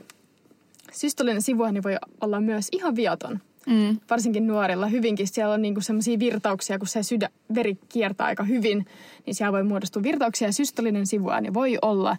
systolinen 0.93 1.43
sivuääni 1.43 1.83
voi 1.83 1.97
olla 2.21 2.41
myös 2.41 2.69
ihan 2.73 2.97
viaton. 2.97 3.41
Mm. 3.67 3.99
Varsinkin 4.11 4.47
nuorilla 4.47 4.87
hyvinkin. 4.87 5.29
Siellä 5.29 5.55
on 5.55 5.63
niinku 5.63 5.81
sellaisia 5.81 6.19
virtauksia, 6.19 6.79
kun 6.79 6.89
se 6.89 7.03
sydä, 7.03 7.29
veri 7.55 7.79
kiertää 7.89 8.27
aika 8.27 8.45
hyvin, 8.45 8.87
niin 9.27 9.35
siellä 9.35 9.53
voi 9.53 9.63
muodostua 9.63 10.03
virtauksia. 10.03 10.49
Ja 10.49 10.53
systolinen 10.53 11.07
sivuääni 11.07 11.55
voi 11.55 11.79
olla 11.83 12.17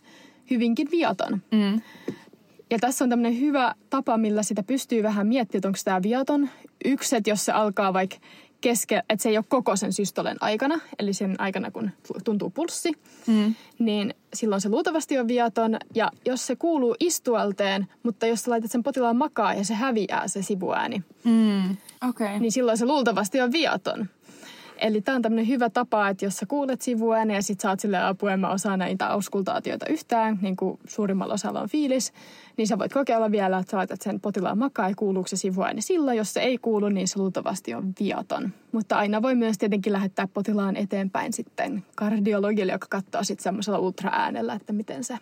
hyvinkin 0.52 0.88
viaton. 0.92 1.42
Mm. 1.52 1.82
Ja 2.70 2.80
tässä 2.80 3.06
on 3.06 3.10
tämmöinen 3.10 3.40
hyvä 3.40 3.76
tapa, 3.90 4.18
millä 4.18 4.44
sitä 4.44 4.64
pystyy 4.64 5.04
vähän 5.04 5.28
miettimään, 5.28 5.60
että 5.60 5.68
onko 5.68 5.80
tämä 5.86 6.04
viaton. 6.04 6.50
Yksi, 6.86 7.16
että 7.16 7.30
jos 7.30 7.46
se 7.46 7.52
alkaa 7.52 7.94
vaikka 7.94 8.18
keske, 8.66 9.04
että 9.10 9.24
se 9.24 9.30
ei 9.30 9.38
ole 9.38 9.46
koko 9.50 9.76
sen 9.76 9.94
systolen 9.94 10.38
aikana, 10.42 10.80
eli 11.00 11.14
sen 11.14 11.36
aikana, 11.42 11.72
kun 11.72 11.92
tuntuu 12.24 12.50
pulssi, 12.50 12.92
mm. 13.28 13.56
niin 13.80 14.14
silloin 14.34 14.62
se 14.62 14.70
luultavasti 14.70 15.20
on 15.20 15.28
viaton. 15.28 15.78
Ja 15.96 16.12
jos 16.26 16.48
se 16.48 16.56
kuuluu 16.56 16.96
istualteen, 17.00 17.88
mutta 18.04 18.26
jos 18.26 18.42
sä 18.42 18.52
laitat 18.52 18.72
sen 18.72 18.84
potilaan 18.84 19.16
makaa 19.16 19.54
ja 19.54 19.66
se 19.66 19.74
häviää 19.74 20.28
se 20.28 20.42
sivuääni, 20.42 21.04
mm. 21.24 21.78
okay. 22.10 22.40
niin 22.40 22.52
silloin 22.52 22.78
se 22.78 22.86
luultavasti 22.86 23.42
on 23.42 23.52
viaton. 23.52 24.10
Eli 24.78 25.02
tämä 25.02 25.16
on 25.16 25.22
tämmöinen 25.22 25.48
hyvä 25.48 25.70
tapa, 25.70 26.10
että 26.10 26.26
jos 26.26 26.38
sä 26.38 26.46
kuulet 26.46 26.82
sivuääniä 26.82 27.36
ja 27.36 27.42
sit 27.42 27.60
saat 27.60 27.80
sille 27.80 27.98
apua, 27.98 28.32
en 28.32 28.40
mä 28.40 28.50
osaa 28.50 28.78
näitä 28.78 29.08
auskultaatioita 29.08 29.86
yhtään, 29.86 30.40
niin 30.42 30.56
kuin 30.56 30.80
suurimmalla 30.88 31.34
osalla 31.34 31.62
on 31.62 31.70
fiilis, 31.70 32.14
niin 32.58 32.68
sä 32.68 32.80
voit 32.80 32.94
kokeilla 32.94 33.32
vielä, 33.32 33.58
että 33.58 33.72
sä 33.72 33.78
laitat 33.78 34.02
sen 34.02 34.20
potilaan 34.20 34.58
makaa 34.58 34.90
ja 34.90 34.96
kuuluuko 34.96 35.28
se 35.28 35.36
sivuääni 35.36 35.82
silloin. 35.82 36.18
Jos 36.18 36.34
se 36.34 36.40
ei 36.40 36.58
kuulu, 36.58 36.90
niin 36.90 37.08
se 37.08 37.20
luultavasti 37.20 37.74
on 37.74 37.94
viaton. 38.00 38.54
Mutta 38.72 38.98
aina 38.98 39.22
voi 39.22 39.36
myös 39.36 39.58
tietenkin 39.58 39.94
lähettää 39.94 40.28
potilaan 40.28 40.76
eteenpäin 40.76 41.34
sitten 41.34 41.86
kardiologille, 41.96 42.72
joka 42.72 42.88
katsoo 42.90 43.24
sitten 43.24 43.44
semmoisella 43.44 43.80
ultraäänellä, 43.80 44.54
että 44.54 44.74
miten 44.74 45.04
se 45.04 45.18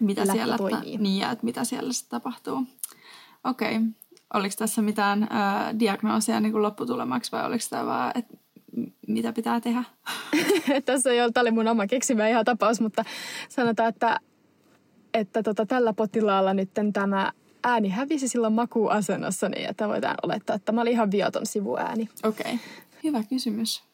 mitä 0.00 0.26
siellä 0.26 0.56
toimii. 0.56 0.96
Ta- 0.96 1.02
niin, 1.02 1.22
että 1.22 1.44
mitä 1.44 1.64
siellä 1.64 1.92
sitten 1.92 2.20
tapahtuu. 2.20 2.66
Okei. 3.44 3.76
Okay. 3.76 3.88
Oliko 4.34 4.54
tässä 4.58 4.82
mitään 4.82 5.22
äh, 5.22 5.78
diagnoosia 5.78 6.40
niin 6.40 6.52
kuin 6.52 6.62
lopputulemaksi 6.62 7.32
vai 7.32 7.46
oliko 7.46 7.64
tämä 7.70 7.86
vaan, 7.86 8.12
että 8.14 8.36
mitä 9.06 9.32
pitää 9.32 9.60
tehdä? 9.60 9.84
Tässä 10.84 11.10
ei 11.10 11.22
ole, 11.22 11.32
tämä 11.32 11.42
oli 11.42 11.50
mun 11.50 11.68
oma 11.68 11.86
keksimä 11.86 12.28
ihan 12.28 12.44
tapaus, 12.44 12.80
mutta 12.80 13.04
sanotaan, 13.48 13.88
että, 13.88 14.20
että 15.14 15.42
tota, 15.42 15.66
tällä 15.66 15.92
potilaalla 15.92 16.54
nyt 16.54 16.70
tämä 16.92 17.32
ääni 17.64 17.88
hävisi 17.88 18.28
silloin 18.28 18.52
makuasennossa, 18.52 19.48
niin 19.48 19.68
että 19.68 19.88
voidaan 19.88 20.16
olettaa, 20.22 20.56
että 20.56 20.66
tämä 20.66 20.80
oli 20.80 20.90
ihan 20.90 21.10
viaton 21.10 21.46
sivuääni. 21.46 22.08
Okei, 22.24 22.54
okay. 22.54 22.58
hyvä 23.04 23.22
kysymys. 23.28 23.90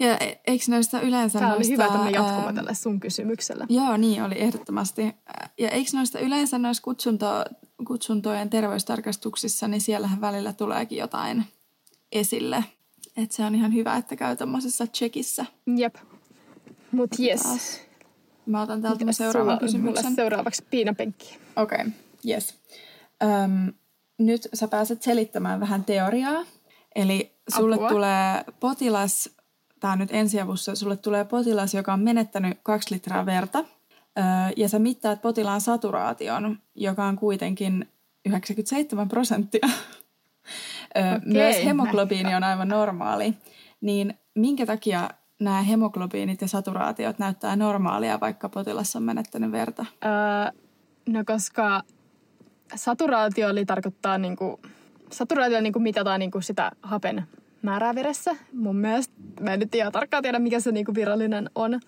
Ja 0.00 0.16
e- 0.18 0.40
eikö 0.46 0.64
noista 0.68 1.00
yleensä 1.00 1.38
Tämä 1.38 1.50
oli 1.52 1.58
noista, 1.58 1.72
hyvä 1.72 1.88
tämmöinen 1.88 2.14
jatkuma 2.14 2.46
ää, 2.46 2.52
tälle 2.52 2.74
sun 2.74 3.00
kysymykselle. 3.00 3.66
Joo, 3.68 3.96
niin 3.96 4.22
oli 4.22 4.34
ehdottomasti. 4.38 5.14
Ja 5.58 5.68
eikö 5.68 5.90
noista 5.94 6.18
yleensä 6.18 6.58
noissa 6.58 6.82
kutsunto, 6.82 7.26
kutsuntojen 7.86 8.50
terveystarkastuksissa, 8.50 9.68
niin 9.68 9.80
siellähän 9.80 10.20
välillä 10.20 10.52
tuleekin 10.52 10.98
jotain 10.98 11.44
esille. 12.12 12.64
Että 13.16 13.36
se 13.36 13.44
on 13.44 13.54
ihan 13.54 13.74
hyvä, 13.74 13.96
että 13.96 14.16
käy 14.16 14.36
tuommoisessa 14.36 14.86
checkissä. 14.86 15.46
Jep. 15.76 15.96
Mut 16.92 17.10
jes. 17.18 17.42
Taas. 17.42 17.80
Mä 18.46 18.62
otan 18.62 18.82
täältä 18.82 19.12
seuraavan 19.12 19.58
kysymyksen. 19.58 20.14
seuraavaksi 20.14 20.64
piinapenkki. 20.70 21.38
Okei, 21.56 21.78
okay, 21.78 21.90
yes. 22.28 22.54
Öm, 23.22 23.72
nyt 24.18 24.48
sä 24.54 24.68
pääset 24.68 25.02
selittämään 25.02 25.60
vähän 25.60 25.84
teoriaa. 25.84 26.44
Eli 26.94 27.32
sulle 27.56 27.74
Apua. 27.74 27.88
tulee 27.88 28.44
potilas, 28.60 29.30
tämä 29.80 29.92
on 29.92 29.98
nyt 29.98 30.10
ensiavussa, 30.12 30.74
sulle 30.74 30.96
tulee 30.96 31.24
potilas, 31.24 31.74
joka 31.74 31.92
on 31.92 32.00
menettänyt 32.00 32.58
kaksi 32.62 32.94
litraa 32.94 33.26
verta. 33.26 33.58
Öö, 34.18 34.24
ja 34.56 34.68
sä 34.68 34.78
mittaat 34.78 35.22
potilaan 35.22 35.60
saturaation, 35.60 36.58
joka 36.74 37.04
on 37.04 37.16
kuitenkin 37.16 37.88
97 38.26 39.08
prosenttia. 39.08 39.68
Okei, 40.94 41.32
Myös 41.32 41.64
hemoglobiini 41.64 42.34
on 42.34 42.44
aivan 42.44 42.68
normaali. 42.68 43.34
Niin 43.80 44.14
minkä 44.34 44.66
takia 44.66 45.10
nämä 45.40 45.62
hemoglobiinit 45.62 46.40
ja 46.40 46.48
saturaatiot 46.48 47.18
näyttää 47.18 47.56
normaalia, 47.56 48.20
vaikka 48.20 48.48
potilas 48.48 48.96
on 48.96 49.02
menettänyt 49.02 49.52
verta? 49.52 49.86
Öö, 50.04 50.10
no 51.08 51.24
koska 51.26 51.82
saturaatio 52.74 53.48
oli 53.48 53.64
tarkoittaa 53.64 54.18
niinku, 54.18 54.60
saturaatio 55.10 55.60
niinku 55.60 55.78
mitataan 55.78 56.20
niinku 56.20 56.40
sitä 56.40 56.70
hapen 56.82 57.22
määrää 57.62 57.94
veressä. 57.94 58.36
Mun 58.52 58.76
mielestä, 58.76 59.14
mä 59.40 59.54
en 59.54 59.60
nyt 59.60 59.74
ihan 59.74 59.92
tarkkaan 59.92 60.22
tiedä 60.22 60.38
mikä 60.38 60.60
se 60.60 60.72
niinku 60.72 60.94
virallinen 60.94 61.50
on. 61.54 61.80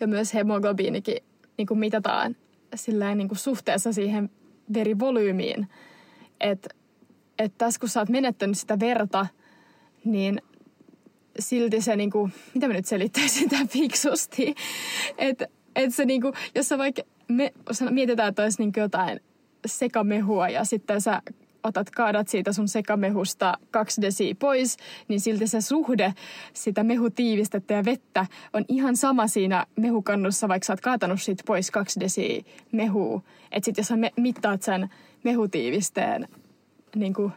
Ja 0.00 0.06
myös 0.06 0.34
hemoglobiinikin 0.34 1.16
niinku 1.56 1.74
mitataan 1.74 2.36
silleen 2.74 3.18
niinku 3.18 3.34
suhteessa 3.34 3.92
siihen 3.92 4.30
verivolyymiin. 4.74 5.68
Että 6.40 6.68
et 7.40 7.58
tässä 7.58 7.80
kun 7.80 7.88
sä 7.88 8.00
oot 8.00 8.08
menettänyt 8.08 8.58
sitä 8.58 8.80
verta, 8.80 9.26
niin 10.04 10.42
silti 11.38 11.80
se 11.80 11.96
niinku, 11.96 12.30
mitä 12.54 12.68
mä 12.68 12.74
nyt 12.74 12.86
selittäisin 12.86 13.50
sitä 13.50 13.66
fiksusti, 13.68 14.54
että 15.18 15.46
et 15.76 15.94
se 15.94 16.04
niinku, 16.04 16.32
jos 16.54 16.68
sä 16.68 16.78
vaikka 16.78 17.02
me, 17.28 17.52
mietitään, 17.90 18.28
että 18.28 18.42
olisi 18.42 18.62
niinku 18.62 18.80
jotain 18.80 19.20
sekamehua 19.66 20.48
ja 20.48 20.64
sitten 20.64 21.00
sä 21.00 21.22
otat, 21.62 21.90
kaadat 21.90 22.28
siitä 22.28 22.52
sun 22.52 22.68
sekamehusta 22.68 23.58
kaksi 23.70 24.02
desiä 24.02 24.34
pois, 24.38 24.76
niin 25.08 25.20
silti 25.20 25.46
se 25.46 25.60
suhde 25.60 26.14
sitä 26.52 26.84
mehutiivistettä 26.84 27.74
ja 27.74 27.84
vettä 27.84 28.26
on 28.52 28.64
ihan 28.68 28.96
sama 28.96 29.26
siinä 29.26 29.66
mehukannussa, 29.76 30.48
vaikka 30.48 30.66
sä 30.66 30.72
oot 30.72 30.80
kaatanut 30.80 31.22
siitä 31.22 31.42
pois 31.46 31.70
kaksi 31.70 32.00
desiä 32.00 32.42
mehua. 32.72 33.22
Että 33.52 33.64
sit 33.64 33.76
jos 33.76 33.86
sä 33.86 33.94
mittaat 34.16 34.62
sen 34.62 34.90
mehutiivisteen 35.24 36.28
niin 36.96 37.14
kuin, 37.14 37.32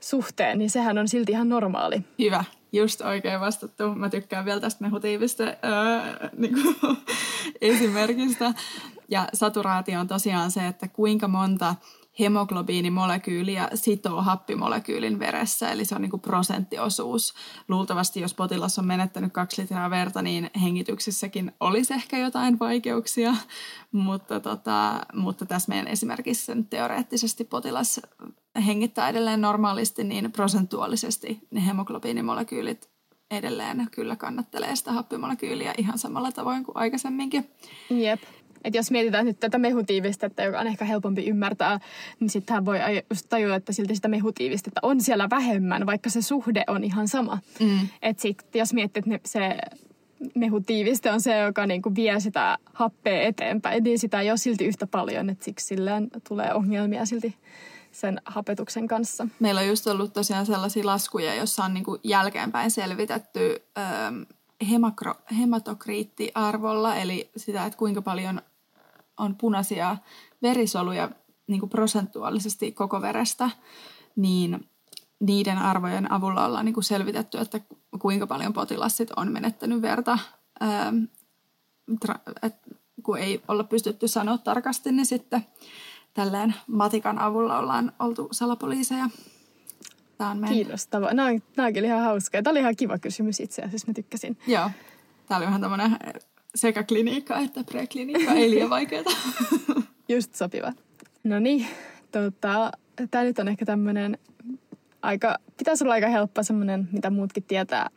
suhteen, 0.00 0.58
niin 0.58 0.70
sehän 0.70 0.98
on 0.98 1.08
silti 1.08 1.32
ihan 1.32 1.48
normaali. 1.48 2.00
Hyvä, 2.18 2.44
just 2.72 3.00
oikein 3.00 3.40
vastattu. 3.40 3.94
Mä 3.94 4.08
tykkään 4.08 4.44
vielä 4.44 4.60
tästä 4.60 4.84
mehutiivistä 4.84 5.44
öö, 5.44 6.28
niin 6.36 6.54
esimerkistä. 7.60 8.54
Ja 9.08 9.28
saturaatio 9.34 10.00
on 10.00 10.08
tosiaan 10.08 10.50
se, 10.50 10.66
että 10.66 10.88
kuinka 10.88 11.28
monta 11.28 11.74
hemoglobiinimolekyyliä 12.20 13.68
sitoo 13.74 14.22
happimolekyylin 14.22 15.18
veressä, 15.18 15.70
eli 15.70 15.84
se 15.84 15.94
on 15.94 16.02
niin 16.02 16.10
kuin 16.10 16.20
prosenttiosuus. 16.20 17.34
Luultavasti, 17.68 18.20
jos 18.20 18.34
potilas 18.34 18.78
on 18.78 18.86
menettänyt 18.86 19.32
kaksi 19.32 19.62
litraa 19.62 19.90
verta, 19.90 20.22
niin 20.22 20.50
hengityksessäkin 20.62 21.52
olisi 21.60 21.94
ehkä 21.94 22.18
jotain 22.18 22.58
vaikeuksia, 22.58 23.34
mutta, 23.92 24.40
tota, 24.40 25.00
mutta 25.14 25.46
tässä 25.46 25.68
meidän 25.68 25.88
esimerkissä 25.88 26.56
teoreettisesti 26.70 27.44
potilas 27.44 28.00
hengittää 28.66 29.08
edelleen 29.08 29.40
normaalisti, 29.40 30.04
niin 30.04 30.32
prosentuaalisesti 30.32 31.38
ne 31.50 31.66
hemoglobiinimolekyylit 31.66 32.94
edelleen 33.30 33.88
kyllä 33.90 34.16
kannattelee 34.16 34.76
sitä 34.76 34.92
happimolekyyliä 34.92 35.74
ihan 35.78 35.98
samalla 35.98 36.32
tavoin 36.32 36.64
kuin 36.64 36.76
aikaisemminkin. 36.76 37.50
Jep. 37.90 38.22
Et 38.64 38.74
jos 38.74 38.90
mietitään 38.90 39.26
nyt 39.26 39.40
tätä 39.40 39.58
mehutiivistettä, 39.58 40.42
joka 40.42 40.60
on 40.60 40.66
ehkä 40.66 40.84
helpompi 40.84 41.26
ymmärtää, 41.26 41.80
niin 42.20 42.30
sittenhän 42.30 42.64
voi 42.64 42.78
just 43.10 43.26
tajua, 43.28 43.56
että 43.56 43.72
silti 43.72 43.94
sitä 43.94 44.08
mehutiivistettä 44.08 44.80
on 44.82 45.00
siellä 45.00 45.30
vähemmän, 45.30 45.86
vaikka 45.86 46.10
se 46.10 46.22
suhde 46.22 46.64
on 46.66 46.84
ihan 46.84 47.08
sama. 47.08 47.38
Mm. 47.60 47.88
Et 48.02 48.18
sit, 48.18 48.44
jos 48.54 48.72
miettii, 48.72 49.02
että 49.14 49.28
se 49.28 49.56
mehutiiviste 50.34 51.10
on 51.10 51.20
se, 51.20 51.38
joka 51.38 51.66
niinku 51.66 51.94
vie 51.94 52.20
sitä 52.20 52.58
happea 52.72 53.22
eteenpäin, 53.22 53.84
niin 53.84 53.98
sitä 53.98 54.20
ei 54.20 54.30
ole 54.30 54.38
silti 54.38 54.66
yhtä 54.66 54.86
paljon, 54.86 55.30
että 55.30 55.44
siksi 55.44 55.66
silleen 55.66 56.08
tulee 56.28 56.54
ongelmia 56.54 57.06
silti 57.06 57.34
sen 57.92 58.20
hapetuksen 58.24 58.88
kanssa. 58.88 59.28
Meillä 59.40 59.60
on 59.60 59.68
just 59.68 59.86
ollut 59.86 60.12
tosiaan 60.12 60.46
sellaisia 60.46 60.86
laskuja, 60.86 61.34
joissa 61.34 61.64
on 61.64 61.74
niin 61.74 61.84
kuin 61.84 62.00
jälkeenpäin 62.04 62.70
selvitetty 62.70 63.62
hemakro, 64.70 65.14
hematokriittiarvolla, 65.38 66.96
eli 66.96 67.30
sitä, 67.36 67.66
että 67.66 67.78
kuinka 67.78 68.02
paljon 68.02 68.42
on 69.18 69.36
punaisia 69.36 69.96
verisoluja 70.42 71.10
niin 71.46 71.60
kuin 71.60 71.70
prosentuaalisesti 71.70 72.72
koko 72.72 73.02
verestä, 73.02 73.50
niin 74.16 74.68
niiden 75.20 75.58
arvojen 75.58 76.12
avulla 76.12 76.46
ollaan 76.46 76.64
niin 76.64 76.74
kuin 76.74 76.84
selvitetty, 76.84 77.38
että 77.38 77.60
kuinka 77.98 78.26
paljon 78.26 78.52
potilas 78.52 78.96
sit 78.96 79.10
on 79.16 79.32
menettänyt 79.32 79.82
verta. 79.82 80.18
Ähm, 80.62 81.04
tra- 82.06 82.32
et, 82.42 82.54
kun 83.02 83.18
ei 83.18 83.42
olla 83.48 83.64
pystytty 83.64 84.08
sanoa 84.08 84.38
tarkasti, 84.38 84.92
niin 84.92 85.06
sitten 85.06 85.46
tälleen 86.14 86.54
matikan 86.66 87.18
avulla 87.18 87.58
ollaan 87.58 87.92
oltu 87.98 88.28
salapoliiseja. 88.32 89.10
Tämä 90.18 90.30
on 90.30 90.38
meidän... 90.38 90.54
Kiinnostavaa. 90.54 91.14
Nämä 91.14 91.28
on, 91.28 91.42
nämä 91.56 91.66
on 91.66 91.72
kyllä 91.72 91.88
ihan 91.88 92.02
hauskaa. 92.02 92.42
Tämä 92.42 92.52
oli 92.52 92.60
ihan 92.60 92.76
kiva 92.76 92.98
kysymys 92.98 93.40
itse 93.40 93.62
asiassa, 93.62 93.86
mä 93.86 93.94
tykkäsin. 93.94 94.38
Joo. 94.46 94.70
Tämä 95.26 95.38
oli 95.38 95.46
vähän 95.46 95.60
tämmöinen 95.60 95.98
sekä 96.54 96.82
kliniikka 96.82 97.38
että 97.38 97.64
prekliniikka, 97.64 98.32
ei 98.32 98.50
liian 98.50 98.70
vaikeaa. 98.70 99.04
Just 100.08 100.34
sopiva. 100.34 100.72
No 101.24 101.38
niin, 101.38 101.66
tota, 102.12 102.70
tämä 103.10 103.24
nyt 103.24 103.38
on 103.38 103.48
ehkä 103.48 103.64
tämmöinen 103.64 104.18
aika, 105.02 105.36
pitäisi 105.56 105.84
olla 105.84 105.94
aika 105.94 106.08
helppo 106.08 106.42
semmoinen, 106.42 106.88
mitä 106.92 107.10
muutkin 107.10 107.42
tietää. 107.42 107.90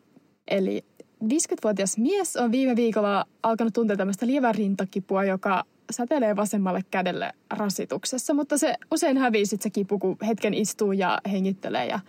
Eli 0.47 0.85
50-vuotias 1.23 1.97
mies 1.97 2.35
on 2.35 2.51
viime 2.51 2.75
viikolla 2.75 3.25
alkanut 3.43 3.73
tuntea 3.73 3.97
tämmöistä 3.97 4.27
lievärintakipua, 4.27 5.23
joka 5.23 5.63
säteilee 5.91 6.35
vasemmalle 6.35 6.81
kädelle 6.91 7.31
rasituksessa, 7.49 8.33
mutta 8.33 8.57
se 8.57 8.75
usein 8.91 9.17
hävii 9.17 9.45
sit 9.45 9.61
se 9.61 9.69
kipu, 9.69 9.99
kun 9.99 10.17
hetken 10.27 10.53
istuu 10.53 10.91
ja 10.91 11.19
hengittelee 11.31 11.85
ja 11.85 11.99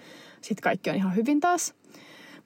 sitten 0.41 0.63
kaikki 0.63 0.91
on 0.91 0.97
ihan 0.97 1.17
hyvin 1.17 1.41
taas. 1.41 1.75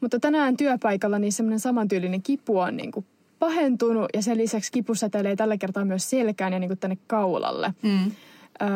Mutta 0.01 0.21
tänään 0.21 0.57
työpaikalla 0.57 1.19
niin 1.19 1.33
semmoinen 1.33 1.61
samantyylinen 1.61 2.23
kipu 2.23 2.59
on 2.59 2.77
niin 2.77 2.93
kuin 2.93 3.07
pahentunut 3.43 4.07
ja 4.15 4.23
sen 4.23 4.39
lisäksi 4.39 4.73
kipu 4.73 4.95
säteilee 4.95 5.37
tällä 5.37 5.57
kertaa 5.57 5.85
myös 5.85 6.11
selkään 6.11 6.53
ja 6.53 6.59
niin 6.59 6.69
kuin 6.69 6.79
tänne 6.79 6.99
kaulalle. 7.07 7.75
Mm. 7.83 8.05
Öö, 8.63 8.69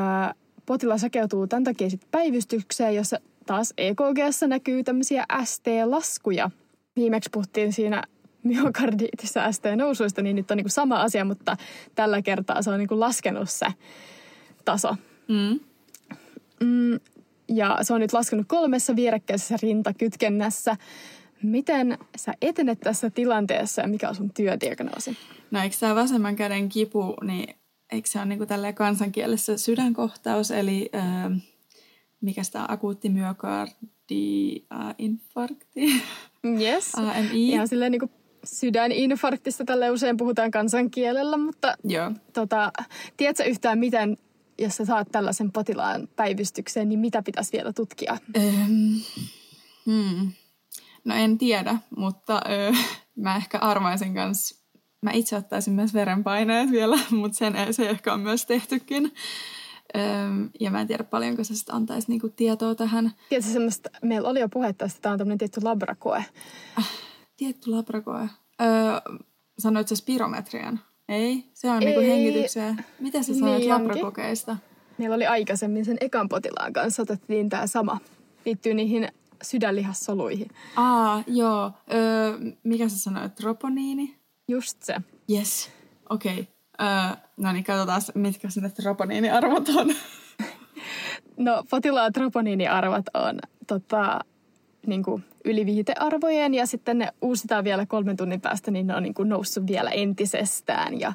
potilas 0.67 1.03
hakeutuu 1.03 1.47
tämän 1.47 1.65
takia 1.65 1.91
sitten 1.91 2.09
päivystykseen, 2.11 2.95
jossa 2.95 3.21
taas 3.47 3.75
EKGssä 3.79 4.47
näkyy 4.47 4.85
tämmöisiä 4.85 5.25
ST-laskuja. 5.45 6.51
Viimeksi 6.97 7.31
puhuttiin 7.33 7.73
siinä 7.73 8.03
myokardiitissa 8.43 9.53
ST-nousuista, 9.53 10.23
niin 10.23 10.37
nyt 10.37 10.51
on 10.51 10.57
niinku 10.57 10.69
sama 10.69 11.03
asia, 11.03 11.25
mutta 11.25 11.57
tällä 11.95 12.23
kertaa 12.23 12.63
se 12.63 12.71
on 12.71 12.79
niinku 12.79 13.01
laskenut 13.01 13.51
se 13.51 13.67
taso. 14.65 14.97
Mm. 15.29 15.61
Mm, 16.61 17.01
ja 17.49 17.79
se 17.83 17.95
on 17.95 18.01
nyt 18.01 18.13
laskenut 18.13 18.47
kolmessa 18.49 18.97
vierekkäisessä 18.97 19.57
rintakytkennässä. 19.63 20.77
Miten 21.43 21.99
sä 22.17 22.33
etenet 22.43 22.81
tässä 22.81 23.11
tilanteessa 23.11 23.83
ja 23.83 23.89
mikä 23.89 24.09
on 24.09 24.15
sun 24.15 24.31
työdiagnoosi? 24.31 25.17
No 25.51 25.63
eikö 25.63 25.77
tämä 25.81 25.95
vasemman 25.95 26.37
käden 26.37 26.69
kipu, 26.69 27.15
niin 27.25 27.55
eikö 27.93 28.09
se 28.09 28.19
ole 28.19 28.27
niin 28.27 28.39
kuin 28.39 28.75
kansankielessä 28.75 29.57
sydänkohtaus, 29.57 30.51
eli 30.51 30.91
ähm, 30.95 31.33
mikä 32.21 32.43
sitä 32.43 32.61
on, 32.61 32.71
akuutti 32.71 33.09
myokardi 33.09 34.55
äh, 34.73 34.95
infarkti, 34.99 36.03
Yes. 36.61 36.95
AMI. 36.95 37.49
Ihan 37.49 37.69
silleen 37.69 37.93
niin 37.93 38.01
kuin 38.01 38.11
sydäninfarktista 38.45 39.65
tälle 39.65 39.91
usein 39.91 40.17
puhutaan 40.17 40.51
kansankielellä, 40.51 41.37
mutta 41.37 41.75
Joo. 41.85 42.13
tota, 42.33 42.73
tiedätkö 43.17 43.45
yhtään 43.45 43.79
miten, 43.79 44.19
jos 44.59 44.77
sä 44.77 44.85
saat 44.85 45.09
tällaisen 45.13 45.53
potilaan 45.53 46.09
päivystykseen, 46.17 46.89
niin 46.89 46.99
mitä 46.99 47.23
pitäisi 47.23 47.53
vielä 47.53 47.73
tutkia? 47.73 48.19
Ähm, 48.37 48.95
hmm. 49.87 50.33
No 51.07 51.15
en 51.15 51.39
tiedä, 51.39 51.79
mutta 51.97 52.41
ö, 52.51 52.73
mä 53.25 53.37
ehkä 53.37 53.59
arvaisin 53.59 54.15
kanssa, 54.15 54.67
mä 55.03 55.11
itse 55.11 55.37
ottaisin 55.37 55.75
myös 55.75 55.95
verenpaineet 55.95 56.71
vielä, 56.71 56.99
mutta 57.21 57.39
sen, 57.39 57.55
se 57.71 57.89
ehkä 57.89 58.13
on 58.13 58.21
myös 58.21 58.47
tehtykin. 58.47 59.13
Öm, 59.97 60.51
ja 60.61 60.71
mä 60.71 60.81
en 60.81 60.87
tiedä 60.87 61.05
paljonko 61.05 61.45
se 61.45 61.55
sitten 61.55 61.75
antaisi 61.75 62.09
niinku 62.09 62.29
tietoa 62.29 62.75
tähän. 62.75 63.13
Tiedätkö 63.29 63.53
semmoista, 63.53 63.91
meillä 64.03 64.29
oli 64.29 64.41
jo 64.41 64.49
puhetta, 64.49 64.85
että 64.85 64.99
tämä 65.03 65.13
on 65.13 65.19
tämmöinen 65.19 65.39
tietty 65.39 65.61
labrakoe. 65.63 66.25
Tietty 67.37 67.71
labrakoe. 67.71 68.29
Öö, 68.63 69.17
sanoit 69.59 69.89
sä 69.89 69.97
spirometrian? 69.97 70.81
Ei, 71.09 71.45
se 71.55 71.71
on 71.71 71.81
niinku 71.81 72.01
Ei. 72.01 72.09
hengitykseen. 72.09 72.85
Mitä 73.01 73.23
sä 73.23 73.35
sanoit 73.35 73.59
Niin 73.59 73.71
labrakokeista? 73.71 74.57
Meillä 74.99 75.17
oli 75.17 75.27
aikaisemmin 75.27 75.85
sen 75.85 75.97
ekan 76.01 76.29
potilaan 76.29 76.73
kanssa 76.73 77.03
otettiin 77.03 77.49
tämä 77.49 77.67
sama. 77.67 77.99
Liittyy 78.47 78.75
niihin 78.75 79.09
sydänlihassoluihin. 79.43 80.49
Aa, 80.77 81.23
joo. 81.27 81.73
Öö, 81.93 82.39
mikä 82.63 82.89
sä 82.89 82.99
sanoit? 82.99 83.35
Troponiini? 83.35 84.17
Just 84.49 84.83
se. 84.83 84.97
Yes. 85.31 85.71
Okei. 86.11 86.33
Okay. 86.33 86.47
Öö, 86.81 87.17
no 87.37 87.53
niin, 87.53 87.65
katsotaan, 87.65 88.03
mitkä 88.15 88.51
sinne 88.51 88.71
troponiiniarvot 88.71 89.69
on. 89.69 89.95
No 91.37 91.65
potilaan 91.71 92.13
troponiiniarvot 92.13 93.05
on 93.15 93.39
tota, 93.67 94.21
niin 94.87 95.03
kuin 95.03 95.25
yli 95.45 95.67
viitearvojen 95.67 96.55
ja 96.55 96.67
sitten 96.67 96.99
ne 96.99 97.09
uusitaan 97.23 97.65
vielä 97.65 97.87
kolmen 97.87 98.17
tunnin 98.17 98.41
päästä, 98.41 98.71
niin 98.71 98.87
ne 98.87 98.97
on 98.97 99.03
niin 99.03 99.15
kuin 99.15 99.29
noussut 99.29 99.67
vielä 99.67 99.91
entisestään. 99.91 101.01
Ja 101.01 101.13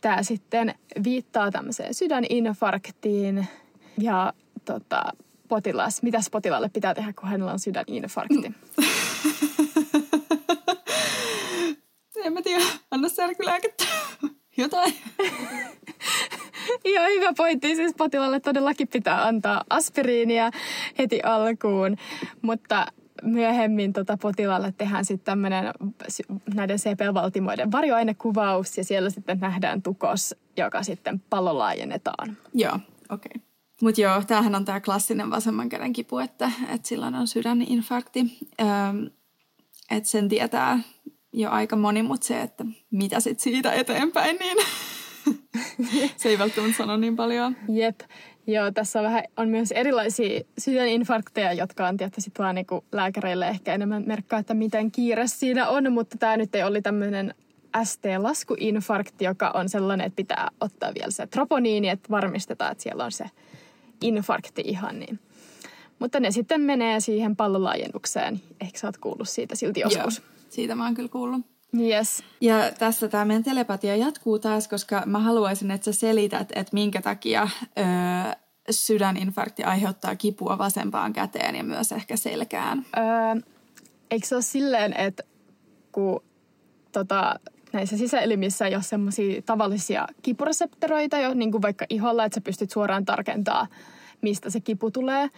tämä 0.00 0.22
sitten 0.22 0.74
viittaa 1.04 1.50
tämmöiseen 1.50 1.94
sydäninfarktiin 1.94 3.46
ja 3.98 4.32
tota, 4.64 5.02
potilas, 5.48 6.02
mitäs 6.02 6.30
potilaalle 6.30 6.68
pitää 6.68 6.94
tehdä, 6.94 7.12
kun 7.12 7.28
hänellä 7.28 7.52
on 7.52 7.58
sydäninfarkti? 7.58 8.54
en 12.24 12.32
mä 12.32 12.42
tiedä. 12.42 12.64
Anna 12.90 13.08
särkylääkettä. 13.08 13.84
Jotain. 14.56 14.94
Ihan 16.84 17.10
hyvä 17.10 17.32
pointti. 17.36 17.76
Siis 17.76 17.94
potilaalle 17.98 18.40
todellakin 18.40 18.88
pitää 18.88 19.26
antaa 19.26 19.64
aspiriinia 19.70 20.50
heti 20.98 21.22
alkuun, 21.22 21.96
mutta 22.42 22.86
myöhemmin 23.22 23.92
tota 23.92 24.16
potilaalle 24.16 24.74
tehdään 24.78 25.04
sitten 25.04 25.24
tämmöinen 25.24 25.64
näiden 26.54 26.78
CP-valtimoiden 26.78 27.72
varjoainekuvaus 27.72 28.78
ja 28.78 28.84
siellä 28.84 29.10
sitten 29.10 29.40
nähdään 29.40 29.82
tukos, 29.82 30.34
joka 30.56 30.82
sitten 30.82 31.22
pallolaajennetaan. 31.30 32.36
Joo, 32.54 32.74
okei. 33.10 33.30
Okay. 33.36 33.47
Mutta 33.82 34.00
joo, 34.00 34.22
tämähän 34.26 34.54
on 34.54 34.64
tämä 34.64 34.80
klassinen 34.80 35.30
vasemman 35.30 35.68
käden 35.68 35.92
kipu, 35.92 36.18
että, 36.18 36.50
että 36.68 36.88
silloin 36.88 37.14
on 37.14 37.26
sydäninfarkti. 37.26 38.38
Että 39.90 40.08
sen 40.08 40.28
tietää 40.28 40.78
jo 41.32 41.50
aika 41.50 41.76
moni, 41.76 42.02
mutta 42.02 42.26
se, 42.26 42.40
että 42.40 42.64
mitä 42.90 43.20
sitten 43.20 43.42
siitä 43.42 43.72
eteenpäin, 43.72 44.36
niin 44.40 44.56
se 46.16 46.28
ei 46.28 46.38
välttämättä 46.38 46.76
sano 46.76 46.96
niin 46.96 47.16
paljon. 47.16 47.56
Jep. 47.68 48.00
Joo, 48.46 48.70
tässä 48.70 48.98
on, 48.98 49.04
vähän, 49.04 49.22
on 49.36 49.48
myös 49.48 49.72
erilaisia 49.72 50.40
sydäninfarkteja, 50.58 51.52
jotka 51.52 51.88
on 51.88 51.96
tietysti 51.96 52.20
sit 52.20 52.38
vaan 52.38 52.54
niinku 52.54 52.84
lääkäreille 52.92 53.48
ehkä 53.48 53.74
enemmän 53.74 54.04
merkkaa, 54.06 54.38
että 54.38 54.54
miten 54.54 54.90
kiire 54.90 55.26
siinä 55.26 55.68
on, 55.68 55.92
mutta 55.92 56.18
tämä 56.18 56.36
nyt 56.36 56.54
ei 56.54 56.62
oli 56.62 56.82
tämmöinen 56.82 57.34
ST-laskuinfarkti, 57.84 59.24
joka 59.24 59.50
on 59.54 59.68
sellainen, 59.68 60.06
että 60.06 60.16
pitää 60.16 60.48
ottaa 60.60 60.94
vielä 60.94 61.10
se 61.10 61.26
troponiini, 61.26 61.88
että 61.88 62.10
varmistetaan, 62.10 62.72
että 62.72 62.82
siellä 62.82 63.04
on 63.04 63.12
se 63.12 63.24
infarkti 64.00 64.62
ihan 64.64 64.98
niin. 64.98 65.18
Mutta 65.98 66.20
ne 66.20 66.30
sitten 66.30 66.60
menee 66.60 67.00
siihen 67.00 67.36
pallolaajennukseen. 67.36 68.40
Ehkä 68.60 68.78
sä 68.78 68.86
oot 68.86 68.96
kuullut 68.96 69.28
siitä 69.28 69.54
silti 69.54 69.80
joskus. 69.80 70.18
Joo, 70.18 70.26
siitä 70.50 70.74
mä 70.74 70.84
oon 70.84 70.94
kyllä 70.94 71.08
kuullut. 71.08 71.40
Yes. 71.80 72.24
Ja 72.40 72.72
tässä 72.78 73.08
tämä 73.08 73.24
meidän 73.24 73.44
telepatia 73.44 73.96
jatkuu 73.96 74.38
taas, 74.38 74.68
koska 74.68 75.02
mä 75.06 75.18
haluaisin, 75.18 75.70
että 75.70 75.84
sä 75.84 75.92
selität, 75.92 76.52
että 76.54 76.74
minkä 76.74 77.02
takia 77.02 77.48
öö, 77.78 77.84
sydäninfarkti 78.70 79.64
aiheuttaa 79.64 80.16
kipua 80.16 80.58
vasempaan 80.58 81.12
käteen 81.12 81.56
ja 81.56 81.64
myös 81.64 81.92
ehkä 81.92 82.16
selkään. 82.16 82.86
Öö, 82.96 83.42
eikö 84.10 84.26
se 84.26 84.34
ole 84.34 84.42
silleen, 84.42 84.96
että 84.96 85.22
kun 85.92 86.22
tota, 86.92 87.40
näissä 87.72 87.96
sisäelimissä 87.96 88.66
ei 88.66 88.74
ole 88.74 88.82
semmoisia 88.82 89.42
tavallisia 89.42 90.06
kipureseptoreita 90.22 91.18
jo, 91.18 91.34
niin 91.34 91.52
kuin 91.52 91.62
vaikka 91.62 91.86
iholla, 91.90 92.24
että 92.24 92.34
sä 92.34 92.40
pystyt 92.40 92.70
suoraan 92.70 93.04
tarkentaa, 93.04 93.66
mistä 94.20 94.50
se 94.50 94.60
kipu 94.60 94.90
tulee, 94.90 95.30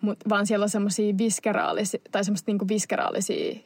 mut, 0.00 0.18
vaan 0.28 0.46
siellä 0.46 0.64
on 0.64 0.70
semmoisia 0.70 1.18
viskeraalisia, 1.18 2.00
tai 2.10 2.24
semmoista 2.24 2.52
niin 2.52 2.68
viskeraalisia 2.68 3.60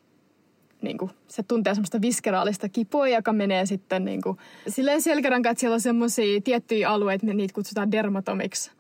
niin 0.83 0.99
kuin, 0.99 1.11
se 1.29 1.43
tuntee 1.43 1.75
semmoista 1.75 2.01
viskeraalista 2.01 2.69
kipua, 2.69 3.09
joka 3.09 3.33
menee 3.33 3.67
sitten 3.67 4.05
niin 4.05 4.23
kuin, 4.23 4.39
silleen 4.69 5.03
selkärankaan, 5.03 5.51
että 5.51 5.61
siellä 5.61 5.75
on 5.75 5.81
semmoisia 5.81 6.41
tiettyjä 6.41 6.91
alueita, 6.91 7.27
niitä 7.27 7.55
kutsutaan 7.55 7.93
dermatomiksi, 7.93 8.71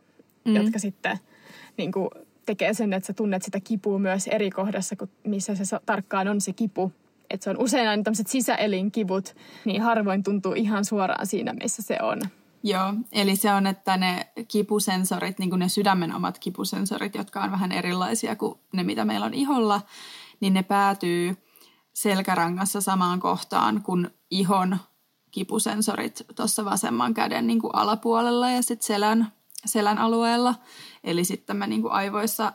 mm. 0.45 0.57
jotka 0.57 0.79
sitten 0.79 1.19
niin 1.77 1.93
kuin, 1.93 2.09
tekee 2.47 2.75
sen, 2.75 2.93
että 2.93 3.07
sä 3.07 3.13
tunnet 3.13 3.43
sitä 3.43 3.61
kipua 3.61 3.99
myös 3.99 4.27
eri 4.27 4.51
kohdassa, 4.51 4.97
kuin 4.97 5.11
missä 5.25 5.55
se 5.55 5.77
tarkkaan 5.87 6.29
on 6.29 6.41
se 6.41 6.53
kipu. 6.53 6.93
Että 7.31 7.45
se 7.45 7.51
on 7.51 7.63
usein 7.63 7.89
aina 7.89 8.03
tämmöiset 8.03 8.27
sisäelinkivut, 8.27 9.35
niin 9.65 9.83
harvoin 9.83 10.23
tuntuu 10.23 10.53
ihan 10.53 10.85
suoraan 10.85 11.27
siinä, 11.27 11.53
missä 11.53 11.83
se 11.83 11.99
on. 12.03 12.21
Joo, 12.63 12.95
eli 13.13 13.37
se 13.37 13.53
on, 13.53 13.67
että 13.67 13.97
ne 13.97 14.33
kipusensorit, 14.49 15.39
niin 15.39 15.51
kuin 15.51 15.61
ne 15.61 15.69
sydämen 15.69 16.15
omat 16.15 16.39
kipusensorit, 16.39 17.15
jotka 17.15 17.43
on 17.43 17.51
vähän 17.51 17.73
erilaisia 17.73 18.37
kuin 18.37 18.59
ne, 18.73 18.83
mitä 18.83 19.05
meillä 19.05 19.27
on 19.27 19.35
iholla, 19.35 19.81
niin 20.41 20.55
ne 20.55 20.63
päätyy 20.63 21.37
selkärangassa 21.93 22.81
samaan 22.81 23.21
kohtaan 23.21 23.83
kuin 23.83 24.11
ihon 24.31 24.79
kipusensorit 25.31 26.23
tuossa 26.37 26.65
vasemman 26.65 27.15
käden 27.15 27.47
niin 27.47 27.61
kuin 27.61 27.75
alapuolella 27.75 28.51
ja 28.51 28.63
sitten 28.63 28.87
selän, 28.87 29.33
selän 29.67 29.99
alueella. 29.99 30.55
Eli 31.05 31.25
sitten 31.25 31.57
me 31.57 31.67
niin 31.67 31.83
kuin 31.83 31.93
aivoissa 31.93 32.53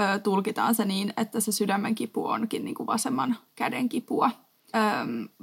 ö, 0.00 0.18
tulkitaan 0.18 0.74
se 0.74 0.84
niin, 0.84 1.12
että 1.16 1.40
se 1.40 1.52
sydämen 1.52 1.94
kipu 1.94 2.26
onkin 2.26 2.64
niin 2.64 2.74
kuin 2.74 2.86
vasemman 2.86 3.36
käden 3.54 3.88
kipua, 3.88 4.30
ö, 4.74 4.78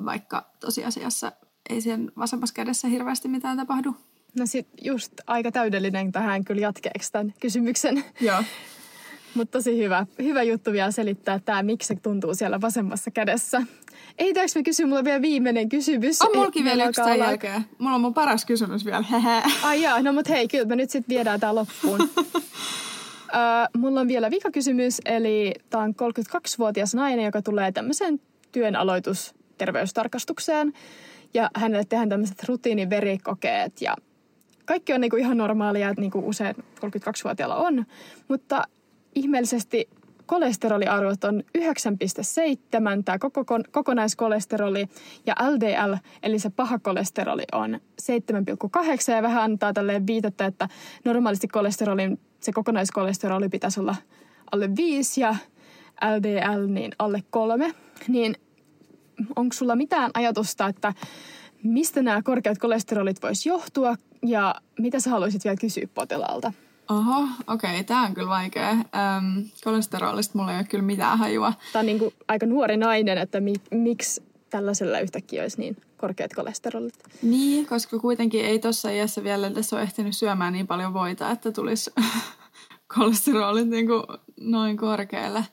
vaikka 0.06 0.45
tosiasiassa 0.60 1.32
ei 1.70 1.82
sen 1.82 2.12
vasemmassa 2.18 2.56
kädessä 2.56 2.88
hirveästi 2.88 3.28
mitään 3.28 3.58
tapahdu. 3.58 3.95
No 4.39 4.45
sit 4.45 4.68
just 4.82 5.14
aika 5.28 5.52
täydellinen 5.52 6.12
tähän 6.12 6.45
kyllä 6.45 6.62
jatkeeksi 6.62 7.12
tämän 7.12 7.34
kysymyksen. 7.39 8.04
Joo. 8.22 8.43
Mutta 9.36 9.58
tosi 9.58 9.78
hyvä, 9.78 10.06
hyvä 10.24 10.43
juttu 10.43 10.72
vielä 10.72 10.91
selittää 10.91 11.39
tämä, 11.39 11.64
miksi 11.64 11.88
se 11.88 11.95
tuntuu 11.95 12.36
siellä 12.36 12.62
vasemmassa 12.62 13.12
kädessä. 13.12 13.62
Ei 14.18 14.34
me 14.56 14.64
kysyä, 14.64 14.86
mulla 14.86 15.00
on 15.00 15.06
vielä 15.06 15.22
viimeinen 15.22 15.70
kysymys. 15.70 16.22
On 16.22 16.30
mulkin 16.36 16.66
vielä 16.66 16.86
yksi 16.86 17.02
tämän 17.02 17.20
jälkeen. 17.20 17.66
Mulla 17.78 17.95
on 17.95 18.02
mun 18.02 18.14
paras 18.14 18.45
kysymys 18.45 18.86
vielä. 18.86 19.04
Ai 19.64 19.82
jaa, 19.82 20.02
no 20.02 20.14
mut 20.14 20.30
hei, 20.30 20.47
kyllä 20.47 20.66
me 20.66 20.76
nyt 20.76 20.89
sitten 20.89 21.16
viedään 21.16 21.39
tämä 21.39 21.56
loppuun. 21.56 22.00
uh, 23.34 23.82
mulla 23.82 24.02
on 24.02 24.08
vielä 24.08 24.32
vikakysymys, 24.32 25.02
eli 25.06 25.54
tämä 25.70 25.84
on 25.84 25.96
32-vuotias 26.36 26.96
nainen, 26.96 27.26
joka 27.26 27.42
tulee 27.42 27.72
tämmöiseen 27.72 28.22
työn 28.52 28.76
aloitusterveystarkastukseen. 28.76 30.74
Ja 31.34 31.50
hänelle 31.56 31.86
tehdään 31.90 32.10
tämmöiset 32.10 32.44
rutiiniverikokeet 32.44 33.82
ja 33.82 33.96
kaikki 34.66 34.94
on 34.94 35.02
niinku 35.02 35.18
ihan 35.18 35.38
normaalia, 35.38 35.94
niin 35.98 36.12
kuin 36.12 36.26
usein 36.26 36.56
32-vuotiailla 36.58 37.56
on. 37.56 37.86
Mutta 38.28 38.64
ihmeellisesti 39.16 39.90
kolesteroliarvot 40.30 41.24
on 41.24 41.44
9,7, 41.58 41.64
tämä 43.06 43.20
koko, 43.20 43.46
kokonaiskolesteroli, 43.72 44.88
ja 45.26 45.36
LDL, 45.50 45.96
eli 46.24 46.40
se 46.40 46.50
paha 46.50 46.80
kolesteroli, 46.80 47.44
on 47.52 47.80
7,8, 48.02 49.16
ja 49.16 49.22
vähän 49.22 49.44
antaa 49.44 49.74
tälle 49.74 50.02
viitettä, 50.08 50.46
että 50.46 50.70
normaalisti 51.06 51.48
kolesterolin, 51.48 52.20
se 52.40 52.52
kokonaiskolesteroli 52.52 53.50
pitäisi 53.50 53.80
olla 53.80 53.96
alle 54.52 54.70
5, 54.76 55.22
ja 55.22 55.36
LDL 56.18 56.68
niin 56.68 56.92
alle 57.00 57.24
3. 57.30 57.74
Niin 58.08 58.36
onko 59.36 59.54
sulla 59.54 59.76
mitään 59.76 60.12
ajatusta, 60.14 60.68
että 60.68 60.94
mistä 61.64 62.02
nämä 62.02 62.22
korkeat 62.22 62.58
kolesterolit 62.58 63.24
voisi 63.24 63.50
johtua, 63.50 63.96
ja 64.26 64.56
mitä 64.80 65.00
sä 65.00 65.10
haluaisit 65.10 65.44
vielä 65.44 65.58
kysyä 65.58 65.88
potilaalta? 65.94 66.54
Oho, 66.90 67.28
okei, 67.48 67.72
okay, 67.72 67.84
tämä 67.84 68.06
on 68.06 68.14
kyllä 68.14 68.30
vaikea. 68.30 68.70
Öm, 68.72 69.50
kolesterolista 69.64 70.38
mulla 70.38 70.52
ei 70.52 70.58
ole 70.58 70.64
kyllä 70.70 70.84
mitään 70.84 71.18
hajua. 71.18 71.54
Tämä 71.74 71.80
on 71.80 71.86
niin 71.86 72.00
kuin 72.00 72.14
aika 72.28 72.46
nuori 72.46 72.78
nainen, 72.78 73.18
että 73.18 73.40
mi, 73.40 73.54
miksi 73.72 74.24
tällaisella 74.50 75.00
yhtäkkiä 75.00 75.42
olisi 75.42 75.60
niin 75.60 75.78
korkeat 75.98 76.34
kolesterolit. 76.34 76.94
Niin, 77.22 77.66
koska 77.66 78.00
kuitenkin 78.00 78.46
ei 78.46 78.60
tuossa 78.60 78.90
iässä 78.90 79.24
vielä 79.24 79.48
edes 79.48 79.74
ole 79.74 79.82
ehtinyt 79.82 80.18
syömään 80.18 80.54
niin 80.54 80.68
paljon 80.68 80.94
voita, 80.94 81.32
että 81.32 81.52
tulisi 81.52 81.92
kolesterolit 82.96 83.68
niin 83.68 83.88
kuin 83.88 84.04
noin 84.40 84.78
korkealle. 84.78 85.46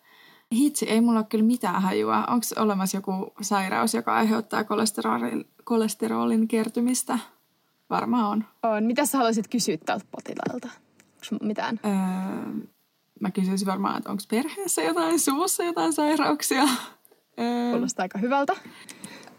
Hitsi, 0.54 0.90
ei 0.90 1.00
mulla 1.00 1.18
ole 1.18 1.26
kyllä 1.28 1.44
mitään 1.44 1.82
hajua. 1.82 2.24
Onko 2.24 2.46
olemassa 2.56 2.96
joku 2.96 3.32
sairaus, 3.40 3.94
joka 3.94 4.14
aiheuttaa 4.14 4.64
kolesterolin, 4.64 5.44
kolesterolin 5.64 6.48
kertymistä? 6.48 7.18
Varmaan 7.90 8.26
on. 8.26 8.44
On. 8.62 8.84
Mitä 8.84 9.06
sä 9.06 9.18
haluaisit 9.18 9.48
kysyä 9.48 9.76
tältä 9.86 10.04
potilaalta? 10.10 10.85
Onko 11.32 11.44
mitään? 11.44 11.80
Öö, 11.84 11.92
mä 13.20 13.30
kysyisin 13.30 13.66
varmaan, 13.66 13.98
että 13.98 14.10
onko 14.10 14.22
perheessä 14.30 14.82
jotain, 14.82 15.20
suvussa 15.20 15.64
jotain 15.64 15.92
sairauksia. 15.92 16.62
Öö, 17.40 17.70
Kuulostaa 17.70 18.02
aika 18.02 18.18
hyvältä. 18.18 18.52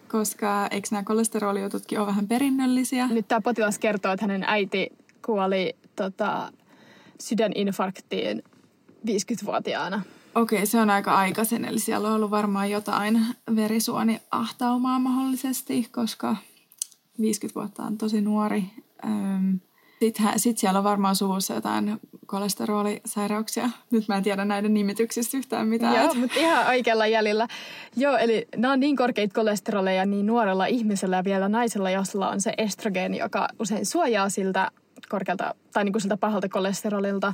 Koska 0.08 0.68
eikö 0.72 0.88
nämä 0.92 1.04
kolesterolijututkin 1.04 2.00
ole 2.00 2.08
vähän 2.08 2.28
perinnöllisiä? 2.28 3.08
Nyt 3.08 3.28
tämä 3.28 3.42
potilas 3.42 3.80
kertoo, 3.80 4.12
että 4.12 4.24
hänen 4.24 4.44
äiti 4.48 4.90
kuoli 5.26 5.76
tota, 5.96 6.52
sydäninfarktiin 7.20 8.44
50-vuotiaana. 9.08 10.02
Okei, 10.36 10.66
se 10.66 10.80
on 10.82 10.90
aika 10.90 11.16
aikaisin, 11.16 11.66
eli 11.66 11.80
siellä 11.80 12.08
on 12.08 12.16
ollut 12.16 12.32
varmaan 12.32 12.72
jotain 12.72 13.26
verisuoniahtaumaa 13.56 15.00
mahdollisesti, 15.00 15.88
koska 15.92 16.36
50 17.22 17.60
vuotta 17.60 17.84
on 17.84 17.98
tosi 17.98 18.22
nuori. 18.22 18.64
Sitten 20.00 20.40
sit 20.40 20.58
siellä 20.58 20.78
on 20.78 20.84
varmaan 20.84 21.16
suvussa 21.16 21.54
jotain 21.54 22.00
kolesterolisairauksia. 22.26 23.70
Nyt 23.92 24.08
mä 24.08 24.18
en 24.18 24.24
tiedä 24.24 24.46
näiden 24.46 24.74
nimityksistä 24.74 25.38
yhtään 25.38 25.68
mitään. 25.68 25.96
Joo, 25.96 26.14
mutta 26.14 26.40
ihan 26.40 26.68
oikealla 26.68 27.08
jäljellä. 27.08 27.48
Joo, 27.96 28.18
eli 28.18 28.48
nämä 28.56 28.74
on 28.74 28.80
niin 28.80 28.96
korkeita 28.96 29.34
kolesteroleja 29.34 30.06
niin 30.06 30.26
nuorella 30.26 30.66
ihmisellä 30.66 31.16
ja 31.16 31.24
vielä 31.24 31.50
naisella, 31.50 31.90
jolla 31.92 32.30
on 32.30 32.42
se 32.42 32.54
estrogeeni, 32.58 33.18
joka 33.18 33.48
usein 33.60 33.86
suojaa 33.86 34.30
siltä 34.30 34.72
korkealta 35.10 35.56
tai 35.74 35.84
niin 35.84 35.94
kuin 35.94 36.02
siltä 36.02 36.18
pahalta 36.18 36.50
kolesterolilta. 36.50 37.34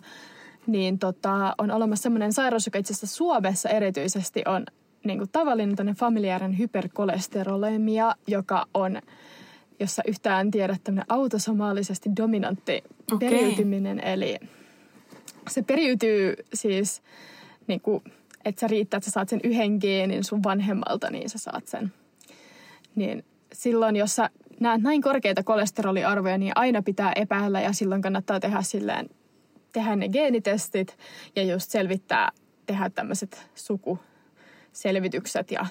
Niin 0.68 0.99
tota, 0.99 1.55
on 1.57 1.72
olemassa 1.72 2.03
sellainen 2.03 2.34
sairaus, 2.34 2.66
joka 2.66 2.80
itse 2.80 2.93
asiassa 2.93 3.16
Suomessa 3.16 3.70
erityisesti 3.70 4.43
on 4.47 4.66
niin 5.03 5.18
kuin 5.18 5.30
tavallinen 5.32 5.95
familiaarinen 5.95 6.57
hyperkolesterolemia, 6.57 8.16
joka 8.28 8.66
on 8.74 9.01
jossa 9.84 10.01
yhtään 10.07 10.51
tiedä 10.51 10.77
tämmöinen 10.84 11.05
autosomaalisesti 11.09 12.09
dominantti 12.17 12.84
okay. 13.11 13.29
periytyminen. 13.29 13.99
Eli 13.99 14.39
se 15.49 15.61
periytyy 15.61 16.36
siis, 16.53 17.01
niin 17.67 17.81
kuin, 17.81 18.03
että 18.45 18.59
sä 18.59 18.67
riittää, 18.67 18.97
että 18.97 19.05
sä 19.09 19.11
saat 19.11 19.29
sen 19.29 19.39
yhden 19.43 19.77
geenin 19.81 20.23
sun 20.23 20.43
vanhemmalta, 20.43 21.09
niin 21.09 21.29
sä 21.29 21.38
saat 21.38 21.67
sen. 21.67 21.93
Niin 22.95 23.25
silloin, 23.53 23.95
jos 23.95 24.15
sä 24.15 24.29
näet 24.59 24.81
näin 24.81 25.01
korkeita 25.01 25.43
kolesteroliarvoja, 25.43 26.38
niin 26.38 26.51
aina 26.55 26.81
pitää 26.81 27.11
epäillä 27.15 27.61
ja 27.61 27.73
silloin 27.73 28.01
kannattaa 28.01 28.39
tehdä 28.39 28.61
silleen, 28.61 29.09
tehdä 29.71 29.95
ne 29.95 30.09
geenitestit 30.09 30.97
ja 31.36 31.43
just 31.43 31.71
selvittää, 31.71 32.31
tehdä 32.65 32.89
tämmöiset 32.89 33.47
sukuselvitykset 33.55 35.51
ja 35.51 35.65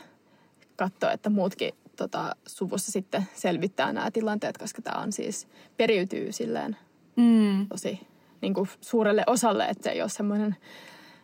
katsoa, 0.77 1.13
että 1.13 1.31
muutkin 1.31 1.75
tota, 2.03 2.37
suvussa 2.47 2.93
sitten 2.93 3.29
selvittää 3.35 3.93
nämä 3.93 4.11
tilanteet, 4.11 4.59
koska 4.59 4.83
tämä 4.83 5.03
on 5.03 5.13
siis, 5.13 5.49
periytyy 5.77 6.33
silleen 6.33 6.77
mm. 7.17 7.69
tosi 7.69 8.01
niin 8.41 8.55
kuin 8.55 8.69
suurelle 8.81 9.25
osalle, 9.27 9.65
että 9.65 9.85
se 9.85 9.91
ei 9.91 10.03
ole 10.03 10.09
semmoinen 10.09 10.57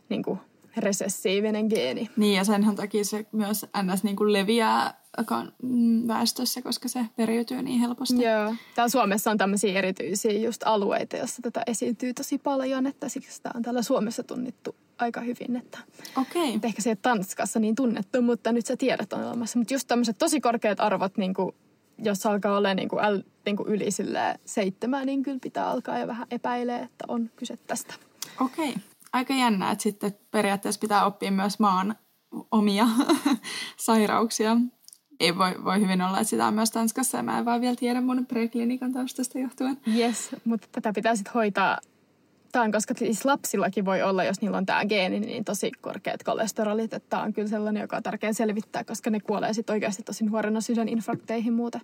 niin 0.09 0.23
kuin 0.23 0.39
resessiivinen 0.77 1.67
geeni. 1.67 2.11
Niin 2.17 2.37
ja 2.37 2.45
senhän 2.45 2.77
takia 2.77 3.05
se 3.05 3.27
myös 3.33 3.67
ns. 3.83 4.05
Niin 4.05 4.17
kuin 4.17 4.33
leviää 4.33 5.01
väestössä, 6.09 6.63
koska 6.63 6.89
se 6.89 7.07
periytyy 7.17 7.63
niin 7.63 7.81
helposti. 7.81 8.23
Joo. 8.23 8.55
Täällä 8.75 8.91
Suomessa 8.91 9.31
on 9.31 9.39
tämmöisiä 9.39 9.79
erityisiä 9.79 10.33
just 10.33 10.63
alueita, 10.65 11.17
joissa 11.17 11.43
tätä 11.43 11.63
esiintyy 11.67 12.15
tosi 12.15 12.39
paljon, 12.39 12.87
että 12.87 13.09
siksi 13.09 13.43
tämä 13.43 13.53
on 13.55 13.63
täällä 13.63 13.83
Suomessa 13.83 14.23
tunnittu 14.23 14.77
aika 14.99 15.21
hyvin. 15.21 15.57
Että, 15.57 15.79
okay. 16.17 16.55
että 16.55 16.67
ehkä 16.67 16.83
se 16.83 16.91
ei 16.91 16.93
ole 16.93 16.99
Tanskassa 17.03 17.61
niin 17.61 17.75
tunnettu, 17.75 18.23
mutta 18.23 18.53
nyt 18.53 18.67
sä 18.67 18.77
tiedät 18.77 19.13
on 19.13 19.25
olemassa. 19.25 19.59
Mutta 19.59 19.75
just 19.75 19.89
tämmöiset 19.89 20.19
tosi 20.19 20.41
korkeat 20.41 20.81
arvot, 20.81 21.17
niin 21.17 21.35
kuin, 21.35 21.55
jos 21.99 22.27
alkaa 22.27 22.57
olla 22.57 22.75
niin 22.75 22.89
kuin, 22.89 23.05
äl, 23.05 23.23
niin 23.47 23.57
kuin 23.57 23.69
yli 23.69 23.89
seitsemän, 24.45 25.07
niin 25.07 25.23
kyllä 25.23 25.39
pitää 25.43 25.71
alkaa 25.71 25.99
jo 25.99 26.07
vähän 26.07 26.27
epäilee, 26.31 26.83
että 26.83 27.05
on 27.09 27.31
kyse 27.37 27.57
tästä. 27.57 27.95
Okei. 28.41 28.71
Okay. 28.71 28.83
Aika 29.13 29.35
jännä, 29.35 29.71
että 29.71 29.83
sitten 29.83 30.19
periaatteessa 30.31 30.81
pitää 30.81 31.07
oppia 31.07 31.33
myös 31.33 31.59
maan 31.59 31.97
omia 32.51 32.87
sairauksia. 33.87 34.57
Ei 35.21 35.39
voi, 35.39 35.65
voi 35.65 35.81
hyvin 35.81 36.03
olla, 36.03 36.21
että 36.21 36.31
sitä 36.31 36.47
on 36.47 36.55
myös 36.55 36.71
Tanskassa 36.71 37.17
ja 37.17 37.23
mä 37.23 37.39
en 37.39 37.45
vaan 37.45 37.61
vielä 37.61 37.77
tiedä 37.77 38.01
mun 38.01 38.27
preklinikan 38.27 38.93
taustasta 38.93 39.39
johtuen. 39.39 39.79
Yes, 39.97 40.37
mutta 40.45 40.69
tätä 40.73 40.93
pitää 40.93 41.17
sitten 41.17 41.35
hoitaa 41.35 41.79
on, 42.55 42.73
koska 42.73 42.95
siis 42.95 43.25
lapsillakin 43.25 43.85
voi 43.85 44.03
olla, 44.03 44.25
jos 44.25 44.41
niillä 44.41 44.57
on 44.57 44.67
tämä 44.67 44.85
geeni, 44.85 45.21
niin 45.21 45.45
tosi 45.45 45.73
korkeat 45.81 46.23
kolesterolit. 46.23 46.93
Että 46.93 47.11
tämä 47.11 47.23
on 47.23 47.33
kyllä 47.33 47.49
sellainen, 47.49 47.81
joka 47.81 47.97
on 47.97 48.03
tärkeä 48.03 48.33
selvittää, 48.33 48.85
koska 48.85 49.11
ne 49.11 49.21
kuolee 49.21 49.53
sitten 49.53 49.75
oikeasti 49.75 50.03
tosi 50.03 50.25
nuorena 50.25 50.61
sydäninfarkteihin 50.61 51.53
muuten. 51.53 51.81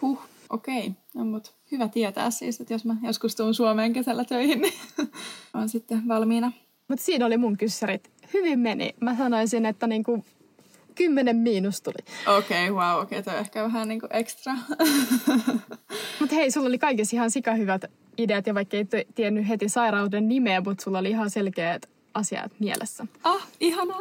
Huh, 0.00 0.20
okei. 0.50 0.78
Okay. 0.78 0.92
No, 1.14 1.24
mutta 1.24 1.50
hyvä 1.72 1.88
tietää 1.88 2.30
siis, 2.30 2.60
että 2.60 2.74
jos 2.74 2.84
mä 2.84 2.96
joskus 3.02 3.36
tuun 3.36 3.54
Suomeen 3.54 3.92
kesällä 3.92 4.24
töihin, 4.24 4.60
niin 4.60 4.74
on 5.54 5.68
sitten 5.68 6.08
valmiina. 6.08 6.52
Mutta 6.88 7.04
siinä 7.04 7.26
oli 7.26 7.36
mun 7.36 7.56
kyssärit. 7.56 8.10
Hyvin 8.34 8.58
meni. 8.58 8.94
Mä 9.00 9.16
sanoisin, 9.16 9.66
että 9.66 9.86
niinku 9.86 10.24
kymmenen 10.98 11.36
miinus 11.36 11.80
tuli. 11.80 11.94
Okei, 12.26 12.70
okay, 12.70 12.84
wow, 12.84 13.02
okei, 13.02 13.18
okay, 13.18 13.32
toi 13.32 13.40
ehkä 13.40 13.62
vähän 13.62 13.88
niinku 13.88 14.06
ekstra. 14.10 14.54
Mutta 16.20 16.34
hei, 16.34 16.50
sulla 16.50 16.68
oli 16.68 16.78
kaikessa 16.78 17.16
ihan 17.16 17.30
sikahyvät 17.30 17.84
ideat 18.18 18.46
ja 18.46 18.54
vaikka 18.54 18.76
ei 18.76 18.86
tiennyt 19.14 19.48
heti 19.48 19.68
sairauden 19.68 20.28
nimeä, 20.28 20.60
mutta 20.60 20.84
sulla 20.84 20.98
oli 20.98 21.10
ihan 21.10 21.30
selkeät 21.30 21.88
asiat 22.14 22.52
mielessä. 22.58 23.06
Ah, 23.24 23.46
ihanaa. 23.60 23.98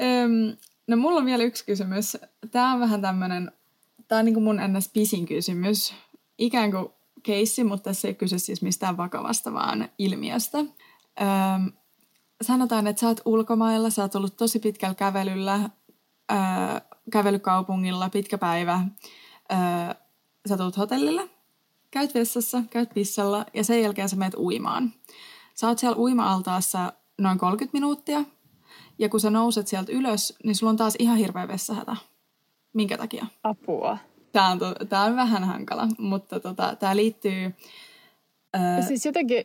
Öm, 0.00 0.56
no 0.86 0.96
mulla 0.96 1.18
on 1.18 1.26
vielä 1.26 1.42
yksi 1.42 1.64
kysymys. 1.64 2.16
Tämä 2.50 2.72
on 2.72 2.80
vähän 2.80 3.00
tämmöinen, 3.00 3.52
tämä 4.08 4.18
on 4.18 4.24
niin 4.24 4.34
kuin 4.34 4.44
mun 4.44 4.60
ennäs 4.60 4.90
pisin 4.92 5.26
kysymys. 5.26 5.94
Ikään 6.38 6.70
kuin 6.70 6.88
keissi, 7.22 7.64
mutta 7.64 7.90
tässä 7.90 8.08
ei 8.08 8.14
kyse 8.14 8.38
siis 8.38 8.62
mistään 8.62 8.96
vakavasta, 8.96 9.52
vaan 9.52 9.88
ilmiöstä. 9.98 10.58
Öm, 10.58 11.72
sanotaan, 12.42 12.86
että 12.86 13.00
sä 13.00 13.06
oot 13.06 13.20
ulkomailla, 13.24 13.90
sä 13.90 14.02
oot 14.02 14.14
ollut 14.14 14.36
tosi 14.36 14.58
pitkällä 14.58 14.94
kävelyllä, 14.94 15.70
öö, 16.32 16.38
kävelykaupungilla, 17.10 18.10
pitkä 18.10 18.38
päivä. 18.38 18.80
Öö, 19.52 19.58
sä 20.48 20.56
tulet 20.56 20.76
hotellille– 20.76 21.28
käyt 21.92 22.14
vessassa, 22.14 22.62
käyt 22.70 22.94
pissalla 22.94 23.46
ja 23.54 23.64
sen 23.64 23.82
jälkeen 23.82 24.08
sä 24.08 24.16
menet 24.16 24.34
uimaan. 24.34 24.92
Sä 25.54 25.68
oot 25.68 25.78
siellä 25.78 25.96
uima-altaassa 25.96 26.92
noin 27.18 27.38
30 27.38 27.76
minuuttia 27.76 28.24
ja 28.98 29.08
kun 29.08 29.20
sä 29.20 29.30
nouset 29.30 29.68
sieltä 29.68 29.92
ylös, 29.92 30.34
niin 30.44 30.54
sulla 30.54 30.70
on 30.70 30.76
taas 30.76 30.94
ihan 30.98 31.16
hirveä 31.16 31.48
vessahätä. 31.48 31.96
Minkä 32.72 32.98
takia? 32.98 33.26
Apua. 33.42 33.98
Tää 34.32 34.48
on, 34.48 34.58
to, 34.58 34.74
tää 34.88 35.02
on 35.02 35.16
vähän 35.16 35.44
hankala, 35.44 35.88
mutta 35.98 36.40
tota, 36.40 36.76
tää 36.76 36.96
liittyy... 36.96 37.54
Ää, 38.52 38.82
siis 38.82 39.06
jotenkin... 39.06 39.44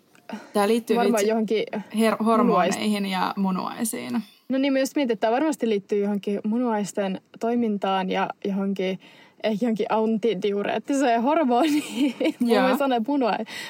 Tää 0.53 0.67
liittyy 0.67 0.95
varmaan 0.95 1.21
itse 1.21 1.30
johonkin 1.30 1.63
her- 1.73 2.23
hormoneihin 2.25 3.05
ja 3.05 3.34
munuaisiin. 3.38 4.23
No 4.49 4.57
niin, 4.57 4.73
myös 4.73 4.95
mietin, 4.95 5.13
että 5.13 5.21
tämä 5.21 5.34
varmasti 5.34 5.69
liittyy 5.69 5.99
johonkin 5.99 6.39
munuaisten 6.43 7.21
toimintaan 7.39 8.09
ja 8.09 8.30
johonkin 8.45 8.99
ehkä 9.43 9.65
johonkin 9.65 9.86
antidiureettiseen 9.89 11.21
hormoniin. 11.21 12.15
Mä 12.61 12.78
sanoa, 12.78 12.97
että 12.97 13.11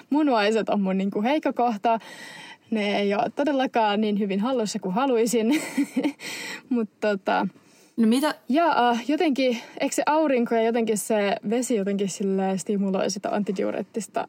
munuaiset 0.09 0.69
on 0.69 0.81
mun 0.81 0.97
niinku 0.97 1.21
heikko 1.21 1.53
kohta. 1.53 1.99
Ne 2.71 2.99
ei 2.99 3.13
ole 3.13 3.31
todellakaan 3.35 4.01
niin 4.01 4.19
hyvin 4.19 4.39
hallussa 4.39 4.79
kuin 4.79 4.95
haluaisin. 4.95 5.61
Mutta 6.69 7.07
tota, 7.07 7.47
No 7.97 8.07
mitä? 8.07 8.35
Ja 8.49 8.91
uh, 8.91 8.99
jotenkin, 9.07 9.57
eikö 9.79 9.95
se 9.95 10.03
aurinko 10.05 10.55
ja 10.55 10.61
jotenkin 10.61 10.97
se 10.97 11.37
vesi 11.49 11.75
jotenkin 11.75 12.07
stimuloi 12.57 13.09
sitä 13.09 13.29
antidiureettista 13.29 14.27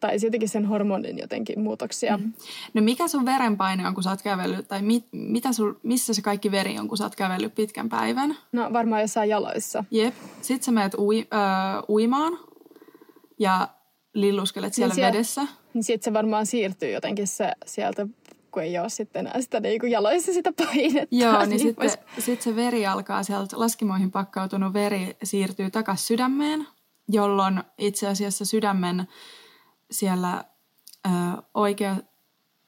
tai 0.00 0.16
jotenkin 0.22 0.48
sen 0.48 0.66
hormonin 0.66 1.18
jotenkin 1.18 1.60
muutoksia. 1.60 2.16
Mm. 2.16 2.32
No 2.74 2.82
mikä 2.82 3.08
sun 3.08 3.24
verenpaine 3.26 3.86
on, 3.86 3.94
kun 3.94 4.02
sä 4.02 4.10
oot 4.10 4.22
kävellyt, 4.22 4.68
tai 4.68 4.82
mit, 4.82 5.06
mitä 5.12 5.52
sul, 5.52 5.74
missä 5.82 6.14
se 6.14 6.22
kaikki 6.22 6.50
veri 6.50 6.78
on, 6.78 6.88
kun 6.88 6.98
sä 6.98 7.04
oot 7.04 7.16
kävellyt 7.16 7.54
pitkän 7.54 7.88
päivän? 7.88 8.36
No 8.52 8.72
varmaan 8.72 9.00
jossain 9.00 9.28
jaloissa. 9.28 9.84
Jep. 9.90 10.14
Sitten 10.42 10.64
sä 10.64 10.72
menet 10.72 10.94
ui, 10.94 11.28
äh, 11.34 11.82
uimaan 11.88 12.38
ja 13.38 13.68
lilluskelet 14.14 14.74
siellä 14.74 14.94
niin 14.94 15.06
vedessä. 15.06 15.46
Niin 15.74 15.84
sitten 15.84 16.04
se 16.04 16.12
varmaan 16.12 16.46
siirtyy 16.46 16.90
jotenkin 16.90 17.26
se 17.26 17.52
sieltä 17.66 18.06
kun 18.50 18.62
ei 18.62 18.78
ole 18.78 18.88
sitten 18.88 19.26
enää 19.26 19.40
sitä 19.40 19.60
niin 19.60 19.80
kuin 19.80 19.92
jaloissa 19.92 20.32
sitä 20.32 20.52
painetta. 20.52 21.16
Joo, 21.16 21.38
niin, 21.38 21.50
niin 21.50 21.60
sitten 21.60 21.90
vois... 21.90 22.24
sit 22.24 22.42
se 22.42 22.56
veri 22.56 22.86
alkaa 22.86 23.22
sieltä, 23.22 23.60
laskimoihin 23.60 24.10
pakkautunut 24.10 24.72
veri 24.72 25.16
siirtyy 25.22 25.70
takaisin 25.70 26.06
sydämeen, 26.06 26.66
jolloin 27.08 27.62
itse 27.78 28.08
asiassa 28.08 28.44
sydämen 28.44 29.08
siellä 29.90 30.44
ö, 31.06 31.10
oikea, 31.54 31.96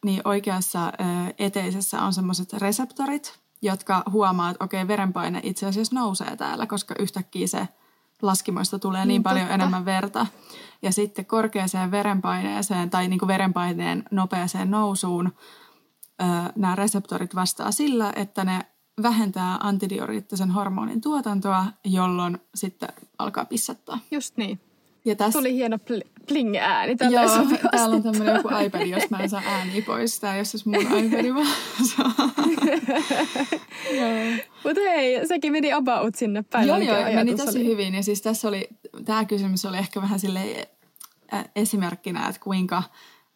niin 0.05 0.21
oikeassa 0.25 0.87
ö, 0.87 0.93
eteisessä 1.39 2.03
on 2.03 2.12
semmoiset 2.12 2.53
reseptorit, 2.53 3.41
jotka 3.62 4.03
huomaa, 4.11 4.51
että 4.51 4.64
okei, 4.64 4.89
verenpaine 4.89 5.41
itse 5.43 5.66
asiassa 5.66 5.95
nousee 5.95 6.37
täällä, 6.37 6.66
koska 6.66 6.95
yhtäkkiä 6.99 7.47
se 7.47 7.68
laskimoista 8.23 8.79
tulee 8.79 9.01
niin, 9.01 9.09
niin 9.09 9.23
paljon 9.23 9.45
totta. 9.45 9.55
enemmän 9.55 9.85
verta. 9.85 10.27
Ja 10.83 10.93
sitten 10.93 11.27
korkeaseen 11.27 11.91
verenpaineeseen 11.91 12.91
tai 12.91 13.09
niin 13.09 13.18
kuin 13.18 13.29
verenpaineen 13.29 14.05
nopeaseen 14.11 14.71
nousuun 14.71 15.33
ö, 16.23 16.25
nämä 16.57 16.75
reseptorit 16.75 17.35
vastaa 17.35 17.73
sillä, 17.73 18.12
että 18.16 18.45
ne 18.45 18.66
vähentää 19.03 19.59
antidioriittisen 19.61 20.51
hormonin 20.51 21.01
tuotantoa, 21.01 21.66
jolloin 21.85 22.39
sitten 22.55 22.89
alkaa 23.18 23.45
pissattaa. 23.45 23.99
Just 24.11 24.37
niin. 24.37 24.61
Ja 25.05 25.16
tässä... 25.16 25.38
Tuli 25.38 25.55
hieno 25.55 25.76
pl- 25.76 26.09
pling-ääni. 26.28 26.96
Joo, 27.11 27.28
täällä 27.70 27.96
on 27.96 28.03
tämmöinen 28.03 28.34
joku 28.34 28.48
iPad, 28.64 28.86
jos 28.86 29.11
mä 29.11 29.18
en 29.18 29.30
saa 29.30 29.42
ääniä 29.46 29.82
pois. 29.86 30.20
Tää 30.20 30.34
ei 30.34 30.38
ole 30.38 30.44
siis 30.44 30.66
mun 30.66 30.76
iPad, 30.76 31.34
vaan 31.34 31.46
Mutta 34.64 34.80
hei, 34.80 35.26
sekin 35.26 35.53
meni 35.53 35.72
about 35.72 36.14
sinne 36.14 36.42
päin. 36.42 36.68
Joo, 36.68 36.78
joo, 36.78 36.96
meni 37.14 37.34
tosi 37.34 37.59
oli... 37.59 37.66
hyvin. 37.66 37.94
Ja 37.94 38.03
siis 38.03 38.22
tässä 38.22 38.48
oli, 38.48 38.68
tämä 39.05 39.24
kysymys 39.24 39.64
oli 39.64 39.76
ehkä 39.78 40.03
vähän 40.03 40.20
sille 40.20 40.68
esimerkkinä, 41.57 42.28
että 42.28 42.40
kuinka 42.40 42.82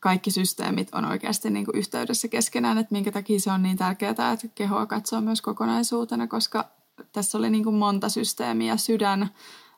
kaikki 0.00 0.30
systeemit 0.30 0.94
on 0.94 1.04
oikeasti 1.04 1.50
niin 1.50 1.64
kuin 1.64 1.78
yhteydessä 1.78 2.28
keskenään, 2.28 2.78
että 2.78 2.92
minkä 2.92 3.12
takia 3.12 3.40
se 3.40 3.52
on 3.52 3.62
niin 3.62 3.76
tärkeää, 3.76 4.10
että 4.10 4.48
kehoa 4.54 4.86
katsoo 4.86 5.20
myös 5.20 5.42
kokonaisuutena, 5.42 6.26
koska 6.26 6.70
tässä 7.12 7.38
oli 7.38 7.50
niin 7.50 7.64
kuin 7.64 7.76
monta 7.76 8.08
systeemiä, 8.08 8.76
sydän, 8.76 9.30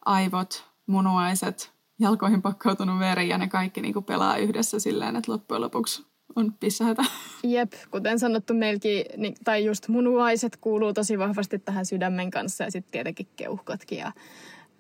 aivot, 0.05 0.65
munuaiset, 0.87 1.76
jalkoihin 2.01 2.43
pakkautunut 2.43 2.99
veri 2.99 3.29
ja 3.29 3.39
ne 3.39 3.49
kaikki 3.49 3.81
niin 3.81 3.93
kuin 3.93 4.05
pelaa 4.05 4.37
yhdessä 4.37 4.79
silleen, 4.79 5.17
että 5.17 5.33
loppujen 5.33 5.61
lopuksi 5.61 6.07
on 6.37 6.53
pissähätä. 6.61 7.05
Jep, 7.45 7.73
kuten 7.91 8.19
sanottu 8.19 8.55
meilläkin, 8.55 9.05
niin, 9.17 9.35
tai 9.45 9.65
just 9.65 9.89
munuaiset 9.89 10.57
kuuluu 10.57 10.93
tosi 10.93 11.19
vahvasti 11.19 11.59
tähän 11.59 11.87
sydämen 11.87 12.31
kanssa 12.31 12.65
ja 12.65 12.71
sitten 12.71 12.93
tietenkin 12.93 13.29
keuhkotkin. 13.37 13.99
Ja 13.99 14.13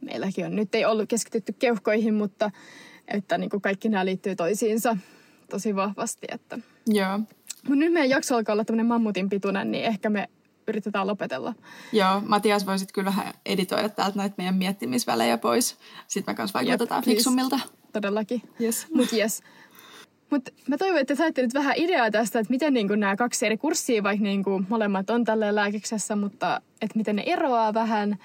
meilläkin 0.01 0.47
on, 0.47 0.57
nyt 0.57 0.75
ei 0.75 0.85
ollut 0.85 1.09
keskitytty 1.09 1.53
keuhkoihin, 1.59 2.15
mutta 2.15 2.51
että 3.09 3.39
niin 3.39 3.51
kuin 3.51 3.61
kaikki 3.61 3.89
nämä 3.89 4.05
liittyy 4.05 4.37
toisiinsa 4.37 4.97
tosi 5.51 5.77
vahvasti. 5.77 6.27
Että. 6.33 6.59
Joo. 6.87 7.19
Mutta 7.19 7.75
nyt 7.75 7.93
meidän 7.93 8.11
jakso 8.11 8.37
alkaa 8.37 8.53
olla 8.53 8.65
tämmöinen 8.65 8.87
mammutin 8.87 9.29
pituinen, 9.29 9.71
niin 9.71 9.85
ehkä 9.85 10.11
me 10.11 10.29
yritetään 10.69 11.07
lopetella. 11.07 11.55
Joo, 11.93 12.23
Matias 12.27 12.67
voisit 12.67 12.93
kyllä 12.93 13.07
vähän 13.07 13.35
editoida 13.47 13.89
täältä 13.89 14.19
näitä 14.19 14.35
meidän 14.39 14.55
miettimisvälejä 14.55 15.39
pois. 15.39 15.79
Sitten 16.07 16.33
me 16.33 16.37
kanssa 16.37 16.59
vaikutetaan 16.59 16.99
Jep, 16.99 17.05
fiksummilta. 17.05 17.61
Todellakin. 17.93 18.43
Yes. 18.61 18.87
Mutta 18.95 19.17
yes. 19.17 19.43
Mutta 20.31 20.51
mä 20.69 20.79
toivon, 20.79 20.99
että 20.99 21.15
saitte 21.15 21.43
nyt 21.43 21.55
vähän 21.55 21.75
ideaa 21.77 22.11
tästä, 22.11 22.39
että 22.39 22.51
miten 22.51 22.75
niin 22.75 23.01
nämä 23.01 23.17
kaksi 23.17 23.47
eri 23.47 23.57
kurssia, 23.57 24.03
vaikka 24.03 24.23
niin 24.23 24.45
kuin 24.45 24.67
molemmat 24.69 25.11
on 25.11 25.25
tällä 25.25 25.55
lääkiksessä, 25.55 26.17
mutta 26.17 26.61
että 26.83 26.99
miten 26.99 27.17
ne 27.17 27.23
eroaa 27.27 27.75
vähän. 27.75 28.17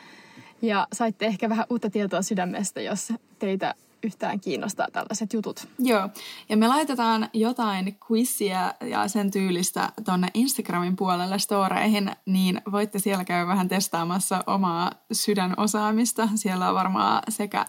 Ja 0.62 0.88
saitte 0.94 1.26
ehkä 1.26 1.50
vähän 1.50 1.66
uutta 1.70 1.89
tietoa 1.89 2.22
sydämestä, 2.22 2.82
jos 2.82 3.14
teitä 3.39 3.76
yhtään 4.04 4.39
kiinnostaa 4.39 4.88
tällaiset 4.93 5.34
jutut. 5.34 5.68
Joo, 5.80 6.10
ja 6.49 6.58
me 6.58 6.68
laitetaan 6.68 7.30
jotain 7.34 7.97
quizia 8.12 8.74
ja 8.82 9.08
sen 9.08 9.32
tyylistä 9.32 9.89
tonne 10.06 10.28
Instagramin 10.34 10.95
puolelle 10.95 11.39
storeihin, 11.39 12.12
niin 12.26 12.62
voitte 12.72 12.99
siellä 12.99 13.26
käydä 13.26 13.47
vähän 13.47 13.68
testaamassa 13.68 14.43
omaa 14.47 14.91
sydänosaamista. 15.12 16.30
Siellä 16.36 16.70
on 16.70 16.76
varmaan 16.76 17.24
sekä 17.30 17.66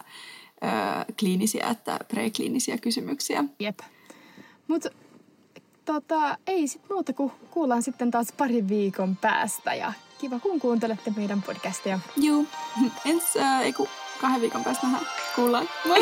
ö, 0.65 1.13
kliinisiä 1.19 1.69
että 1.71 1.99
prekliinisiä 2.09 2.79
kysymyksiä. 2.79 3.45
Jep. 3.59 3.79
Mutta 4.69 4.89
tota, 5.85 6.39
ei 6.47 6.69
sit 6.69 6.83
muuta 6.91 7.13
kuin 7.13 7.33
kuullaan 7.51 7.83
sitten 7.83 8.11
taas 8.11 8.33
parin 8.33 8.69
viikon 8.69 9.17
päästä 9.17 9.75
ja 9.75 9.93
kiva 10.19 10.39
kun 10.39 10.61
kuuntelette 10.61 11.13
meidän 11.17 11.43
podcastia. 11.43 12.01
Joo, 12.17 12.45
ensi, 13.05 13.39
äh, 13.39 13.61
ei 13.61 13.73
kun 13.73 13.89
kahden 14.23 14.41
viikon 14.41 14.65
päästä 14.65 14.87
nähdään. 14.87 15.07
Kuullaan. 15.37 15.69
Moi! 15.85 15.99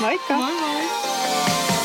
Moikka! 0.00 0.34
Moi 0.34 0.52
moi! 0.52 1.77